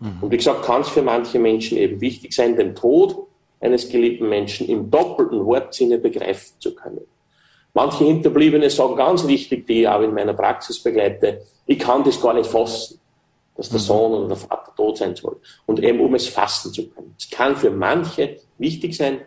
Mhm. 0.00 0.18
Und 0.22 0.30
wie 0.30 0.36
gesagt, 0.36 0.64
kann 0.64 0.82
es 0.82 0.88
für 0.88 1.02
manche 1.02 1.38
Menschen 1.38 1.78
eben 1.78 2.00
wichtig 2.00 2.32
sein, 2.34 2.56
den 2.56 2.74
Tod 2.74 3.26
eines 3.60 3.88
geliebten 3.88 4.28
Menschen 4.28 4.68
im 4.68 4.90
doppelten 4.90 5.44
Wortsinne 5.44 5.98
begreifen 5.98 6.54
zu 6.58 6.74
können. 6.74 7.00
Manche 7.72 8.04
Hinterbliebene 8.04 8.70
sagen 8.70 8.96
ganz 8.96 9.26
wichtig, 9.26 9.66
die 9.66 9.82
ich 9.82 9.88
auch 9.88 10.02
in 10.02 10.14
meiner 10.14 10.34
Praxis 10.34 10.78
begleite, 10.80 11.42
ich 11.66 11.78
kann 11.78 12.04
das 12.04 12.20
gar 12.20 12.34
nicht 12.34 12.46
fassen 12.46 13.00
dass 13.56 13.68
der 13.68 13.78
mhm. 13.78 13.84
Sohn 13.84 14.12
oder 14.12 14.28
der 14.28 14.36
Vater 14.36 14.72
tot 14.76 14.98
sein 14.98 15.14
soll. 15.14 15.36
Und 15.66 15.82
eben 15.82 16.00
um 16.00 16.14
es 16.14 16.26
fassen 16.26 16.72
zu 16.72 16.88
können. 16.88 17.14
Es 17.18 17.30
kann 17.30 17.56
für 17.56 17.70
manche 17.70 18.38
wichtig 18.58 18.96
sein. 18.96 19.20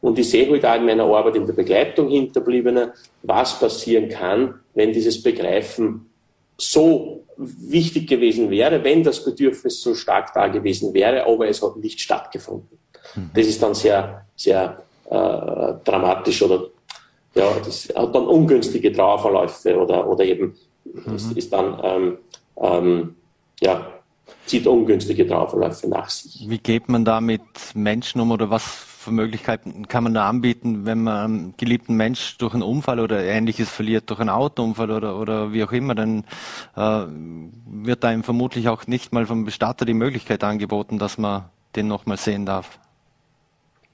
Und 0.00 0.18
ich 0.18 0.30
sehe 0.30 0.48
heute 0.48 0.68
halt 0.68 0.78
auch 0.78 0.80
in 0.80 0.86
meiner 0.86 1.04
Arbeit 1.04 1.36
in 1.36 1.46
der 1.46 1.54
Begleitung 1.54 2.08
Hinterbliebener, 2.08 2.92
was 3.22 3.58
passieren 3.58 4.08
kann, 4.08 4.60
wenn 4.74 4.92
dieses 4.92 5.22
Begreifen 5.22 6.10
so 6.58 7.24
wichtig 7.36 8.08
gewesen 8.08 8.50
wäre, 8.50 8.82
wenn 8.82 9.02
das 9.02 9.24
Bedürfnis 9.24 9.80
so 9.82 9.94
stark 9.94 10.32
da 10.34 10.48
gewesen 10.48 10.94
wäre, 10.94 11.26
aber 11.26 11.48
es 11.48 11.62
hat 11.62 11.76
nicht 11.76 12.00
stattgefunden. 12.00 12.78
Mhm. 13.14 13.30
Das 13.34 13.46
ist 13.46 13.62
dann 13.62 13.74
sehr, 13.74 14.26
sehr 14.34 14.82
äh, 15.10 15.74
dramatisch 15.84 16.42
oder 16.42 16.68
ja, 17.34 17.52
das 17.62 17.92
hat 17.94 18.14
dann 18.14 18.26
ungünstige 18.26 18.90
Trauerverläufe 18.92 19.76
oder, 19.78 20.08
oder 20.08 20.24
eben 20.24 20.56
mhm. 20.84 21.14
ist, 21.14 21.32
ist 21.32 21.52
dann 21.52 21.78
ähm, 21.82 22.18
ähm, 22.58 23.16
ja, 23.60 23.92
zieht 24.46 24.66
ungünstige 24.66 25.26
Trauerverläufe 25.26 25.88
nach 25.88 26.08
sich. 26.08 26.48
Wie 26.48 26.58
geht 26.58 26.88
man 26.88 27.04
da 27.04 27.20
mit 27.20 27.42
Menschen 27.74 28.20
um 28.20 28.30
oder 28.30 28.48
was 28.48 28.64
für 29.06 29.12
Möglichkeiten 29.12 29.86
kann 29.86 30.02
man 30.02 30.14
da 30.14 30.28
anbieten, 30.28 30.84
wenn 30.84 31.04
man 31.04 31.16
einen 31.16 31.54
geliebten 31.56 31.94
Mensch 31.94 32.36
durch 32.38 32.54
einen 32.54 32.64
Unfall 32.64 32.98
oder 32.98 33.22
ähnliches 33.22 33.70
verliert, 33.70 34.10
durch 34.10 34.18
einen 34.18 34.30
Autounfall 34.30 34.90
oder, 34.90 35.18
oder 35.18 35.52
wie 35.52 35.62
auch 35.62 35.72
immer, 35.72 35.94
dann 35.94 36.24
äh, 36.76 37.04
wird 37.70 38.04
einem 38.04 38.24
vermutlich 38.24 38.68
auch 38.68 38.86
nicht 38.88 39.12
mal 39.12 39.24
vom 39.24 39.44
Bestatter 39.44 39.84
die 39.84 39.94
Möglichkeit 39.94 40.42
angeboten, 40.42 40.98
dass 40.98 41.18
man 41.18 41.44
den 41.76 41.86
nochmal 41.86 42.16
sehen 42.16 42.46
darf. 42.46 42.80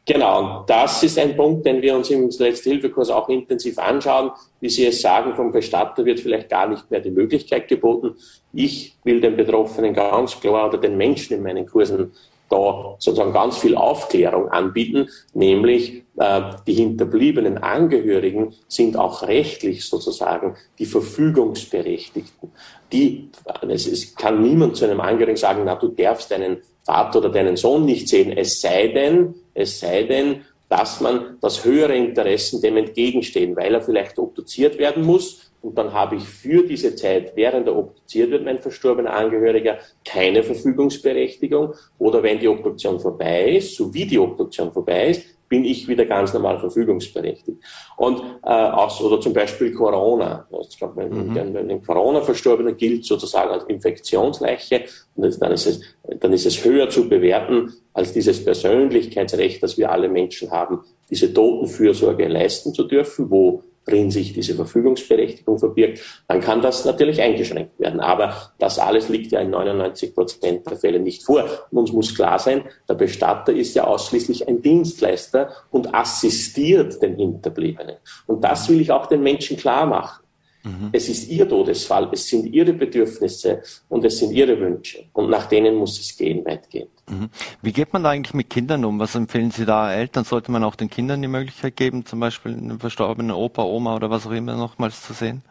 Genau, 0.04 0.64
das 0.66 1.02
ist 1.04 1.16
ein 1.18 1.36
Punkt, 1.36 1.64
den 1.64 1.80
wir 1.80 1.94
uns 1.94 2.10
im 2.10 2.28
Letzte-Hilfe-Kurs 2.28 3.10
auch 3.10 3.28
intensiv 3.28 3.78
anschauen. 3.78 4.32
Wie 4.60 4.68
Sie 4.68 4.86
es 4.86 5.00
sagen, 5.00 5.36
vom 5.36 5.52
Bestatter 5.52 6.04
wird 6.04 6.18
vielleicht 6.18 6.48
gar 6.48 6.66
nicht 6.66 6.90
mehr 6.90 7.00
die 7.00 7.10
Möglichkeit 7.10 7.68
geboten. 7.68 8.16
Ich 8.52 8.96
will 9.04 9.20
den 9.20 9.36
Betroffenen 9.36 9.94
ganz 9.94 10.40
klar 10.40 10.68
oder 10.68 10.78
den 10.78 10.96
Menschen 10.96 11.36
in 11.36 11.42
meinen 11.44 11.66
Kursen 11.66 12.12
da 12.52 12.96
sozusagen 12.98 13.32
ganz 13.32 13.56
viel 13.56 13.76
Aufklärung 13.76 14.48
anbieten, 14.48 15.08
nämlich 15.32 16.04
äh, 16.18 16.42
die 16.66 16.74
hinterbliebenen 16.74 17.58
Angehörigen 17.58 18.54
sind 18.68 18.96
auch 18.96 19.22
rechtlich 19.22 19.88
sozusagen 19.88 20.56
die 20.78 20.86
Verfügungsberechtigten. 20.86 22.50
Die, 22.92 23.30
es, 23.68 23.86
es 23.86 24.14
kann 24.14 24.42
niemand 24.42 24.76
zu 24.76 24.84
einem 24.84 25.00
Angehörigen 25.00 25.38
sagen, 25.38 25.62
na, 25.64 25.76
du 25.76 25.88
darfst 25.88 26.30
deinen 26.30 26.58
Vater 26.84 27.20
oder 27.20 27.30
deinen 27.30 27.56
Sohn 27.56 27.86
nicht 27.86 28.08
sehen, 28.08 28.36
es 28.36 28.60
sei 28.60 28.88
denn, 28.88 29.34
es 29.54 29.80
sei 29.80 30.02
denn, 30.02 30.42
dass 30.68 31.00
man 31.00 31.38
das 31.40 31.64
höhere 31.64 31.94
Interessen 31.94 32.60
dem 32.60 32.76
entgegenstehen, 32.76 33.56
weil 33.56 33.74
er 33.74 33.82
vielleicht 33.82 34.18
obduziert 34.18 34.78
werden 34.78 35.04
muss. 35.04 35.51
Und 35.62 35.78
dann 35.78 35.92
habe 35.92 36.16
ich 36.16 36.24
für 36.24 36.64
diese 36.64 36.94
Zeit, 36.96 37.32
während 37.36 37.68
er 37.68 37.76
obduziert 37.76 38.30
wird, 38.30 38.44
mein 38.44 38.58
verstorbener 38.58 39.14
Angehöriger, 39.14 39.78
keine 40.04 40.42
Verfügungsberechtigung. 40.42 41.74
Oder 41.98 42.22
wenn 42.22 42.40
die 42.40 42.48
Obduktion 42.48 42.98
vorbei 42.98 43.52
ist, 43.52 43.76
so 43.76 43.94
wie 43.94 44.04
die 44.04 44.18
Obduktion 44.18 44.72
vorbei 44.72 45.10
ist, 45.10 45.22
bin 45.52 45.66
ich 45.66 45.86
wieder 45.86 46.06
ganz 46.06 46.32
normal 46.32 46.58
verfügungsberechtigt. 46.58 47.62
Und 47.98 48.20
äh, 48.42 48.48
auch, 48.48 48.98
oder 49.02 49.20
zum 49.20 49.34
Beispiel 49.34 49.70
Corona. 49.72 50.48
Ich 50.66 50.78
glaube, 50.78 50.96
wenn, 50.96 51.28
mhm. 51.28 51.34
wenn 51.52 51.70
ein 51.70 51.82
Corona-Verstorbener 51.82 52.72
gilt 52.72 53.04
sozusagen 53.04 53.50
als 53.50 53.64
Infektionsleiche, 53.64 54.84
dann 55.14 55.52
ist, 55.52 55.66
es, 55.66 55.82
dann 56.20 56.32
ist 56.32 56.46
es 56.46 56.64
höher 56.64 56.88
zu 56.88 57.06
bewerten 57.06 57.70
als 57.92 58.14
dieses 58.14 58.42
Persönlichkeitsrecht, 58.42 59.62
das 59.62 59.76
wir 59.76 59.92
alle 59.92 60.08
Menschen 60.08 60.50
haben, 60.50 60.80
diese 61.10 61.34
Totenfürsorge 61.34 62.28
leisten 62.28 62.72
zu 62.72 62.84
dürfen, 62.84 63.30
wo 63.30 63.62
drin 63.84 64.10
sich 64.10 64.32
diese 64.32 64.54
Verfügungsberechtigung 64.54 65.58
verbirgt, 65.58 66.00
dann 66.28 66.40
kann 66.40 66.62
das 66.62 66.84
natürlich 66.84 67.20
eingeschränkt 67.20 67.78
werden. 67.78 68.00
Aber 68.00 68.52
das 68.58 68.78
alles 68.78 69.08
liegt 69.08 69.32
ja 69.32 69.40
in 69.40 69.50
99 69.50 70.14
Prozent 70.14 70.68
der 70.70 70.76
Fälle 70.76 71.00
nicht 71.00 71.24
vor. 71.24 71.44
Und 71.70 71.78
uns 71.78 71.92
muss 71.92 72.14
klar 72.14 72.38
sein, 72.38 72.64
der 72.88 72.94
Bestatter 72.94 73.52
ist 73.52 73.74
ja 73.74 73.84
ausschließlich 73.84 74.46
ein 74.48 74.62
Dienstleister 74.62 75.50
und 75.70 75.94
assistiert 75.94 77.02
den 77.02 77.16
Hinterbliebenen. 77.16 77.96
Und 78.26 78.42
das 78.42 78.68
will 78.68 78.80
ich 78.80 78.90
auch 78.90 79.06
den 79.06 79.22
Menschen 79.22 79.56
klar 79.56 79.86
machen. 79.86 80.22
Mhm. 80.64 80.90
Es 80.92 81.08
ist 81.08 81.28
ihr 81.28 81.48
Todesfall, 81.48 82.08
es 82.12 82.28
sind 82.28 82.46
ihre 82.46 82.72
Bedürfnisse 82.72 83.62
und 83.88 84.04
es 84.04 84.18
sind 84.18 84.32
ihre 84.32 84.58
Wünsche. 84.58 85.04
Und 85.12 85.28
nach 85.28 85.46
denen 85.46 85.74
muss 85.74 85.98
es 85.98 86.16
gehen, 86.16 86.44
weitgehend. 86.44 86.90
Mhm. 87.12 87.28
Wie 87.60 87.72
geht 87.72 87.92
man 87.92 88.02
da 88.02 88.10
eigentlich 88.10 88.34
mit 88.34 88.48
Kindern 88.48 88.84
um? 88.84 88.98
Was 88.98 89.14
empfehlen 89.14 89.50
Sie 89.50 89.66
da 89.66 89.92
Eltern? 89.92 90.24
Sollte 90.24 90.50
man 90.50 90.64
auch 90.64 90.74
den 90.74 90.88
Kindern 90.88 91.20
die 91.20 91.28
Möglichkeit 91.28 91.76
geben, 91.76 92.06
zum 92.06 92.20
Beispiel 92.20 92.52
einen 92.52 92.80
verstorbenen 92.80 93.32
Opa, 93.32 93.64
Oma 93.64 93.96
oder 93.96 94.10
was 94.10 94.26
auch 94.26 94.32
immer 94.32 94.56
nochmals 94.56 95.02
zu 95.02 95.12
sehen? 95.12 95.42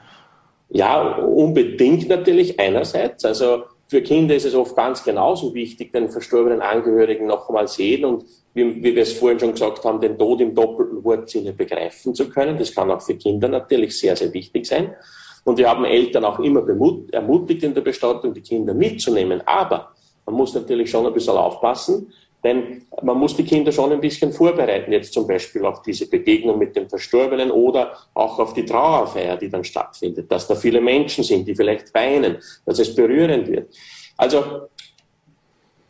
Ja, 0.70 1.18
unbedingt 1.18 2.08
natürlich 2.10 2.60
einerseits. 2.60 3.26
Also 3.26 3.64
für 3.88 4.02
Kinder 4.02 4.36
ist 4.36 4.46
es 4.46 4.56
oft 4.56 4.76
ganz 4.76 5.04
genauso 5.04 5.54
wichtig, 5.54 5.92
den 5.92 6.10
verstorbenen 6.10 6.62
Angehörigen 6.62 7.28
noch 7.28 7.48
einmal 7.50 7.68
sehen 7.68 8.06
und 8.06 8.24
wie, 8.54 8.84
wie, 8.84 8.96
wir 8.96 9.04
es 9.04 9.14
vorhin 9.14 9.40
schon 9.40 9.52
gesagt 9.52 9.84
haben, 9.84 10.02
den 10.02 10.18
Tod 10.18 10.42
im 10.42 10.56
doppelten 10.56 11.04
Wortsinne 11.04 11.54
begreifen 11.54 12.16
zu 12.16 12.30
können. 12.30 12.58
Das 12.58 12.74
kann 12.74 12.90
auch 12.90 13.02
für 13.02 13.16
Kinder 13.16 13.48
natürlich 13.48 13.98
sehr, 13.98 14.16
sehr 14.16 14.34
wichtig 14.34 14.66
sein. 14.66 14.96
Und 15.44 15.58
wir 15.58 15.70
haben 15.70 15.86
Eltern 15.86 16.26
auch 16.26 16.40
immer 16.40 16.64
ermutigt 17.12 17.64
in 17.64 17.74
der 17.74 17.82
Bestattung, 17.82 18.34
die 18.34 18.42
Kinder 18.42 18.74
mitzunehmen. 18.74 19.42
Aber 19.46 19.92
man 20.32 20.38
muss 20.38 20.54
natürlich 20.54 20.90
schon 20.90 21.06
ein 21.06 21.14
bisschen 21.14 21.36
aufpassen, 21.36 22.14
denn 22.44 22.84
man 23.04 23.18
muss 23.18 23.36
die 23.36 23.44
Kinder 23.44 23.72
schon 23.72 23.92
ein 23.92 24.02
bisschen 24.02 24.32
vorbereiten, 24.32 24.92
jetzt 24.92 25.14
zum 25.14 25.28
Beispiel 25.28 25.64
auf 25.66 25.82
diese 25.84 26.10
Begegnung 26.10 26.58
mit 26.58 26.76
dem 26.76 26.90
Verstorbenen 26.90 27.52
oder 27.52 27.96
auch 28.16 28.40
auf 28.40 28.54
die 28.54 28.66
Trauerfeier, 28.66 29.38
die 29.38 29.50
dann 29.50 29.64
stattfindet, 29.64 30.32
dass 30.32 30.48
da 30.48 30.56
viele 30.56 30.82
Menschen 30.82 31.24
sind, 31.24 31.48
die 31.48 31.54
vielleicht 31.54 31.94
weinen, 31.94 32.38
dass 32.66 32.80
es 32.80 32.96
berührend 32.96 33.48
wird. 33.48 33.76
Also 34.18 34.70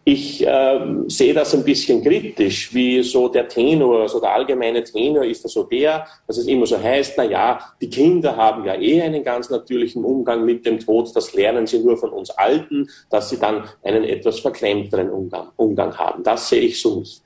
ich 0.04 0.46
äh, 0.46 0.80
sehe 1.08 1.34
das 1.34 1.54
ein 1.54 1.64
bisschen 1.64 2.04
kritisch, 2.04 2.74
wie 2.74 3.04
so 3.04 3.28
der 3.28 3.48
Tenor, 3.48 4.10
so 4.10 4.20
der 4.20 4.34
allgemeine 4.34 4.84
Tenor 4.84 5.24
ist 5.24 5.48
so 5.48 5.64
der, 5.64 6.08
dass 6.26 6.38
es 6.38 6.48
immer 6.48 6.66
so 6.66 6.82
heißt, 6.82 7.14
na 7.18 7.24
ja, 7.24 7.60
die 7.80 7.90
Kinder 7.90 8.36
haben 8.36 8.66
ja 8.66 8.74
eh 8.74 9.02
einen 9.02 9.24
ganz 9.24 9.52
natürlichen 9.52 10.04
Umgang 10.04 10.44
mit 10.44 10.66
dem 10.66 10.80
Tod, 10.80 11.16
das 11.16 11.34
lernen 11.34 11.68
sie 11.68 11.80
nur 11.80 11.98
von 11.98 12.10
uns 12.10 12.32
Alten, 12.32 12.90
dass 13.12 13.30
sie 13.30 13.38
dann 13.38 13.66
einen 13.84 14.04
etwas 14.04 14.40
verklemmteren 14.40 15.12
Umgang, 15.12 15.50
Umgang 15.56 15.96
haben. 15.96 16.24
Das 16.24 16.50
sehe 16.50 16.62
ich 16.62 16.82
so 16.82 17.00
nicht. 17.00 17.22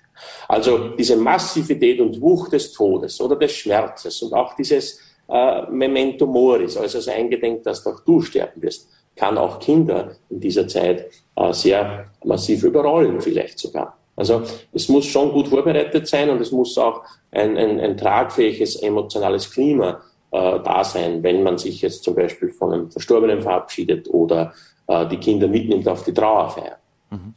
Also 0.47 0.89
diese 0.89 1.15
Massivität 1.15 2.01
und 2.01 2.19
Wucht 2.19 2.51
des 2.53 2.73
Todes 2.73 3.19
oder 3.21 3.37
des 3.37 3.53
Schmerzes 3.53 4.21
und 4.21 4.33
auch 4.33 4.53
dieses 4.55 4.99
äh, 5.29 5.61
Memento 5.71 6.25
Moris, 6.25 6.75
also 6.75 6.97
das 6.97 7.07
Eingedenk, 7.07 7.63
dass 7.63 7.85
auch 7.87 8.01
du 8.01 8.21
sterben 8.21 8.61
wirst, 8.61 8.89
kann 9.15 9.37
auch 9.37 9.59
Kinder 9.59 10.11
in 10.29 10.41
dieser 10.41 10.67
Zeit 10.67 11.09
sehr 11.51 12.05
massiv 12.23 12.63
überrollen, 12.63 13.19
vielleicht 13.19 13.59
sogar. 13.59 13.97
Also 14.15 14.43
es 14.71 14.87
muss 14.87 15.05
schon 15.05 15.31
gut 15.31 15.49
vorbereitet 15.49 16.07
sein 16.07 16.29
und 16.29 16.39
es 16.39 16.51
muss 16.51 16.77
auch 16.77 17.03
ein, 17.31 17.57
ein, 17.57 17.79
ein 17.79 17.97
tragfähiges 17.97 18.77
emotionales 18.77 19.51
Klima 19.51 20.01
äh, 20.31 20.59
da 20.63 20.83
sein, 20.83 21.21
wenn 21.21 21.43
man 21.43 21.57
sich 21.57 21.81
jetzt 21.81 22.03
zum 22.03 22.15
Beispiel 22.15 22.49
von 22.49 22.73
einem 22.73 22.91
Verstorbenen 22.91 23.41
verabschiedet 23.41 24.07
oder 24.09 24.53
äh, 24.87 25.05
die 25.07 25.17
Kinder 25.17 25.47
mitnimmt 25.47 25.87
auf 25.87 26.03
die 26.03 26.13
Trauerfeier. 26.13 26.77
Mhm. 27.09 27.33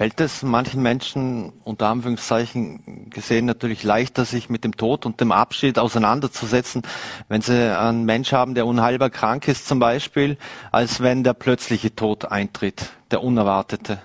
Fällt 0.00 0.18
es 0.22 0.42
manchen 0.42 0.80
Menschen 0.80 1.52
unter 1.62 1.88
Anführungszeichen 1.88 3.10
gesehen 3.10 3.44
natürlich 3.44 3.84
leichter, 3.84 4.24
sich 4.24 4.48
mit 4.48 4.64
dem 4.64 4.74
Tod 4.78 5.04
und 5.04 5.20
dem 5.20 5.30
Abschied 5.30 5.78
auseinanderzusetzen, 5.78 6.80
wenn 7.28 7.42
sie 7.42 7.78
einen 7.78 8.06
Mensch 8.06 8.32
haben, 8.32 8.54
der 8.54 8.64
unheilbar 8.64 9.10
krank 9.10 9.46
ist 9.46 9.68
zum 9.68 9.78
Beispiel, 9.78 10.38
als 10.72 11.02
wenn 11.02 11.22
der 11.22 11.34
plötzliche 11.34 11.94
Tod 11.94 12.24
eintritt, 12.32 12.92
der 13.10 13.22
unerwartete? 13.22 13.98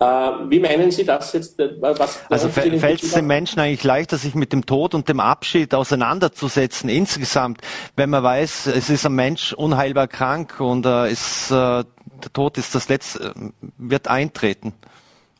Äh, 0.00 0.04
wie 0.04 0.60
meinen 0.60 0.92
Sie 0.92 1.04
das 1.04 1.32
jetzt? 1.34 1.58
Äh, 1.58 1.72
was 1.80 2.20
also 2.30 2.48
fällt 2.48 3.02
es 3.02 3.12
den 3.12 3.26
Menschen 3.26 3.60
eigentlich 3.60 3.84
leichter, 3.84 4.16
sich 4.16 4.34
mit 4.34 4.52
dem 4.54 4.64
Tod 4.64 4.94
und 4.94 5.08
dem 5.08 5.20
Abschied 5.20 5.74
auseinanderzusetzen 5.74 6.88
insgesamt, 6.88 7.60
wenn 7.96 8.08
man 8.08 8.22
weiß, 8.22 8.68
es 8.68 8.88
ist 8.88 9.04
ein 9.04 9.14
Mensch 9.14 9.52
unheilbar 9.52 10.06
krank 10.06 10.60
und 10.60 10.86
äh, 10.86 11.10
ist, 11.10 11.50
äh, 11.50 11.82
der 12.24 12.32
Tod 12.32 12.58
ist 12.58 12.74
das 12.74 12.88
letzte, 12.88 13.24
äh, 13.24 13.32
wird 13.76 14.08
eintreten, 14.08 14.74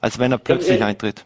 als 0.00 0.18
wenn 0.18 0.32
er 0.32 0.38
plötzlich 0.38 0.82
eintritt? 0.82 1.24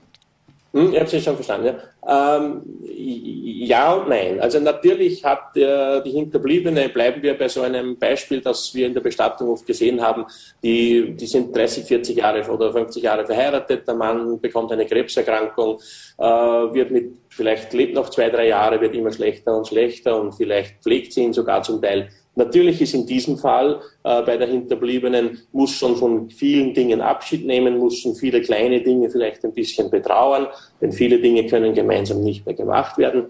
Hm, 0.73 0.93
ich 0.95 1.01
habe 1.01 1.17
es 1.17 1.25
schon 1.25 1.35
verstanden. 1.35 1.67
Ja. 1.67 2.33
Ähm, 2.39 2.63
ja 2.83 3.93
und 3.93 4.09
nein. 4.09 4.41
Also 4.41 4.59
natürlich 4.59 5.23
hat 5.23 5.55
der, 5.55 6.01
die 6.01 6.13
Hinterbliebene, 6.13 6.89
bleiben 6.89 7.23
wir 7.23 7.37
bei 7.37 7.49
so 7.49 7.61
einem 7.61 7.99
Beispiel, 7.99 8.41
das 8.41 8.75
wir 8.75 8.87
in 8.87 8.95
der 8.95 9.03
Bestattung 9.03 9.51
oft 9.51 9.67
gesehen 9.67 10.01
haben, 10.01 10.25
die, 10.63 11.15
die 11.15 11.27
sind 11.27 11.55
30, 11.55 11.85
40 11.85 12.17
Jahre 12.17 12.51
oder 12.51 12.73
50 12.73 13.03
Jahre 13.03 13.27
verheiratet, 13.27 13.87
der 13.87 13.95
Mann 13.95 14.41
bekommt 14.41 14.73
eine 14.73 14.87
Krebserkrankung, 14.87 15.79
äh, 16.17 16.25
wird 16.25 16.91
mit, 16.91 17.13
vielleicht 17.29 17.75
lebt 17.75 17.95
noch 17.95 18.09
zwei, 18.09 18.31
drei 18.31 18.49
Jahre, 18.49 18.81
wird 18.81 18.95
immer 18.95 19.13
schlechter 19.13 19.55
und 19.57 19.69
schlechter 19.69 20.19
und 20.19 20.33
vielleicht 20.33 20.83
pflegt 20.83 21.13
sie 21.13 21.25
ihn 21.25 21.35
sogar 21.35 21.63
zum 21.63 21.83
Teil 21.83 22.09
Natürlich 22.35 22.81
ist 22.81 22.95
in 22.95 23.07
diesem 23.07 23.37
Fall 23.37 23.81
äh, 24.05 24.23
bei 24.23 24.39
der 24.39 24.49
Hinterbliebenen, 24.49 25.43
muss 25.53 25.73
schon 25.73 25.97
von 25.97 26.31
vielen 26.31 26.73
Dingen 26.73 27.03
Abschied 27.03 27.45
nehmen, 27.45 27.79
muss 27.79 27.99
schon 27.99 28.15
viele 28.15 28.41
kleine 28.41 28.81
Dinge 28.81 29.11
vielleicht 29.11 29.45
ein 29.45 29.53
bisschen 29.53 29.91
betrauern, 29.91 30.47
denn 30.81 30.93
viele 30.93 31.21
Dinge 31.21 31.47
können 31.47 31.75
gemeinsam 31.75 32.23
nicht 32.23 32.47
mehr 32.47 32.55
gemacht 32.55 32.97
werden. 32.97 33.27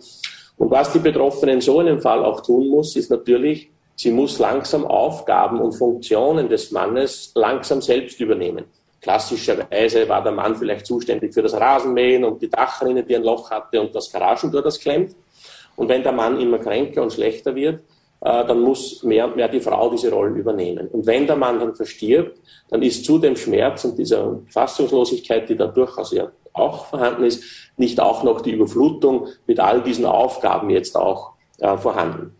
Und 0.56 0.70
was 0.70 0.92
die 0.92 1.00
Betroffenen 1.00 1.60
so 1.60 1.80
in 1.80 1.88
einem 1.88 2.00
Fall 2.00 2.24
auch 2.24 2.42
tun 2.42 2.68
muss, 2.68 2.94
ist 2.94 3.10
natürlich, 3.10 3.70
sie 3.96 4.12
muss 4.12 4.38
langsam 4.38 4.84
Aufgaben 4.84 5.60
und 5.60 5.72
Funktionen 5.72 6.48
des 6.48 6.70
Mannes 6.70 7.32
langsam 7.34 7.82
selbst 7.82 8.20
übernehmen. 8.20 8.66
Klassischerweise 9.00 10.08
war 10.08 10.22
der 10.22 10.30
Mann 10.30 10.54
vielleicht 10.54 10.86
zuständig 10.86 11.34
für 11.34 11.42
das 11.42 11.54
Rasenmähen 11.54 12.22
und 12.22 12.40
die 12.40 12.48
Dachrinne, 12.48 13.02
die 13.02 13.16
ein 13.16 13.24
Loch 13.24 13.50
hatte 13.50 13.80
und 13.80 13.92
das 13.92 14.12
Garagentor, 14.12 14.62
das 14.62 14.78
klemmt. 14.78 15.16
Und 15.74 15.88
wenn 15.88 16.04
der 16.04 16.12
Mann 16.12 16.40
immer 16.40 16.58
kränker 16.58 17.02
und 17.02 17.12
schlechter 17.12 17.52
wird, 17.56 17.80
dann 18.24 18.60
muss 18.60 19.02
mehr 19.02 19.26
und 19.26 19.36
mehr 19.36 19.48
die 19.48 19.60
Frau 19.60 19.90
diese 19.90 20.12
Rollen 20.12 20.36
übernehmen. 20.36 20.88
Und 20.88 21.06
wenn 21.06 21.26
der 21.26 21.36
Mann 21.36 21.58
dann 21.58 21.74
verstirbt, 21.74 22.38
dann 22.70 22.82
ist 22.82 23.04
zu 23.04 23.18
dem 23.18 23.34
Schmerz 23.36 23.84
und 23.84 23.98
dieser 23.98 24.38
Fassungslosigkeit, 24.48 25.48
die 25.48 25.56
da 25.56 25.66
durchaus 25.66 26.12
ja 26.12 26.30
auch 26.52 26.86
vorhanden 26.86 27.24
ist, 27.24 27.42
nicht 27.76 27.98
auch 28.00 28.22
noch 28.22 28.40
die 28.40 28.52
Überflutung 28.52 29.28
mit 29.46 29.58
all 29.58 29.82
diesen 29.82 30.04
Aufgaben 30.04 30.70
jetzt 30.70 30.96
auch 30.96 31.32
äh, 31.58 31.76
vorhanden. 31.76 32.36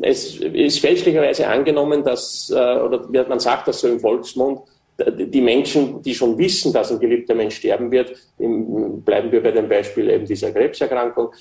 Es 0.00 0.36
ist 0.36 0.78
fälschlicherweise 0.78 1.46
angenommen, 1.46 2.02
dass, 2.02 2.50
äh, 2.50 2.54
oder 2.54 3.06
man 3.28 3.40
sagt 3.40 3.68
das 3.68 3.80
so 3.80 3.88
im 3.88 4.00
Volksmund, 4.00 4.60
die 4.98 5.40
Menschen, 5.40 6.02
die 6.02 6.14
schon 6.14 6.38
wissen, 6.38 6.72
dass 6.72 6.92
ein 6.92 7.00
geliebter 7.00 7.34
Mensch 7.34 7.56
sterben 7.56 7.90
wird, 7.90 8.14
bleiben 8.38 9.32
wir 9.32 9.42
bei 9.42 9.50
dem 9.50 9.68
Beispiel 9.68 10.08
eben 10.10 10.26
dieser 10.26 10.52
Krebserkrankung, 10.52 11.32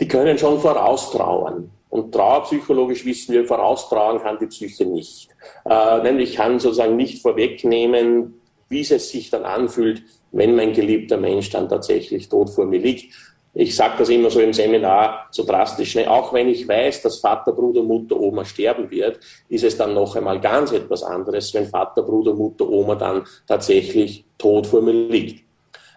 die 0.00 0.08
können 0.08 0.36
schon 0.36 0.60
voraustrauern. 0.60 1.70
Und 1.90 2.12
trauerpsychologisch 2.12 3.04
wissen 3.04 3.32
wir, 3.32 3.46
voraustragen 3.46 4.20
kann 4.20 4.38
die 4.38 4.46
Psyche 4.46 4.84
nicht. 4.84 5.30
Äh, 5.64 6.02
nämlich 6.02 6.36
kann 6.36 6.58
sozusagen 6.58 6.96
nicht 6.96 7.22
vorwegnehmen, 7.22 8.40
wie 8.68 8.80
es 8.80 9.10
sich 9.10 9.30
dann 9.30 9.44
anfühlt, 9.44 10.02
wenn 10.32 10.54
mein 10.54 10.74
geliebter 10.74 11.16
Mensch 11.16 11.50
dann 11.50 11.68
tatsächlich 11.68 12.28
tot 12.28 12.50
vor 12.50 12.66
mir 12.66 12.78
liegt. 12.78 13.14
Ich 13.54 13.74
sage 13.74 13.94
das 13.98 14.10
immer 14.10 14.30
so 14.30 14.40
im 14.40 14.52
Seminar 14.52 15.26
so 15.30 15.44
drastisch. 15.44 15.94
Ne? 15.94 16.08
Auch 16.08 16.32
wenn 16.32 16.48
ich 16.48 16.68
weiß, 16.68 17.02
dass 17.02 17.18
Vater, 17.18 17.52
Bruder, 17.52 17.82
Mutter, 17.82 18.20
Oma 18.20 18.44
sterben 18.44 18.90
wird, 18.90 19.18
ist 19.48 19.64
es 19.64 19.76
dann 19.76 19.94
noch 19.94 20.14
einmal 20.14 20.40
ganz 20.40 20.72
etwas 20.72 21.02
anderes, 21.02 21.52
wenn 21.54 21.66
Vater, 21.66 22.02
Bruder, 22.02 22.34
Mutter, 22.34 22.68
Oma 22.68 22.94
dann 22.94 23.24
tatsächlich 23.46 24.24
tot 24.36 24.66
vor 24.66 24.82
mir 24.82 24.92
liegt. 24.92 25.44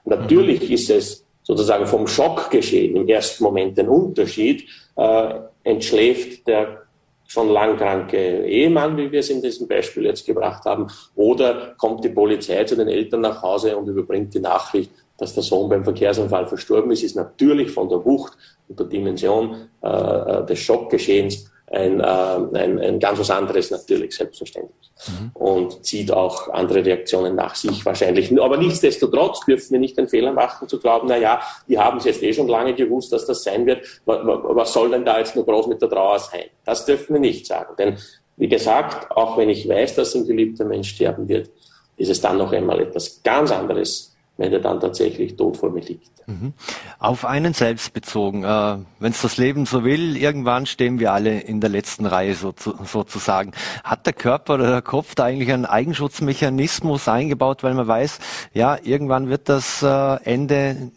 Natürlich 0.05 0.71
ist 0.71 0.89
es 0.89 1.25
sozusagen 1.43 1.85
vom 1.85 2.07
Schockgeschehen 2.07 2.95
im 2.95 3.07
ersten 3.07 3.43
Moment 3.43 3.77
ein 3.77 3.89
Unterschied. 3.89 4.67
Äh, 4.95 5.41
entschläft 5.63 6.47
der 6.47 6.83
schon 7.27 7.49
lang 7.49 7.77
kranke 7.77 8.45
Ehemann, 8.45 8.97
wie 8.97 9.09
wir 9.11 9.21
es 9.21 9.29
in 9.29 9.41
diesem 9.41 9.67
Beispiel 9.67 10.05
jetzt 10.05 10.25
gebracht 10.25 10.65
haben, 10.65 10.87
oder 11.15 11.75
kommt 11.77 12.03
die 12.03 12.09
Polizei 12.09 12.63
zu 12.65 12.75
den 12.75 12.89
Eltern 12.89 13.21
nach 13.21 13.41
Hause 13.41 13.77
und 13.77 13.87
überbringt 13.87 14.33
die 14.33 14.39
Nachricht, 14.39 14.91
dass 15.17 15.33
der 15.33 15.43
Sohn 15.43 15.69
beim 15.69 15.83
Verkehrsunfall 15.83 16.47
verstorben 16.47 16.91
ist, 16.91 17.03
ist 17.03 17.15
natürlich 17.15 17.71
von 17.71 17.87
der 17.87 18.03
Wucht 18.03 18.33
und 18.67 18.79
der 18.79 18.87
Dimension 18.87 19.69
äh, 19.81 19.87
äh 19.87 20.45
des 20.45 20.59
Schockgeschehens 20.59 21.50
ein, 21.71 21.99
äh, 21.99 22.03
ein, 22.03 22.79
ein 22.79 22.99
ganz 22.99 23.19
was 23.19 23.31
anderes 23.31 23.71
natürlich, 23.71 24.15
selbstverständlich. 24.15 24.91
Mhm. 25.07 25.31
Und 25.33 25.85
zieht 25.85 26.11
auch 26.11 26.49
andere 26.49 26.85
Reaktionen 26.85 27.35
nach 27.35 27.55
sich 27.55 27.85
wahrscheinlich. 27.85 28.31
Aber 28.39 28.57
nichtsdestotrotz 28.57 29.45
dürfen 29.45 29.71
wir 29.71 29.79
nicht 29.79 29.97
den 29.97 30.07
Fehler 30.07 30.33
machen, 30.33 30.67
zu 30.67 30.79
glauben, 30.79 31.07
na 31.07 31.17
ja, 31.17 31.41
die 31.67 31.79
haben 31.79 31.97
es 31.97 32.05
jetzt 32.05 32.21
eh 32.23 32.33
schon 32.33 32.47
lange 32.47 32.73
gewusst, 32.73 33.13
dass 33.13 33.25
das 33.25 33.43
sein 33.43 33.65
wird. 33.65 33.85
Was 34.05 34.73
soll 34.73 34.91
denn 34.91 35.05
da 35.05 35.17
jetzt 35.17 35.35
nur 35.35 35.45
groß 35.45 35.67
mit 35.67 35.81
der 35.81 35.89
Trauer 35.89 36.19
sein? 36.19 36.45
Das 36.65 36.85
dürfen 36.85 37.13
wir 37.13 37.21
nicht 37.21 37.47
sagen. 37.47 37.73
Denn, 37.77 37.97
wie 38.35 38.49
gesagt, 38.49 39.09
auch 39.11 39.37
wenn 39.37 39.49
ich 39.49 39.67
weiß, 39.67 39.95
dass 39.95 40.13
ein 40.13 40.27
geliebter 40.27 40.65
Mensch 40.65 40.89
sterben 40.89 41.27
wird, 41.27 41.49
ist 41.95 42.09
es 42.09 42.19
dann 42.19 42.37
noch 42.37 42.51
einmal 42.51 42.81
etwas 42.81 43.21
ganz 43.23 43.51
anderes, 43.51 44.10
wenn 44.41 44.51
er 44.51 44.59
dann 44.59 44.79
tatsächlich 44.79 45.35
tot 45.35 45.57
vor 45.57 45.69
mir 45.69 45.81
liegt. 45.81 46.09
Mhm. 46.25 46.53
Auf 46.97 47.25
einen 47.25 47.53
selbst 47.53 47.93
bezogen, 47.93 48.43
äh, 48.43 48.77
wenn 48.99 49.11
es 49.11 49.21
das 49.21 49.37
Leben 49.37 49.67
so 49.67 49.83
will, 49.83 50.17
irgendwann 50.17 50.65
stehen 50.65 50.99
wir 50.99 51.13
alle 51.13 51.41
in 51.41 51.61
der 51.61 51.69
letzten 51.69 52.07
Reihe 52.07 52.33
so, 52.33 52.51
sozusagen. 52.57 53.51
Hat 53.83 54.07
der 54.07 54.13
Körper 54.13 54.55
oder 54.55 54.71
der 54.71 54.81
Kopf 54.81 55.13
da 55.13 55.25
eigentlich 55.25 55.51
einen 55.51 55.65
Eigenschutzmechanismus 55.65 57.07
eingebaut, 57.07 57.61
weil 57.61 57.75
man 57.75 57.87
weiß, 57.87 58.17
ja, 58.53 58.77
irgendwann 58.81 59.29
wird 59.29 59.47
das 59.47 59.83
äh, 59.83 60.15
Ende 60.23 60.91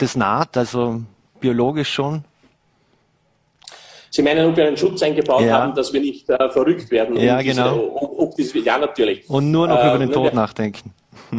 des 0.00 0.16
naht, 0.16 0.56
also 0.56 1.02
biologisch 1.40 1.92
schon? 1.92 2.24
Sie 4.10 4.22
meinen, 4.22 4.48
ob 4.48 4.56
wir 4.56 4.66
einen 4.66 4.78
Schutz 4.78 5.02
eingebaut 5.02 5.42
ja. 5.42 5.60
haben, 5.60 5.74
dass 5.74 5.92
wir 5.92 6.00
nicht 6.00 6.30
äh, 6.30 6.48
verrückt 6.48 6.90
werden? 6.90 7.16
Ja, 7.18 7.42
genau. 7.42 7.74
Diese, 7.74 7.96
ob, 7.96 8.18
ob 8.18 8.36
das, 8.36 8.54
ja, 8.54 8.78
natürlich. 8.78 9.28
Und 9.28 9.50
nur 9.50 9.68
noch 9.68 9.84
über 9.84 9.98
den 9.98 10.08
äh, 10.08 10.14
Tod 10.14 10.32
nachdenken. 10.32 10.94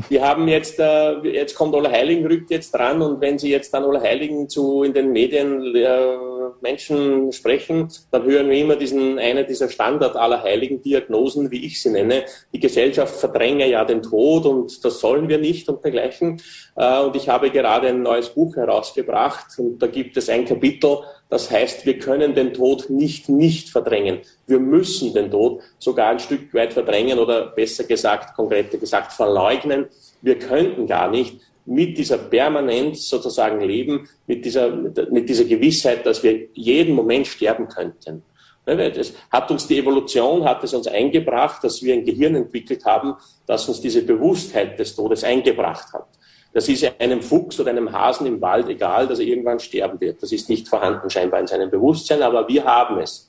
Wir 0.10 0.28
haben 0.28 0.48
jetzt, 0.48 0.80
äh, 0.80 1.20
jetzt 1.24 1.56
kommt 1.56 1.76
Allerheiligen 1.76 2.26
rückt 2.26 2.52
jetzt 2.52 2.72
dran 2.72 3.02
und 3.02 3.22
wenn 3.22 3.38
Sie 3.38 3.50
jetzt 3.50 3.74
dann 3.74 3.84
Allerheiligen 3.84 4.50
zu 4.50 4.84
in 4.84 4.94
den 4.94 5.12
Medien 5.12 5.76
äh, 5.76 6.18
Menschen 6.62 7.32
sprechen, 7.32 7.90
dann 8.12 8.24
hören 8.24 8.50
wir 8.50 8.58
immer 8.58 8.76
diesen, 8.76 9.20
eine 9.20 9.46
dieser 9.46 9.70
Standard 9.70 10.16
Allerheiligen 10.16 10.82
Diagnosen, 10.82 11.52
wie 11.52 11.66
ich 11.66 11.82
sie 11.82 11.90
nenne. 11.90 12.26
Die 12.54 12.60
Gesellschaft 12.60 13.16
verdränge 13.16 13.70
ja 13.70 13.86
den 13.86 14.02
Tod 14.02 14.46
und 14.46 14.84
das 14.84 15.00
sollen 15.00 15.30
wir 15.30 15.38
nicht 15.38 15.70
und 15.70 15.84
dergleichen. 15.84 16.42
Äh, 16.76 17.02
und 17.02 17.16
ich 17.16 17.30
habe 17.30 17.52
gerade 17.52 17.88
ein 17.88 18.02
neues 18.02 18.30
Buch 18.30 18.56
herausgebracht 18.56 19.48
und 19.58 19.80
da 19.80 19.88
gibt 19.88 20.18
es 20.18 20.30
ein 20.30 20.46
Kapitel, 20.46 21.00
das 21.30 21.52
heißt, 21.52 21.86
wir 21.86 22.00
können 22.00 22.34
den 22.34 22.54
Tod 22.54 22.90
nicht 22.90 23.30
nicht 23.30 23.70
verdrängen. 23.70 24.22
Wir 24.50 24.60
müssen 24.60 25.14
den 25.14 25.30
Tod 25.30 25.62
sogar 25.78 26.10
ein 26.10 26.20
Stück 26.20 26.54
weit 26.54 26.74
verdrängen 26.74 27.20
oder 27.20 27.47
besser 27.47 27.84
gesagt, 27.84 28.36
konkreter 28.36 28.78
gesagt, 28.78 29.14
verleugnen. 29.14 29.88
Wir 30.22 30.39
könnten 30.39 30.88
gar 30.88 31.10
nicht 31.10 31.39
mit 31.66 31.97
dieser 31.97 32.18
Permanenz 32.18 33.08
sozusagen 33.08 33.62
leben, 33.62 34.10
mit 34.26 34.43
dieser, 34.43 34.72
mit 34.72 35.30
dieser 35.30 35.45
Gewissheit, 35.45 36.04
dass 36.06 36.24
wir 36.24 36.47
jeden 36.54 36.95
Moment 36.95 37.28
sterben 37.28 37.68
könnten. 37.68 38.24
Das 38.66 39.14
hat 39.32 39.52
uns 39.52 39.68
die 39.68 39.78
Evolution, 39.78 40.45
hat 40.45 40.64
es 40.64 40.74
uns 40.74 40.88
eingebracht, 40.88 41.64
dass 41.64 41.82
wir 41.82 41.93
ein 41.93 42.06
Gehirn 42.06 42.36
entwickelt 42.36 42.86
haben, 42.86 43.16
das 43.45 43.68
uns 43.68 43.82
diese 43.82 44.02
Bewusstheit 44.02 44.80
des 44.80 44.95
Todes 44.95 45.24
eingebracht 45.24 45.93
hat. 45.93 46.08
Das 46.54 46.68
ist 46.68 46.91
einem 47.00 47.22
Fuchs 47.22 47.60
oder 47.60 47.70
einem 47.70 47.91
Hasen 47.91 48.26
im 48.26 48.41
Wald 48.41 48.68
egal, 48.70 49.08
dass 49.08 49.20
er 49.20 49.26
irgendwann 49.26 49.60
sterben 49.60 50.02
wird. 50.02 50.22
Das 50.24 50.32
ist 50.32 50.50
nicht 50.50 50.68
vorhanden 50.68 51.10
scheinbar 51.10 51.39
in 51.39 51.47
seinem 51.47 51.70
Bewusstsein, 51.70 52.24
aber 52.24 52.47
wir 52.47 52.64
haben 52.66 53.00
es. 53.00 53.28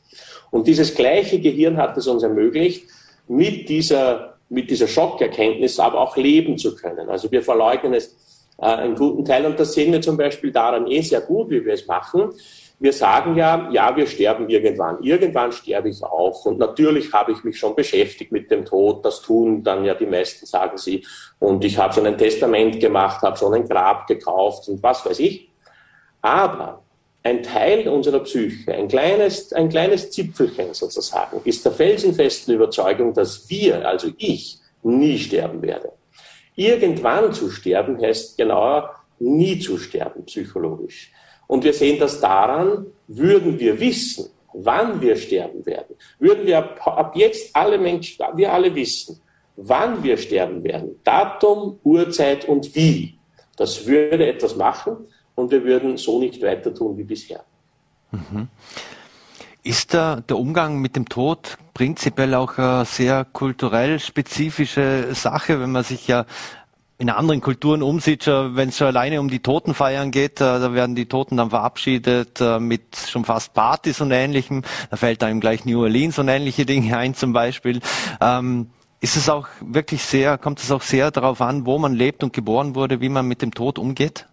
Und 0.51 0.67
dieses 0.67 0.95
gleiche 0.95 1.41
Gehirn 1.41 1.77
hat 1.77 1.97
es 1.97 2.07
uns 2.07 2.23
ermöglicht, 2.23 2.89
mit 3.29 3.69
dieser, 3.69 4.39
mit 4.49 4.71
dieser 4.71 4.89
Schockerkenntnis 4.89 5.79
aber 5.79 6.01
auch 6.01 6.17
leben 6.17 6.59
zu 6.59 6.75
können. 6.75 7.09
Also 7.09 7.31
wir 7.31 7.43
verleugnen 7.43 7.95
es 7.95 8.17
äh, 8.59 8.67
einen 8.67 8.97
guten 8.97 9.25
Teil 9.25 9.47
und 9.47 9.59
das 9.61 9.75
sehen 9.75 9.93
wir 9.93 10.01
zum 10.01 10.17
Beispiel 10.17 10.51
daran 10.51 10.87
eh 10.87 11.01
sehr 11.01 11.21
gut, 11.21 11.51
wie 11.51 11.65
wir 11.65 11.75
es 11.75 11.87
machen 11.87 12.33
wir 12.81 12.95
sagen 12.95 13.37
ja, 13.37 13.69
ja, 13.71 13.95
wir 13.95 14.07
sterben 14.07 14.49
irgendwann. 14.49 15.03
Irgendwann 15.03 15.53
sterbe 15.53 15.91
ich 15.91 16.03
auch. 16.03 16.47
Und 16.47 16.59
natürlich 16.59 17.13
habe 17.13 17.33
ich 17.33 17.45
mich 17.45 17.59
schon 17.59 17.77
beschäftigt 17.77 18.33
mit 18.33 18.51
dem 18.51 18.65
Tod. 18.65 19.05
Das 19.05 19.21
tun 19.21 19.63
dann 19.63 19.85
ja 19.85 19.95
die 19.95 20.07
meisten, 20.07 20.47
sagen 20.47 20.79
sie. 20.79 21.07
Und 21.39 21.63
ich 21.63 21.77
habe 21.77 21.93
schon 21.93 22.07
ein 22.07 22.17
Testament 22.17 22.81
gemacht, 22.81 23.21
habe 23.21 23.37
schon 23.37 23.53
ein 23.53 23.69
Grab 23.69 24.07
gekauft 24.07 24.67
und 24.69 24.83
was 24.83 25.05
weiß 25.05 25.19
ich. 25.19 25.51
Aber 26.23 26.83
ein 27.23 27.43
Teil 27.43 27.87
unserer 27.89 28.21
Psyche, 28.21 28.73
ein 28.73 28.89
kleines, 28.89 29.53
ein 29.53 29.69
kleines 29.69 30.11
Zipfelchen 30.11 30.73
sozusagen, 30.73 31.41
ist 31.45 31.65
der 31.65 31.73
felsenfesten 31.73 32.55
Überzeugung, 32.55 33.13
dass 33.13 33.49
wir, 33.51 33.87
also 33.87 34.09
ich, 34.17 34.59
nie 34.83 35.19
sterben 35.19 35.61
werde. 35.61 35.93
Irgendwann 36.57 37.33
zu 37.33 37.51
sterben 37.51 38.01
heißt 38.01 38.39
genauer 38.39 38.95
nie 39.19 39.59
zu 39.59 39.77
sterben, 39.77 40.25
psychologisch. 40.25 41.13
Und 41.47 41.65
wir 41.65 41.75
sehen 41.75 41.99
das 41.99 42.21
daran, 42.21 42.87
würden 43.07 43.59
wir 43.59 43.79
wissen, 43.79 44.31
wann 44.53 45.01
wir 45.01 45.17
sterben 45.17 45.65
werden, 45.67 45.97
würden 46.19 46.47
wir 46.47 46.59
ab, 46.59 46.87
ab 46.87 47.17
jetzt 47.17 47.55
alle 47.55 47.79
Menschen, 47.79 48.25
wir 48.35 48.53
alle 48.53 48.75
wissen, 48.75 49.21
wann 49.57 50.03
wir 50.03 50.17
sterben 50.17 50.65
werden, 50.65 50.99
Datum, 51.05 51.79
Uhrzeit 51.85 52.47
und 52.47 52.75
wie, 52.75 53.19
das 53.57 53.87
würde 53.87 54.27
etwas 54.27 54.57
machen 54.57 55.07
und 55.35 55.51
wir 55.51 55.65
würden 55.65 55.97
so 55.97 56.19
nicht 56.19 56.43
weiter 56.43 56.75
tun 56.75 56.97
wie 56.97 57.05
bisher. 57.05 57.45
Mhm. 58.11 58.49
Ist 59.63 59.93
da 59.93 60.21
der 60.21 60.39
Umgang 60.39 60.81
mit 60.81 60.97
dem 60.97 61.09
Tod 61.09 61.59
prinzipiell 61.75 62.35
auch 62.35 62.57
eine 62.57 62.85
sehr 62.87 63.27
kulturell 63.27 64.01
spezifische 64.01 65.15
Sache, 65.15 65.61
wenn 65.61 65.73
man 65.73 65.85
sich 65.85 66.09
ja 66.09 66.25
in 67.01 67.09
anderen 67.09 67.41
Kulturen 67.41 67.83
umsieht, 67.83 68.27
wenn 68.27 68.69
es 68.69 68.77
schon 68.77 68.89
alleine 68.89 69.21
um 69.21 69.31
die 69.31 69.41
Totenfeiern 69.41 70.11
geht, 70.11 70.41
äh, 70.41 70.61
da 70.61 70.75
werden 70.75 70.95
die 70.95 71.07
Toten 71.07 71.39
dann 71.39 71.49
verabschiedet 71.49 72.41
äh, 72.43 72.61
mit 72.61 72.95
schon 72.95 73.25
fast 73.25 73.55
Partys 73.55 74.03
und 74.03 74.11
Ähnlichem. 74.11 74.63
Da 74.91 74.97
fällt 74.97 75.23
einem 75.23 75.41
gleich 75.41 75.65
New 75.65 75.81
Orleans 75.83 76.19
und 76.19 76.29
ähnliche 76.29 76.67
Dinge 76.67 76.99
ein 76.99 77.15
zum 77.15 77.33
Beispiel. 77.33 77.81
Ähm, 78.21 78.69
ist 79.01 79.17
es 79.17 79.31
auch 79.31 79.49
wirklich 79.63 80.03
sehr, 80.03 80.37
kommt 80.37 80.61
es 80.61 80.71
auch 80.71 80.83
sehr 80.83 81.11
darauf 81.11 81.41
an, 81.41 81.65
wo 81.65 81.79
man 81.79 81.95
lebt 81.95 82.23
und 82.23 82.35
geboren 82.35 82.75
wurde, 82.75 83.01
wie 83.01 83.09
man 83.09 83.27
mit 83.27 83.41
dem 83.41 83.55
Tod 83.55 83.79
umgeht? 83.79 84.27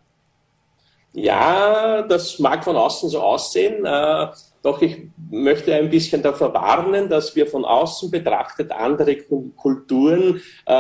Ja, 1.20 2.04
das 2.04 2.38
mag 2.38 2.64
von 2.64 2.76
außen 2.76 3.10
so 3.10 3.20
aussehen. 3.20 3.84
Äh, 3.84 4.28
doch 4.62 4.80
ich 4.84 4.98
möchte 5.32 5.74
ein 5.74 5.90
bisschen 5.90 6.22
davor 6.22 6.54
warnen, 6.54 7.10
dass 7.10 7.36
wir 7.36 7.48
von 7.48 7.66
außen 7.66 8.12
betrachtet 8.12 8.72
andere 8.72 9.18
Kulturen 9.56 10.40
äh, 10.68 10.72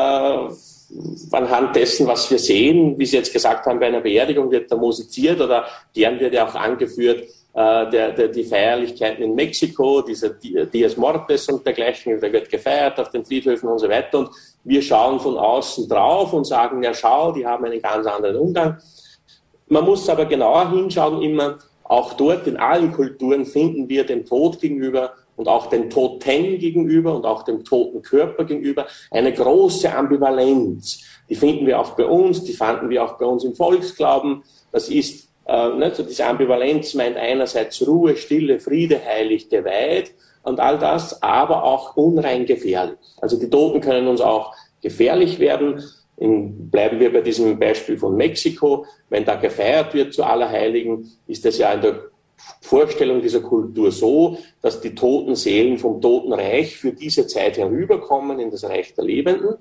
anhand 1.31 1.75
dessen, 1.75 2.05
was 2.05 2.29
wir 2.29 2.37
sehen, 2.37 2.99
wie 2.99 3.05
Sie 3.07 3.17
jetzt 3.17 3.33
gesagt 3.33 3.65
haben, 3.65 3.79
bei 3.79 3.87
einer 3.87 4.01
Beerdigung 4.01 4.51
wird 4.51 4.71
da 4.71 4.75
musiziert 4.75 5.41
oder 5.41 5.65
gern 5.91 6.19
wird 6.19 6.35
ja 6.35 6.47
auch 6.47 6.53
angeführt, 6.53 7.23
äh, 7.53 7.89
der, 7.89 8.11
der, 8.11 8.27
die 8.27 8.43
Feierlichkeiten 8.43 9.23
in 9.23 9.33
Mexiko, 9.33 10.03
dieser 10.03 10.29
Dias 10.29 10.97
Mortes 10.97 11.49
und 11.49 11.65
dergleichen, 11.65 12.21
da 12.21 12.31
wird 12.31 12.47
gefeiert 12.47 12.99
auf 12.99 13.09
den 13.09 13.25
Friedhöfen 13.25 13.67
und 13.69 13.79
so 13.79 13.89
weiter. 13.89 14.19
Und 14.19 14.29
wir 14.63 14.83
schauen 14.83 15.19
von 15.19 15.35
außen 15.35 15.89
drauf 15.89 16.31
und 16.31 16.45
sagen, 16.45 16.83
ja 16.83 16.93
schau, 16.93 17.31
die 17.31 17.43
haben 17.43 17.65
einen 17.65 17.81
ganz 17.81 18.05
anderen 18.05 18.35
Umgang. 18.35 18.77
Man 19.69 19.85
muss 19.85 20.07
aber 20.09 20.25
genauer 20.25 20.71
hinschauen 20.71 21.21
immer, 21.21 21.57
auch 21.83 22.13
dort 22.13 22.47
in 22.47 22.57
allen 22.57 22.91
Kulturen 22.91 23.45
finden 23.45 23.87
wir 23.87 24.05
dem 24.05 24.25
Tod 24.25 24.59
gegenüber 24.59 25.13
und 25.37 25.47
auch 25.47 25.67
dem 25.67 25.89
Toten 25.89 26.59
gegenüber 26.59 27.15
und 27.15 27.25
auch 27.25 27.43
dem 27.43 27.63
toten 27.63 28.01
Körper 28.01 28.43
gegenüber 28.43 28.87
eine 29.11 29.31
große 29.31 29.93
Ambivalenz. 29.93 31.01
Die 31.29 31.35
finden 31.35 31.65
wir 31.65 31.79
auch 31.79 31.91
bei 31.91 32.05
uns, 32.05 32.43
die 32.43 32.53
fanden 32.53 32.89
wir 32.89 33.03
auch 33.03 33.17
bei 33.17 33.25
uns 33.25 33.43
im 33.43 33.55
Volksglauben. 33.55 34.43
Das 34.71 34.89
ist, 34.89 35.29
äh, 35.45 35.69
ne, 35.69 35.93
so 35.93 36.03
diese 36.03 36.25
Ambivalenz 36.25 36.93
meint 36.95 37.15
einerseits 37.15 37.85
Ruhe, 37.87 38.17
Stille, 38.17 38.59
Friede, 38.59 38.99
heilig, 39.05 39.47
geweiht 39.47 40.13
und 40.43 40.59
all 40.59 40.79
das, 40.79 41.21
aber 41.21 41.63
auch 41.63 41.95
unrein 41.95 42.45
gefährlich. 42.45 42.97
Also 43.21 43.39
die 43.39 43.49
Toten 43.49 43.79
können 43.79 44.07
uns 44.07 44.21
auch 44.21 44.53
gefährlich 44.81 45.39
werden. 45.39 45.83
In, 46.17 46.69
bleiben 46.69 46.99
wir 46.99 47.13
bei 47.13 47.21
diesem 47.21 47.59
Beispiel 47.59 47.97
von 47.97 48.15
Mexiko. 48.15 48.85
Wenn 49.09 49.23
da 49.23 49.35
gefeiert 49.35 49.93
wird 49.93 50.13
zu 50.13 50.23
Allerheiligen, 50.23 51.11
ist 51.27 51.45
das 51.45 51.57
ja 51.57 51.73
in 51.73 51.81
der 51.81 52.01
Vorstellung 52.61 53.21
dieser 53.21 53.41
Kultur 53.41 53.91
so, 53.91 54.37
dass 54.61 54.81
die 54.81 54.93
toten 54.93 55.35
Seelen 55.35 55.77
vom 55.77 56.01
Totenreich 56.01 56.77
für 56.77 56.91
diese 56.91 57.27
Zeit 57.27 57.57
herüberkommen 57.57 58.39
in 58.39 58.51
das 58.51 58.63
Reich 58.63 58.93
der 58.93 59.05
Lebenden. 59.05 59.55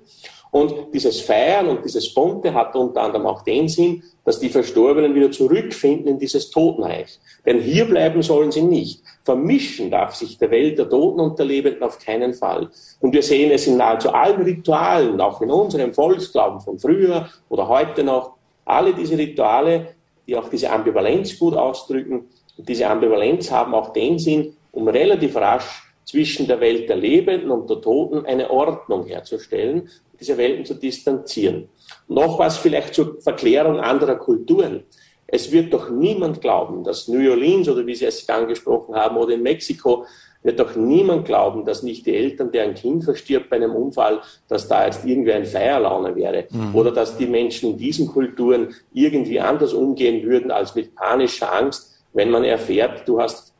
Und 0.51 0.95
dieses 0.95 1.21
Feiern 1.21 1.69
und 1.69 1.85
dieses 1.85 2.15
Bunte 2.15 2.55
hat 2.55 2.75
unter 2.77 3.03
anderem 3.03 3.27
auch 3.27 3.43
den 3.43 3.69
Sinn, 3.69 4.03
dass 4.25 4.41
die 4.41 4.49
Verstorbenen 4.49 5.15
wieder 5.15 5.31
zurückfinden 5.31 6.09
in 6.09 6.19
dieses 6.19 6.51
Totenreich. 6.51 7.19
Denn 7.45 7.61
hier 7.61 7.85
bleiben 7.85 8.23
sollen 8.23 8.51
sie 8.51 8.63
nicht. 8.63 9.03
Vermischen 9.25 9.91
darf 9.91 10.15
sich 10.15 10.39
der 10.39 10.51
Welt 10.51 10.79
der 10.79 10.89
Toten 10.89 11.21
und 11.21 11.39
der 11.39 11.47
Lebenden 11.47 11.83
auf 11.83 11.99
keinen 11.99 12.35
Fall. 12.35 12.71
Und 13.01 13.13
wir 13.13 13.23
sehen 13.23 13.51
es 13.51 13.67
in 13.67 13.77
nahezu 13.77 14.11
allen 14.13 14.43
Ritualen, 14.43 15.21
auch 15.21 15.41
in 15.43 15.51
unserem 15.51 15.93
Volksglauben 15.93 16.61
von 16.61 16.79
früher 16.79 17.29
oder 17.49 17.69
heute 17.69 18.03
noch. 18.03 18.35
Alle 18.65 18.95
diese 18.95 19.17
Rituale, 19.17 19.95
die 20.27 20.37
auch 20.37 20.49
diese 20.49 20.71
Ambivalenz 20.71 21.39
gut 21.39 21.55
ausdrücken, 21.55 22.25
diese 22.57 22.89
Ambivalenz 22.89 23.51
haben 23.51 23.75
auch 23.75 23.93
den 23.93 24.19
Sinn, 24.19 24.57
um 24.73 24.89
relativ 24.89 25.37
rasch 25.37 25.86
zwischen 26.07 26.47
der 26.47 26.61
Welt 26.61 26.89
der 26.89 26.97
Lebenden 26.97 27.51
und 27.51 27.69
der 27.69 27.81
Toten 27.81 28.25
eine 28.25 28.49
Ordnung 28.51 29.07
herzustellen, 29.07 29.91
diese 30.19 30.39
Welten 30.39 30.65
zu 30.65 30.75
distanzieren. 30.75 31.69
Noch 32.09 32.39
was 32.39 32.57
vielleicht 32.57 32.95
zur 32.95 33.21
Verklärung 33.21 33.81
anderer 33.81 34.17
Kulturen. 34.17 34.85
Es 35.27 35.51
wird 35.51 35.75
doch 35.75 35.91
niemand 35.91 36.41
glauben, 36.41 36.85
dass 36.85 37.09
New 37.09 37.31
Orleans 37.31 37.69
oder 37.69 37.85
wie 37.85 37.97
Sie 37.97 38.05
es 38.05 38.27
angesprochen 38.29 38.95
haben 38.95 39.17
oder 39.17 39.35
in 39.35 39.43
Mexiko 39.43 40.07
wird 40.45 40.61
doch 40.61 40.77
niemand 40.77 41.25
glauben, 41.25 41.65
dass 41.65 41.83
nicht 41.83 42.07
die 42.07 42.15
Eltern, 42.15 42.53
deren 42.53 42.75
Kind 42.75 43.03
verstirbt 43.03 43.51
bei 43.51 43.57
einem 43.57 43.75
Unfall, 43.75 44.21
dass 44.47 44.69
da 44.69 44.87
jetzt 44.87 45.05
irgendwie 45.05 45.33
ein 45.33 45.45
Feierlaune 45.45 46.15
wäre 46.15 46.47
mhm. 46.51 46.73
oder 46.73 46.93
dass 46.93 47.19
die 47.19 47.27
Menschen 47.27 47.73
in 47.73 47.79
diesen 47.79 48.07
Kulturen 48.07 48.73
irgendwie 48.93 49.41
anders 49.41 49.73
umgehen 49.73 50.25
würden 50.25 50.53
als 50.53 50.77
mit 50.77 50.95
panischer 50.95 51.53
Angst, 51.53 52.01
wenn 52.13 52.31
man 52.31 52.45
erfährt, 52.45 53.09
du 53.09 53.21
hast 53.21 53.56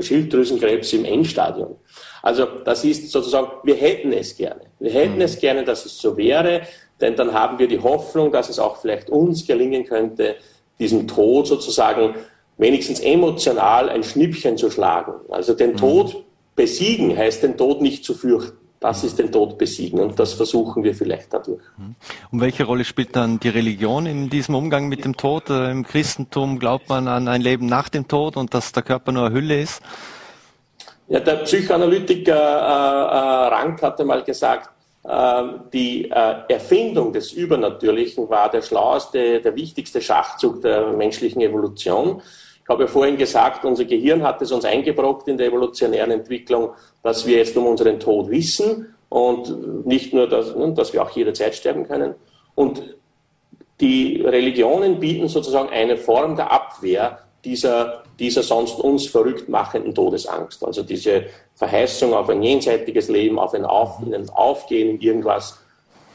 Schilddrüsenkrebs 0.00 0.92
im 0.92 1.04
Endstadium. 1.04 1.76
Also 2.22 2.46
das 2.64 2.84
ist 2.84 3.10
sozusagen, 3.10 3.48
wir 3.64 3.76
hätten 3.76 4.12
es 4.12 4.36
gerne. 4.36 4.62
Wir 4.78 4.90
hätten 4.92 5.16
mhm. 5.16 5.22
es 5.22 5.38
gerne, 5.38 5.64
dass 5.64 5.86
es 5.86 5.98
so 5.98 6.16
wäre, 6.16 6.62
denn 7.00 7.16
dann 7.16 7.32
haben 7.32 7.58
wir 7.58 7.68
die 7.68 7.80
Hoffnung, 7.80 8.32
dass 8.32 8.48
es 8.48 8.58
auch 8.58 8.76
vielleicht 8.76 9.08
uns 9.08 9.46
gelingen 9.46 9.84
könnte, 9.84 10.36
diesem 10.78 11.06
Tod 11.06 11.46
sozusagen 11.46 12.14
wenigstens 12.56 13.00
emotional 13.00 13.88
ein 13.88 14.02
Schnippchen 14.02 14.56
zu 14.56 14.70
schlagen. 14.70 15.14
Also 15.30 15.54
den 15.54 15.72
mhm. 15.72 15.76
Tod 15.76 16.24
besiegen 16.56 17.16
heißt 17.16 17.42
den 17.42 17.56
Tod 17.56 17.80
nicht 17.80 18.04
zu 18.04 18.14
fürchten. 18.14 18.57
Das 18.80 19.02
ist 19.02 19.18
den 19.18 19.32
Tod 19.32 19.58
besiegen 19.58 19.98
und 19.98 20.18
das 20.18 20.34
versuchen 20.34 20.84
wir 20.84 20.94
vielleicht 20.94 21.32
dadurch. 21.32 21.62
Mhm. 21.76 21.96
Und 22.30 22.40
welche 22.40 22.64
Rolle 22.64 22.84
spielt 22.84 23.16
dann 23.16 23.40
die 23.40 23.48
Religion 23.48 24.06
in 24.06 24.30
diesem 24.30 24.54
Umgang 24.54 24.88
mit 24.88 25.04
dem 25.04 25.16
Tod? 25.16 25.50
Äh, 25.50 25.70
Im 25.70 25.84
Christentum 25.84 26.58
glaubt 26.58 26.88
man 26.88 27.08
an 27.08 27.26
ein 27.26 27.40
Leben 27.40 27.66
nach 27.66 27.88
dem 27.88 28.06
Tod 28.06 28.36
und 28.36 28.54
dass 28.54 28.70
der 28.72 28.84
Körper 28.84 29.10
nur 29.10 29.26
eine 29.26 29.34
Hülle 29.34 29.60
ist? 29.60 29.82
Ja, 31.08 31.20
der 31.20 31.36
Psychoanalytiker 31.36 32.34
äh, 32.34 32.36
äh, 32.36 33.54
Rank 33.54 33.82
hatte 33.82 34.04
mal 34.04 34.22
gesagt, 34.22 34.70
äh, 35.04 35.42
die 35.72 36.10
äh, 36.10 36.34
Erfindung 36.48 37.12
des 37.14 37.32
Übernatürlichen 37.32 38.28
war 38.28 38.50
der 38.50 38.60
schlaueste, 38.60 39.40
der 39.40 39.56
wichtigste 39.56 40.02
Schachzug 40.02 40.60
der 40.60 40.92
menschlichen 40.92 41.40
Evolution. 41.40 42.20
Ich 42.68 42.70
habe 42.70 42.82
ja 42.82 42.86
vorhin 42.86 43.16
gesagt, 43.16 43.64
unser 43.64 43.86
Gehirn 43.86 44.22
hat 44.22 44.42
es 44.42 44.52
uns 44.52 44.66
eingebrockt 44.66 45.26
in 45.26 45.38
der 45.38 45.46
evolutionären 45.46 46.10
Entwicklung, 46.10 46.72
dass 47.02 47.26
wir 47.26 47.38
jetzt 47.38 47.56
um 47.56 47.66
unseren 47.66 47.98
Tod 47.98 48.28
wissen 48.28 48.94
und 49.08 49.86
nicht 49.86 50.12
nur, 50.12 50.28
dass, 50.28 50.54
ne, 50.54 50.74
dass 50.74 50.92
wir 50.92 51.02
auch 51.02 51.08
jederzeit 51.08 51.54
sterben 51.54 51.88
können. 51.88 52.14
Und 52.54 52.82
die 53.80 54.20
Religionen 54.20 55.00
bieten 55.00 55.28
sozusagen 55.28 55.70
eine 55.70 55.96
Form 55.96 56.36
der 56.36 56.52
Abwehr 56.52 57.20
dieser, 57.42 58.02
dieser 58.18 58.42
sonst 58.42 58.78
uns 58.80 59.06
verrückt 59.06 59.48
machenden 59.48 59.94
Todesangst. 59.94 60.62
Also 60.62 60.82
diese 60.82 61.24
Verheißung 61.54 62.12
auf 62.12 62.28
ein 62.28 62.42
jenseitiges 62.42 63.08
Leben, 63.08 63.38
auf 63.38 63.54
ein, 63.54 63.64
auf, 63.64 64.00
ein 64.00 64.28
Aufgehen 64.28 64.90
in 64.90 65.00
irgendwas, 65.00 65.58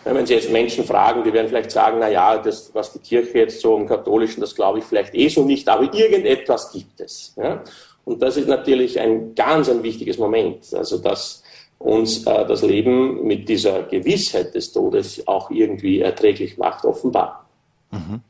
wenn 0.06 0.26
Sie 0.26 0.34
jetzt 0.34 0.52
Menschen 0.52 0.84
fragen, 0.84 1.24
die 1.24 1.32
werden 1.32 1.48
vielleicht 1.48 1.72
sagen, 1.72 1.98
na 2.00 2.10
ja, 2.10 2.38
das, 2.38 2.72
was 2.74 2.92
die 2.94 3.00
Kirche 3.00 3.40
jetzt 3.40 3.62
so 3.62 3.78
im 3.78 3.88
Katholischen, 3.88 4.42
das 4.42 4.56
glaube 4.56 4.80
ich 4.80 4.86
vielleicht 4.86 5.16
eh 5.16 5.30
so 5.30 5.46
nicht, 5.46 5.68
aber 5.70 5.94
irgendetwas 5.94 6.72
gibt 6.72 7.00
es. 7.00 7.34
Ja? 7.38 7.64
Und 8.06 8.22
das 8.22 8.38
ist 8.38 8.48
natürlich 8.48 9.00
ein 9.00 9.34
ganz 9.34 9.70
ein 9.70 9.82
wichtiges 9.84 10.18
Moment, 10.18 10.74
also 10.74 10.98
dass 10.98 11.44
uns 11.80 12.26
äh, 12.26 12.46
das 12.46 12.62
Leben 12.62 13.26
mit 13.26 13.48
dieser 13.48 13.84
Gewissheit 13.84 14.56
des 14.56 14.72
Todes 14.72 15.28
auch 15.28 15.52
irgendwie 15.52 16.00
erträglich 16.00 16.58
macht, 16.58 16.86
offenbar. 16.86 17.46
Mhm. 17.92 18.22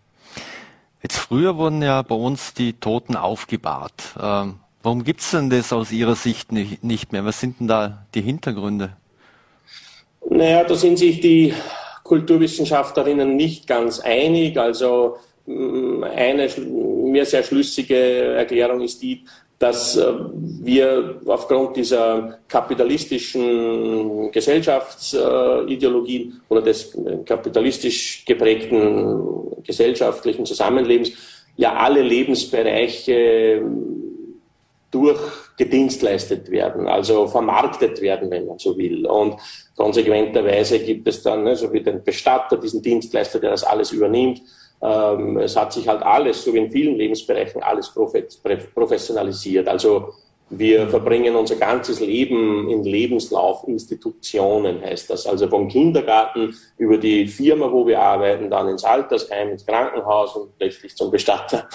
Jetzt 1.01 1.17
früher 1.17 1.57
wurden 1.57 1.81
ja 1.81 2.01
bei 2.01 2.15
uns 2.15 2.53
die 2.53 2.73
Toten 2.73 3.15
aufgebahrt. 3.15 4.15
Ähm, 4.19 4.55
warum 4.81 5.03
gibt 5.03 5.21
es 5.21 5.31
denn 5.31 5.49
das 5.49 5.73
aus 5.73 5.91
Ihrer 5.91 6.15
Sicht 6.15 6.51
nicht, 6.51 6.83
nicht 6.83 7.11
mehr? 7.11 7.25
Was 7.25 7.39
sind 7.39 7.59
denn 7.59 7.67
da 7.67 8.05
die 8.13 8.21
Hintergründe? 8.21 8.95
Naja, 10.29 10.63
da 10.63 10.75
sind 10.75 10.97
sich 10.97 11.19
die 11.19 11.53
Kulturwissenschaftlerinnen 12.03 13.35
nicht 13.35 13.67
ganz 13.67 13.99
einig. 13.99 14.57
Also 14.57 15.17
mm, 15.45 16.03
eine 16.03 16.49
mir 16.57 17.25
sehr 17.25 17.43
schlüssige 17.43 17.95
Erklärung 17.95 18.81
ist 18.81 19.01
die, 19.01 19.23
dass 19.59 19.95
äh, 19.95 20.13
wir 20.61 21.21
aufgrund 21.25 21.77
dieser 21.77 22.39
kapitalistischen 22.47 24.31
Gesellschaftsideologien 24.31 26.41
oder 26.49 26.61
des 26.61 26.97
kapitalistisch 27.25 28.25
geprägten 28.25 29.63
gesellschaftlichen 29.63 30.45
Zusammenlebens 30.45 31.11
ja 31.55 31.73
alle 31.73 32.01
Lebensbereiche 32.01 33.61
durchgedienstleistet 34.93 36.49
werden, 36.51 36.87
also 36.87 37.27
vermarktet 37.27 38.01
werden, 38.01 38.29
wenn 38.29 38.45
man 38.45 38.59
so 38.59 38.77
will. 38.77 39.05
Und 39.05 39.35
konsequenterweise 39.75 40.79
gibt 40.79 41.07
es 41.07 41.23
dann, 41.23 41.43
ne, 41.43 41.55
so 41.55 41.73
wie 41.73 41.81
den 41.81 42.03
Bestatter, 42.03 42.57
diesen 42.57 42.81
Dienstleister, 42.81 43.39
der 43.39 43.51
das 43.51 43.63
alles 43.63 43.91
übernimmt. 43.91 44.41
Ähm, 44.81 45.37
es 45.37 45.55
hat 45.55 45.73
sich 45.73 45.87
halt 45.87 46.03
alles, 46.03 46.43
so 46.43 46.53
wie 46.53 46.59
in 46.59 46.71
vielen 46.71 46.95
Lebensbereichen, 46.95 47.63
alles 47.63 47.91
professionalisiert. 48.75 49.67
Also 49.67 50.13
wir 50.49 50.87
verbringen 50.87 51.35
unser 51.35 51.55
ganzes 51.55 51.99
Leben 51.99 52.69
in 52.69 52.83
Lebenslaufinstitutionen, 52.83 54.81
heißt 54.81 55.09
das. 55.09 55.25
Also 55.25 55.47
vom 55.47 55.67
Kindergarten 55.67 56.55
über 56.77 56.97
die 56.97 57.27
Firma, 57.27 57.71
wo 57.71 57.87
wir 57.87 57.99
arbeiten, 57.99 58.51
dann 58.51 58.67
ins 58.67 58.83
Altersheim, 58.83 59.49
ins 59.49 59.65
Krankenhaus 59.65 60.35
und 60.35 60.51
letztlich 60.59 60.95
zum 60.95 61.09
Bestatter. 61.09 61.67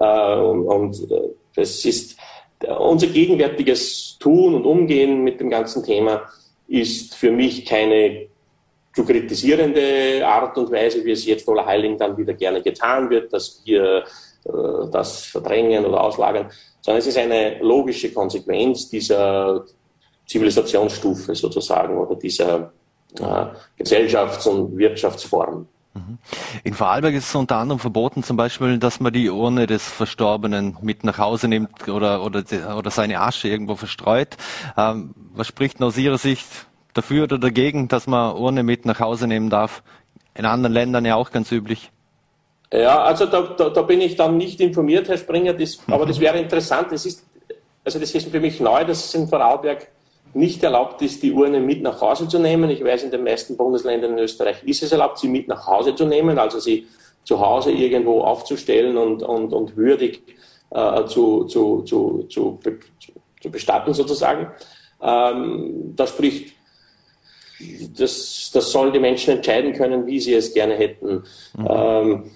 Äh, 0.00 0.36
und 0.38 1.10
äh, 1.10 1.30
das 1.54 1.84
ist 1.84 2.18
unser 2.64 3.08
gegenwärtiges 3.08 4.16
Tun 4.18 4.54
und 4.54 4.64
Umgehen 4.64 5.22
mit 5.22 5.40
dem 5.40 5.50
ganzen 5.50 5.82
Thema 5.82 6.22
ist 6.68 7.14
für 7.14 7.30
mich 7.30 7.64
keine 7.64 8.28
zu 8.94 9.04
kritisierende 9.04 10.26
Art 10.26 10.56
und 10.56 10.72
Weise, 10.72 11.04
wie 11.04 11.10
es 11.10 11.26
jetzt 11.26 11.46
Ola 11.46 11.66
Heiling 11.66 11.98
dann 11.98 12.16
wieder 12.16 12.32
gerne 12.32 12.62
getan 12.62 13.10
wird, 13.10 13.30
dass 13.30 13.60
wir 13.66 14.04
äh, 14.44 14.90
das 14.90 15.26
verdrängen 15.26 15.84
oder 15.84 16.02
auslagern, 16.02 16.50
sondern 16.80 17.00
es 17.00 17.06
ist 17.06 17.18
eine 17.18 17.58
logische 17.58 18.10
Konsequenz 18.10 18.88
dieser 18.88 19.66
Zivilisationsstufe 20.26 21.34
sozusagen 21.34 21.98
oder 21.98 22.16
dieser 22.16 22.72
äh, 23.20 23.46
Gesellschafts- 23.76 24.46
und 24.46 24.76
Wirtschaftsform. 24.78 25.68
In 26.64 26.74
Vorarlberg 26.74 27.14
ist 27.14 27.28
es 27.28 27.34
unter 27.34 27.56
anderem 27.56 27.78
verboten, 27.78 28.22
zum 28.22 28.36
Beispiel, 28.36 28.78
dass 28.78 29.00
man 29.00 29.12
die 29.12 29.30
Urne 29.30 29.66
des 29.66 29.88
Verstorbenen 29.88 30.76
mit 30.82 31.04
nach 31.04 31.18
Hause 31.18 31.48
nimmt 31.48 31.88
oder, 31.88 32.22
oder, 32.22 32.44
oder 32.76 32.90
seine 32.90 33.20
Asche 33.20 33.48
irgendwo 33.48 33.76
verstreut. 33.76 34.36
Ähm, 34.76 35.14
was 35.34 35.46
spricht 35.46 35.82
aus 35.82 35.96
Ihrer 35.96 36.18
Sicht 36.18 36.46
dafür 36.94 37.24
oder 37.24 37.38
dagegen, 37.38 37.88
dass 37.88 38.06
man 38.06 38.36
Urne 38.36 38.62
mit 38.62 38.84
nach 38.86 39.00
Hause 39.00 39.26
nehmen 39.26 39.50
darf? 39.50 39.82
In 40.34 40.44
anderen 40.44 40.72
Ländern 40.72 41.04
ja 41.04 41.16
auch 41.16 41.30
ganz 41.30 41.50
üblich. 41.50 41.90
Ja, 42.72 43.02
also 43.02 43.26
da, 43.26 43.42
da, 43.42 43.70
da 43.70 43.82
bin 43.82 44.00
ich 44.00 44.16
dann 44.16 44.36
nicht 44.36 44.60
informiert, 44.60 45.08
Herr 45.08 45.16
Springer, 45.16 45.54
das, 45.54 45.78
aber 45.88 46.04
das 46.04 46.18
wäre 46.20 46.38
interessant. 46.38 46.88
Das 46.90 47.06
ist, 47.06 47.24
also 47.84 47.98
das 47.98 48.10
ist 48.12 48.28
für 48.28 48.40
mich 48.40 48.60
neu, 48.60 48.84
dass 48.84 49.04
es 49.04 49.14
in 49.14 49.28
Vorarlberg 49.28 49.88
nicht 50.34 50.62
erlaubt 50.62 51.02
ist, 51.02 51.22
die 51.22 51.32
Urne 51.32 51.60
mit 51.60 51.82
nach 51.82 52.00
Hause 52.00 52.28
zu 52.28 52.38
nehmen. 52.38 52.70
Ich 52.70 52.84
weiß, 52.84 53.04
in 53.04 53.10
den 53.10 53.24
meisten 53.24 53.56
Bundesländern 53.56 54.12
in 54.12 54.18
Österreich 54.18 54.62
ist 54.64 54.82
es 54.82 54.92
erlaubt, 54.92 55.18
sie 55.18 55.28
mit 55.28 55.48
nach 55.48 55.66
Hause 55.66 55.94
zu 55.94 56.04
nehmen, 56.04 56.38
also 56.38 56.58
sie 56.58 56.86
zu 57.24 57.40
Hause 57.40 57.72
irgendwo 57.72 58.20
aufzustellen 58.20 58.96
und, 58.96 59.22
und, 59.22 59.52
und 59.52 59.76
würdig 59.76 60.22
äh, 60.70 61.04
zu, 61.06 61.44
zu, 61.44 61.82
zu, 61.82 62.26
zu, 62.28 62.58
zu, 62.60 63.50
bestatten 63.50 63.94
sozusagen. 63.94 64.48
Ähm, 65.00 65.94
da 65.96 66.06
spricht, 66.06 66.54
das, 67.98 68.50
das 68.52 68.70
sollen 68.70 68.92
die 68.92 68.98
Menschen 68.98 69.34
entscheiden 69.34 69.72
können, 69.72 70.06
wie 70.06 70.20
sie 70.20 70.34
es 70.34 70.52
gerne 70.52 70.74
hätten. 70.74 71.22
Mhm. 71.56 71.68
Ähm, 71.68 72.30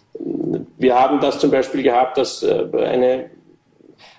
wir 0.78 0.98
haben 0.98 1.20
das 1.20 1.38
zum 1.38 1.50
Beispiel 1.50 1.82
gehabt, 1.82 2.16
dass 2.18 2.42
äh, 2.42 2.66
eine 2.74 3.30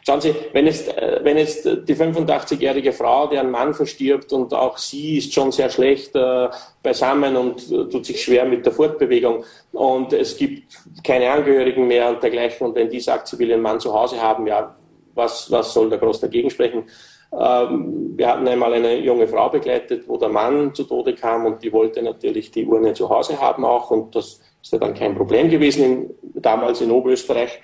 Schauen 0.04 0.20
Sie, 0.20 0.34
wenn 0.54 0.66
jetzt, 0.66 0.88
äh, 0.98 1.20
wenn 1.24 1.38
jetzt 1.38 1.64
die 1.66 1.96
85-jährige 1.96 2.92
Frau, 2.92 3.28
deren 3.28 3.52
Mann 3.52 3.74
verstirbt 3.74 4.34
und 4.34 4.54
auch 4.54 4.78
sie 4.78 5.20
ist 5.20 5.34
schon 5.34 5.52
sehr 5.52 5.70
schlecht 5.70 6.16
äh, 6.16 6.50
beisammen 6.82 7.38
und 7.38 7.72
äh, 7.72 7.88
tut 7.88 8.06
sich 8.06 8.24
schwer 8.24 8.46
mit 8.46 8.66
der 8.66 8.74
Fortbewegung 8.74 9.44
und 9.74 10.12
es 10.14 10.36
gibt 10.38 10.76
keine 11.04 11.30
Angehörigen 11.30 11.88
mehr 11.88 12.10
und 12.10 12.24
dergleichen 12.24 12.68
und 12.68 12.76
wenn 12.76 12.90
die 12.90 13.00
sagt, 13.00 13.28
sie 13.28 13.38
will 13.38 13.50
ihren 13.50 13.62
Mann 13.62 13.80
zu 13.80 13.94
Hause 13.94 14.20
haben, 14.20 14.48
ja, 14.48 14.76
was, 15.14 15.52
was 15.52 15.74
soll 15.74 15.90
da 15.90 15.98
groß 15.98 16.22
dagegen 16.22 16.50
sprechen? 16.50 16.86
Ähm, 17.40 18.14
wir 18.18 18.28
hatten 18.28 18.48
einmal 18.48 18.74
eine 18.74 18.98
junge 18.98 19.28
Frau 19.28 19.50
begleitet, 19.50 20.08
wo 20.08 20.18
der 20.18 20.30
Mann 20.30 20.74
zu 20.74 20.84
Tode 20.84 21.14
kam 21.14 21.46
und 21.46 21.64
die 21.64 21.72
wollte 21.72 22.02
natürlich 22.02 22.50
die 22.50 22.66
Urne 22.66 22.94
zu 22.94 23.08
Hause 23.10 23.40
haben 23.40 23.64
auch 23.66 23.92
und 23.92 24.16
das 24.16 24.42
ist 24.62 24.74
ja 24.74 24.80
dann 24.80 24.94
kein 24.94 25.16
Problem 25.16 25.50
gewesen, 25.50 25.84
in, 25.84 26.16
damals 26.42 26.82
in 26.82 26.92
Oberösterreich, 26.92 27.60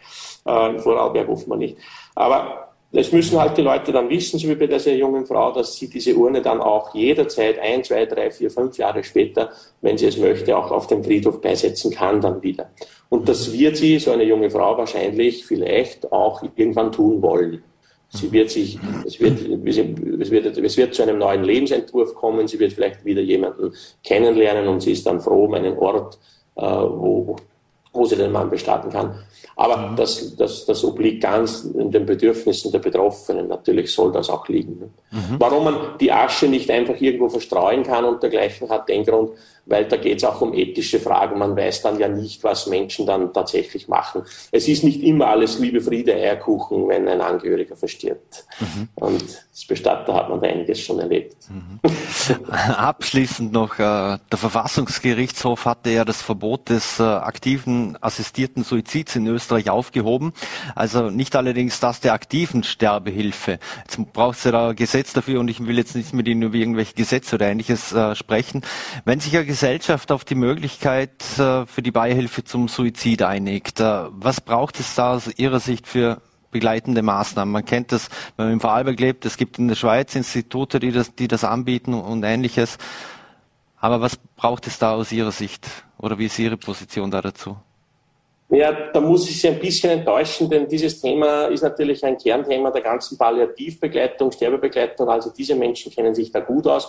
äh, 0.46 0.70
in 0.70 0.80
Vorarlberg 0.80 1.30
offenbar 1.30 1.58
nicht. 1.58 1.78
Aber 2.18 2.70
es 2.92 3.12
müssen 3.12 3.40
halt 3.40 3.56
die 3.58 3.62
Leute 3.62 3.92
dann 3.92 4.10
wissen, 4.10 4.40
so 4.40 4.48
wie 4.48 4.56
bei 4.56 4.66
dieser 4.66 4.94
jungen 4.94 5.28
Frau, 5.28 5.52
dass 5.52 5.76
sie 5.76 5.88
diese 5.88 6.16
Urne 6.16 6.42
dann 6.42 6.60
auch 6.62 6.96
jederzeit 6.96 7.60
ein, 7.60 7.84
zwei, 7.84 8.08
drei, 8.08 8.32
vier, 8.32 8.50
fünf 8.50 8.76
Jahre 8.76 9.04
später, 9.04 9.52
wenn 9.82 10.00
sie 10.00 10.08
es 10.08 10.18
möchte, 10.18 10.58
auch 10.58 10.72
auf 10.72 10.88
dem 10.88 11.04
Friedhof 11.04 11.40
beisetzen 11.42 11.92
kann 11.92 12.20
dann 12.20 12.42
wieder. 12.42 12.72
Und 13.10 13.30
das 13.30 13.54
wird 13.54 13.78
sie, 13.78 14.00
so 14.00 14.12
eine 14.12 14.24
junge 14.24 14.50
Frau, 14.50 14.76
wahrscheinlich 14.76 15.46
vielleicht 15.46 16.12
auch 16.12 16.42
irgendwann 16.56 16.92
tun 16.92 17.22
wollen. 17.22 17.62
Sie 18.10 18.32
wird 18.32 18.50
sich, 18.50 18.80
es 19.06 19.20
wird, 19.20 19.42
es 19.42 20.32
wird, 20.32 20.58
es 20.58 20.78
wird 20.78 20.96
zu 20.96 21.04
einem 21.04 21.20
neuen 21.20 21.44
Lebensentwurf 21.44 22.16
kommen. 22.16 22.48
Sie 22.48 22.58
wird 22.58 22.74
vielleicht 22.74 23.06
wieder 23.06 23.22
jemanden 23.22 23.76
kennenlernen 24.04 24.68
und 24.68 24.82
sie 24.82 24.94
ist 24.94 25.06
dann 25.06 25.20
froh 25.20 25.44
um 25.44 25.54
einen 25.54 25.78
Ort, 25.78 26.18
äh, 26.56 26.62
wo, 26.64 27.36
wo 27.98 28.06
sie 28.06 28.16
den 28.16 28.32
Mann 28.32 28.50
bestatten 28.50 28.90
kann. 28.92 29.16
Aber 29.56 29.78
mhm. 29.78 29.96
das, 29.96 30.36
das, 30.36 30.66
das 30.66 30.84
obliegt 30.84 31.24
ganz 31.24 31.64
in 31.64 31.92
den 31.92 32.06
Bedürfnissen 32.06 32.72
der 32.72 32.80
Betroffenen. 32.80 33.48
Natürlich 33.48 33.94
soll 33.94 34.12
das 34.12 34.30
auch 34.30 34.48
liegen. 34.48 34.94
Mhm. 35.12 35.36
Warum 35.40 35.64
man 35.64 35.98
die 36.00 36.12
Asche 36.12 36.48
nicht 36.48 36.70
einfach 36.70 37.00
irgendwo 37.00 37.30
verstreuen 37.30 37.84
kann 37.84 38.06
und 38.06 38.22
dergleichen 38.22 38.70
hat 38.70 38.90
den 38.90 39.06
Grund, 39.06 39.32
weil 39.68 39.86
da 39.86 39.98
geht 39.98 40.18
es 40.18 40.24
auch 40.24 40.42
um 40.42 40.54
ethische 40.54 41.00
Fragen. 41.00 41.38
Man 41.38 41.56
weiß 41.56 41.82
dann 41.82 42.00
ja 42.00 42.08
nicht, 42.08 42.44
was 42.44 42.68
Menschen 42.68 43.06
dann 43.06 43.34
tatsächlich 43.34 43.88
machen. 43.88 44.24
Es 44.52 44.68
ist 44.68 44.84
nicht 44.84 45.04
immer 45.04 45.28
alles 45.28 45.60
Liebe, 45.60 45.82
Friede, 45.82 46.14
Eierkuchen, 46.14 46.88
wenn 46.88 47.08
ein 47.08 47.22
Angehöriger 47.22 47.76
verstirbt. 47.76 48.46
Mhm. 48.60 48.88
Und 48.96 49.24
als 49.24 49.66
Bestatter 49.66 50.14
hat 50.14 50.30
man 50.30 50.40
da 50.40 50.48
einiges 50.48 50.80
schon 50.80 51.00
erlebt. 51.00 51.36
Mhm. 51.50 51.80
Abschließend 52.54 53.52
noch, 53.52 53.76
äh, 53.76 54.18
der 54.32 54.38
Verfassungsgerichtshof 54.38 55.66
hatte 55.66 55.90
ja 55.90 56.06
das 56.06 56.22
Verbot 56.22 56.70
des 56.70 57.00
äh, 57.00 57.04
aktiven 57.04 57.98
assistierten 58.02 58.64
Suizids 58.64 59.16
in 59.16 59.28
Österreich 59.28 59.70
aufgehoben. 59.70 60.34
Also 60.76 61.10
nicht 61.10 61.36
allerdings 61.36 61.80
das 61.80 62.00
der 62.00 62.14
aktiven 62.14 62.64
Sterbehilfe. 62.64 63.60
Jetzt 63.84 64.14
braucht 64.14 64.38
es 64.38 64.44
ja 64.46 64.52
da 64.52 64.70
ein 64.70 64.76
Gesetz 64.98 65.14
dafür 65.14 65.40
und 65.40 65.48
ich 65.48 65.64
will 65.64 65.78
jetzt 65.78 65.96
nicht 65.96 66.12
mit 66.14 66.28
Ihnen 66.28 66.42
über 66.42 66.56
irgendwelche 66.56 66.96
Gesetze 66.96 67.36
oder 67.36 67.46
ähnliches 67.46 67.94
äh, 67.94 68.16
sprechen. 68.16 68.64
Wenn 69.06 69.20
sich 69.20 69.32
ja 69.32 69.44
Gesellschaft 69.44 70.12
auf 70.12 70.26
die 70.26 70.34
Möglichkeit 70.34 71.22
äh, 71.38 71.68
für 71.68 71.84
die 71.84 71.92
Beihilfe 71.92 72.44
zum 72.44 72.68
Suizid 72.68 73.22
einigt. 73.22 73.80
Äh, 73.80 74.06
was 74.10 74.42
braucht 74.42 74.80
es 74.80 74.96
da 74.96 75.14
aus 75.14 75.28
Ihrer 75.38 75.60
Sicht 75.60 75.86
für 75.86 76.20
begleitende 76.50 77.04
Maßnahmen? 77.04 77.52
Man 77.52 77.64
kennt 77.64 77.92
das, 77.92 78.10
wenn 78.38 78.48
man 78.48 78.54
im 78.54 78.60
Vorarlberg 78.60 79.00
lebt, 79.00 79.26
es 79.26 79.38
gibt 79.38 79.60
in 79.60 79.68
der 79.68 79.76
Schweiz 79.76 80.16
Institute, 80.16 80.80
die 80.80 80.92
das, 80.92 81.14
die 81.14 81.28
das 81.28 81.44
anbieten 81.44 81.94
und 81.94 82.24
ähnliches. 82.24 82.80
Aber 83.80 84.02
was 84.02 84.18
braucht 84.18 84.66
es 84.66 84.80
da 84.80 84.94
aus 84.94 85.12
Ihrer 85.12 85.32
Sicht? 85.32 85.68
Oder 86.00 86.18
wie 86.18 86.26
ist 86.26 86.40
Ihre 86.40 86.58
Position 86.58 87.12
da 87.12 87.22
dazu? 87.22 87.58
Ja, 88.50 88.72
da 88.72 89.02
muss 89.02 89.30
ich 89.30 89.42
Sie 89.42 89.50
ein 89.50 89.60
bisschen 89.60 89.90
enttäuschen, 89.90 90.50
denn 90.50 90.68
dieses 90.68 91.02
Thema 91.02 91.46
ist 91.46 91.64
natürlich 91.64 92.04
ein 92.06 92.18
Kernthema 92.18 92.72
der 92.72 92.82
ganzen 92.82 93.18
Palliativbegleitung, 93.18 94.32
Sterbebegleitung. 94.32 95.10
Also 95.10 95.32
diese 95.32 95.54
Menschen 95.54 95.92
kennen 95.92 96.16
sich 96.16 96.32
da 96.32 96.40
gut 96.40 96.66
aus 96.66 96.88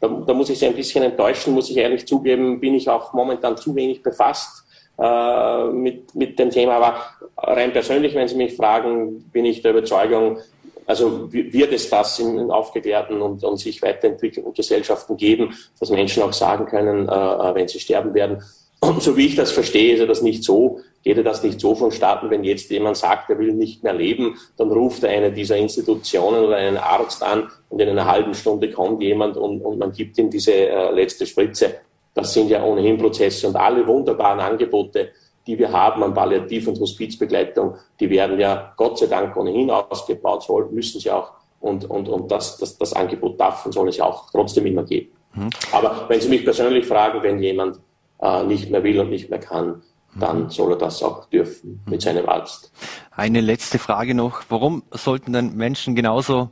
da, 0.00 0.08
da 0.08 0.32
muss 0.34 0.48
ich 0.48 0.58
Sie 0.58 0.66
ein 0.66 0.74
bisschen 0.74 1.04
enttäuschen, 1.04 1.54
muss 1.54 1.70
ich 1.70 1.76
ehrlich 1.76 2.06
zugeben, 2.06 2.58
bin 2.58 2.74
ich 2.74 2.88
auch 2.88 3.12
momentan 3.12 3.56
zu 3.56 3.74
wenig 3.74 4.02
befasst 4.02 4.64
äh, 4.98 5.64
mit, 5.66 6.14
mit 6.14 6.38
dem 6.38 6.50
Thema. 6.50 6.76
Aber 6.76 6.96
rein 7.36 7.72
persönlich, 7.72 8.14
wenn 8.14 8.26
Sie 8.26 8.36
mich 8.36 8.56
fragen, 8.56 9.30
bin 9.30 9.44
ich 9.44 9.60
der 9.60 9.72
Überzeugung, 9.72 10.38
also 10.86 11.32
wird 11.32 11.72
es 11.72 11.88
das 11.88 12.18
in, 12.18 12.50
aufgeklärten 12.50 13.20
und, 13.20 13.44
und 13.44 13.58
sich 13.58 13.80
weiterentwickelnden 13.80 14.54
Gesellschaften 14.54 15.16
geben, 15.16 15.54
dass 15.78 15.90
Menschen 15.90 16.22
auch 16.22 16.32
sagen 16.32 16.66
können, 16.66 17.08
äh, 17.08 17.12
äh 17.12 17.54
wenn 17.54 17.68
sie 17.68 17.78
sterben 17.78 18.12
werden. 18.14 18.42
Und 18.80 19.02
so 19.02 19.16
wie 19.16 19.26
ich 19.26 19.36
das 19.36 19.52
verstehe, 19.52 19.94
ist 19.94 20.08
das 20.08 20.22
nicht 20.22 20.42
so, 20.42 20.80
geht 21.02 21.16
er 21.16 21.24
das 21.24 21.42
nicht 21.42 21.60
so 21.60 21.74
vonstatten, 21.74 22.30
wenn 22.30 22.44
jetzt 22.44 22.70
jemand 22.70 22.96
sagt, 22.96 23.30
er 23.30 23.38
will 23.38 23.52
nicht 23.52 23.82
mehr 23.82 23.94
leben, 23.94 24.38
dann 24.56 24.70
ruft 24.70 25.02
er 25.04 25.10
eine 25.10 25.32
dieser 25.32 25.56
Institutionen 25.56 26.44
oder 26.44 26.56
einen 26.56 26.76
Arzt 26.76 27.22
an 27.22 27.48
und 27.68 27.80
in 27.80 27.88
einer 27.88 28.06
halben 28.06 28.34
Stunde 28.34 28.70
kommt 28.70 29.02
jemand 29.02 29.36
und, 29.36 29.62
und 29.62 29.78
man 29.78 29.92
gibt 29.92 30.18
ihm 30.18 30.30
diese 30.30 30.52
äh, 30.52 30.90
letzte 30.92 31.26
Spritze. 31.26 31.76
Das 32.14 32.34
sind 32.34 32.50
ja 32.50 32.62
ohnehin 32.64 32.98
Prozesse 32.98 33.46
und 33.46 33.56
alle 33.56 33.86
wunderbaren 33.86 34.40
Angebote, 34.40 35.10
die 35.46 35.58
wir 35.58 35.72
haben 35.72 36.02
an 36.02 36.12
Palliativ- 36.12 36.68
und 36.68 36.78
Hospizbegleitung, 36.78 37.76
die 37.98 38.10
werden 38.10 38.38
ja 38.38 38.72
Gott 38.76 38.98
sei 38.98 39.06
Dank 39.06 39.36
ohnehin 39.36 39.70
ausgebaut, 39.70 40.42
soll, 40.42 40.68
müssen 40.70 41.00
sie 41.00 41.10
auch. 41.10 41.32
Und, 41.60 41.88
und, 41.88 42.08
und 42.08 42.30
das, 42.30 42.56
das, 42.58 42.76
das 42.78 42.92
Angebot 42.94 43.38
darf 43.38 43.66
und 43.66 43.72
soll 43.72 43.88
es 43.88 44.00
auch 44.00 44.30
trotzdem 44.30 44.66
immer 44.66 44.82
geben. 44.82 45.10
Mhm. 45.34 45.50
Aber 45.72 46.06
wenn 46.08 46.20
Sie 46.20 46.28
mich 46.28 46.44
persönlich 46.44 46.86
fragen, 46.86 47.22
wenn 47.22 47.38
jemand 47.42 47.78
äh, 48.20 48.44
nicht 48.44 48.70
mehr 48.70 48.82
will 48.84 49.00
und 49.00 49.10
nicht 49.10 49.30
mehr 49.30 49.40
kann, 49.40 49.82
dann 50.18 50.44
mhm. 50.44 50.50
soll 50.50 50.72
er 50.72 50.78
das 50.78 51.02
auch 51.02 51.26
dürfen 51.26 51.80
mit 51.86 52.02
seinem 52.02 52.28
Arzt. 52.28 52.72
Eine 53.10 53.40
letzte 53.40 53.78
Frage 53.78 54.14
noch. 54.14 54.42
Warum 54.48 54.82
sollten 54.90 55.32
denn 55.32 55.54
Menschen 55.54 55.94
genauso 55.94 56.50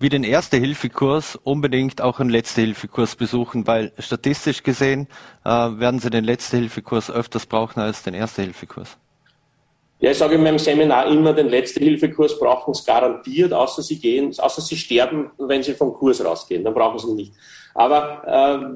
wie 0.00 0.08
den 0.08 0.24
Erste-Hilfe-Kurs 0.24 1.36
unbedingt 1.36 2.00
auch 2.00 2.20
einen 2.20 2.30
Letzte-Hilfe-Kurs 2.30 3.16
besuchen? 3.16 3.66
Weil 3.66 3.92
statistisch 3.98 4.62
gesehen 4.62 5.08
äh, 5.44 5.50
werden 5.50 6.00
sie 6.00 6.10
den 6.10 6.24
Letzte-Hilfe-Kurs 6.24 7.10
öfters 7.10 7.46
brauchen 7.46 7.80
als 7.80 8.02
den 8.02 8.14
Erste-Hilfe-Kurs. 8.14 8.96
Ja, 10.00 10.12
ich 10.12 10.18
sage 10.18 10.36
in 10.36 10.44
meinem 10.44 10.60
Seminar 10.60 11.06
immer, 11.08 11.32
den 11.32 11.48
Letzte-Hilfe-Kurs 11.48 12.38
brauchen 12.38 12.72
sie 12.72 12.84
garantiert, 12.84 13.52
außer 13.52 13.82
sie 13.82 13.98
gehen, 13.98 14.32
außer 14.38 14.62
sie 14.62 14.76
sterben, 14.76 15.32
wenn 15.38 15.62
sie 15.64 15.74
vom 15.74 15.92
Kurs 15.92 16.24
rausgehen, 16.24 16.62
dann 16.62 16.74
brauchen 16.74 17.00
sie 17.00 17.08
ihn 17.08 17.16
nicht. 17.16 17.32
Aber 17.78 18.22
äh, 18.26 18.66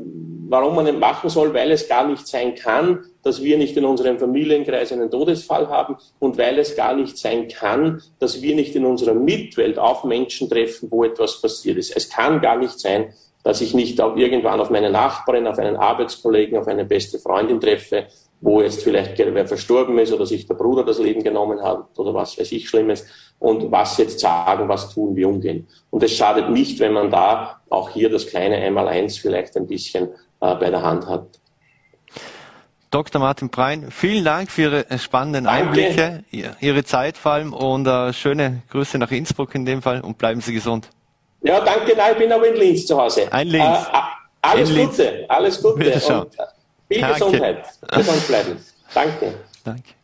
warum 0.49 0.77
man 0.77 0.87
ihn 0.87 1.01
machen 1.01 1.29
soll, 1.29 1.53
weil 1.55 1.73
es 1.73 1.89
gar 1.89 2.07
nicht 2.07 2.25
sein 2.29 2.55
kann, 2.55 3.05
dass 3.25 3.43
wir 3.43 3.59
nicht 3.59 3.77
in 3.77 3.85
unserem 3.85 4.17
Familienkreis 4.17 4.93
einen 4.93 5.11
Todesfall 5.11 5.69
haben 5.69 5.97
und 6.21 6.39
weil 6.39 6.57
es 6.61 6.77
gar 6.77 6.95
nicht 6.95 7.19
sein 7.19 7.49
kann, 7.49 8.01
dass 8.21 8.43
wir 8.43 8.55
nicht 8.55 8.77
in 8.77 8.85
unserer 8.85 9.15
Mitwelt 9.15 9.77
auf 9.77 10.05
Menschen 10.05 10.49
treffen, 10.49 10.89
wo 10.93 11.03
etwas 11.03 11.43
passiert 11.43 11.79
ist. 11.79 11.97
Es 11.97 12.11
kann 12.11 12.41
gar 12.41 12.57
nicht 12.57 12.79
sein, 12.79 13.13
dass 13.43 13.61
ich 13.61 13.75
nicht 13.75 14.01
auch 14.01 14.15
irgendwann 14.15 14.61
auf 14.61 14.71
meine 14.71 14.91
Nachbarin, 14.91 15.49
auf 15.49 15.59
einen 15.59 15.77
Arbeitskollegen, 15.77 16.57
auf 16.57 16.69
eine 16.69 16.85
beste 16.85 17.19
Freundin 17.19 17.61
treffe, 17.61 18.07
wo 18.41 18.63
jetzt 18.63 18.85
vielleicht 18.85 19.19
wer 19.19 19.49
verstorben 19.49 19.99
ist 19.99 20.13
oder 20.13 20.27
sich 20.27 20.47
der 20.47 20.55
Bruder 20.55 20.85
das 20.85 21.01
Leben 21.01 21.25
genommen 21.25 21.61
hat 21.61 21.99
oder 21.99 22.15
was 22.15 22.39
weiß 22.39 22.53
ich 22.53 22.69
Schlimmes 22.69 23.05
und 23.43 23.73
was 23.73 23.99
jetzt 23.99 24.21
sagen, 24.21 24.69
was 24.69 24.95
tun, 24.95 25.17
wie 25.17 25.25
umgehen. 25.25 25.67
Und 25.91 26.03
es 26.05 26.17
schadet 26.17 26.49
nicht, 26.49 26.79
wenn 26.79 26.93
man 26.93 27.11
da 27.11 27.61
auch 27.71 27.91
hier 27.91 28.09
das 28.09 28.29
kleine 28.29 28.57
Einmaleins 28.57 29.19
vielleicht 29.19 29.57
ein 29.57 29.67
bisschen 29.67 30.11
äh, 30.41 30.55
bei 30.55 30.71
der 30.71 30.81
Hand 30.81 31.09
hat. 31.09 31.27
Dr. 32.93 33.21
Martin 33.21 33.49
Brein, 33.49 33.91
vielen 33.91 34.25
Dank 34.25 34.49
für 34.51 34.63
Ihre 34.63 34.99
spannenden 34.99 35.45
Danke. 35.45 35.65
Einblicke, 35.65 36.25
Ihre 36.61 36.85
Zeit 36.85 37.17
vor 37.17 37.33
allem 37.33 37.53
und 37.53 37.87
äh, 37.89 38.13
schöne 38.13 38.63
Grüße 38.71 38.97
nach 38.99 39.11
Innsbruck 39.11 39.57
in 39.57 39.65
dem 39.65 39.83
Fall 39.83 40.03
und 40.03 40.19
bleiben 40.19 40.41
Sie 40.41 40.53
gesund. 40.53 40.89
Ja, 41.43 41.59
danke, 41.65 41.97
nein, 41.97 42.13
ich 42.13 42.19
bin 42.19 42.31
aber 42.31 42.47
in 42.47 42.55
Linz 42.55 42.87
zu 42.87 42.97
Hause. 42.97 43.33
Ein 43.33 43.49
Linz. 43.49 43.65
Äh, 43.65 43.99
alles 44.43 44.71
in 44.71 44.87
Gute, 44.87 45.03
Linz. 45.03 45.27
alles 45.29 45.63
Gute. 45.63 45.75
Und, 45.75 46.37
viel 46.89 47.01
Danke. 47.01 47.15
Gesundheit. 47.15 47.65
Gesund 47.91 48.29
bleiben. 48.29 48.57
Danke. 48.95 49.35
Danke. 49.65 50.02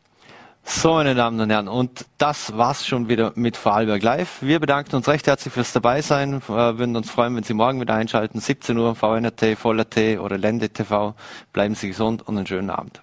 So, 0.70 0.92
meine 0.92 1.14
Damen 1.14 1.40
und 1.40 1.48
Herren, 1.48 1.66
und 1.66 2.04
das 2.18 2.56
war's 2.56 2.86
schon 2.86 3.08
wieder 3.08 3.32
mit 3.36 3.56
Vorarlberg 3.56 4.02
Live. 4.02 4.42
Wir 4.42 4.60
bedanken 4.60 4.96
uns 4.96 5.08
recht 5.08 5.26
herzlich 5.26 5.52
fürs 5.54 5.72
Dabeisein, 5.72 6.34
äh, 6.34 6.46
würden 6.50 6.94
uns 6.94 7.10
freuen, 7.10 7.34
wenn 7.34 7.42
Sie 7.42 7.54
morgen 7.54 7.80
wieder 7.80 7.94
einschalten, 7.94 8.38
17 8.38 8.76
Uhr, 8.76 8.94
VNRT, 8.94 9.56
Voller 9.56 9.88
T 9.88 10.18
oder 10.18 10.36
Lende 10.36 10.68
TV. 10.68 11.14
Bleiben 11.54 11.74
Sie 11.74 11.88
gesund 11.88 12.28
und 12.28 12.36
einen 12.36 12.46
schönen 12.46 12.68
Abend. 12.68 13.00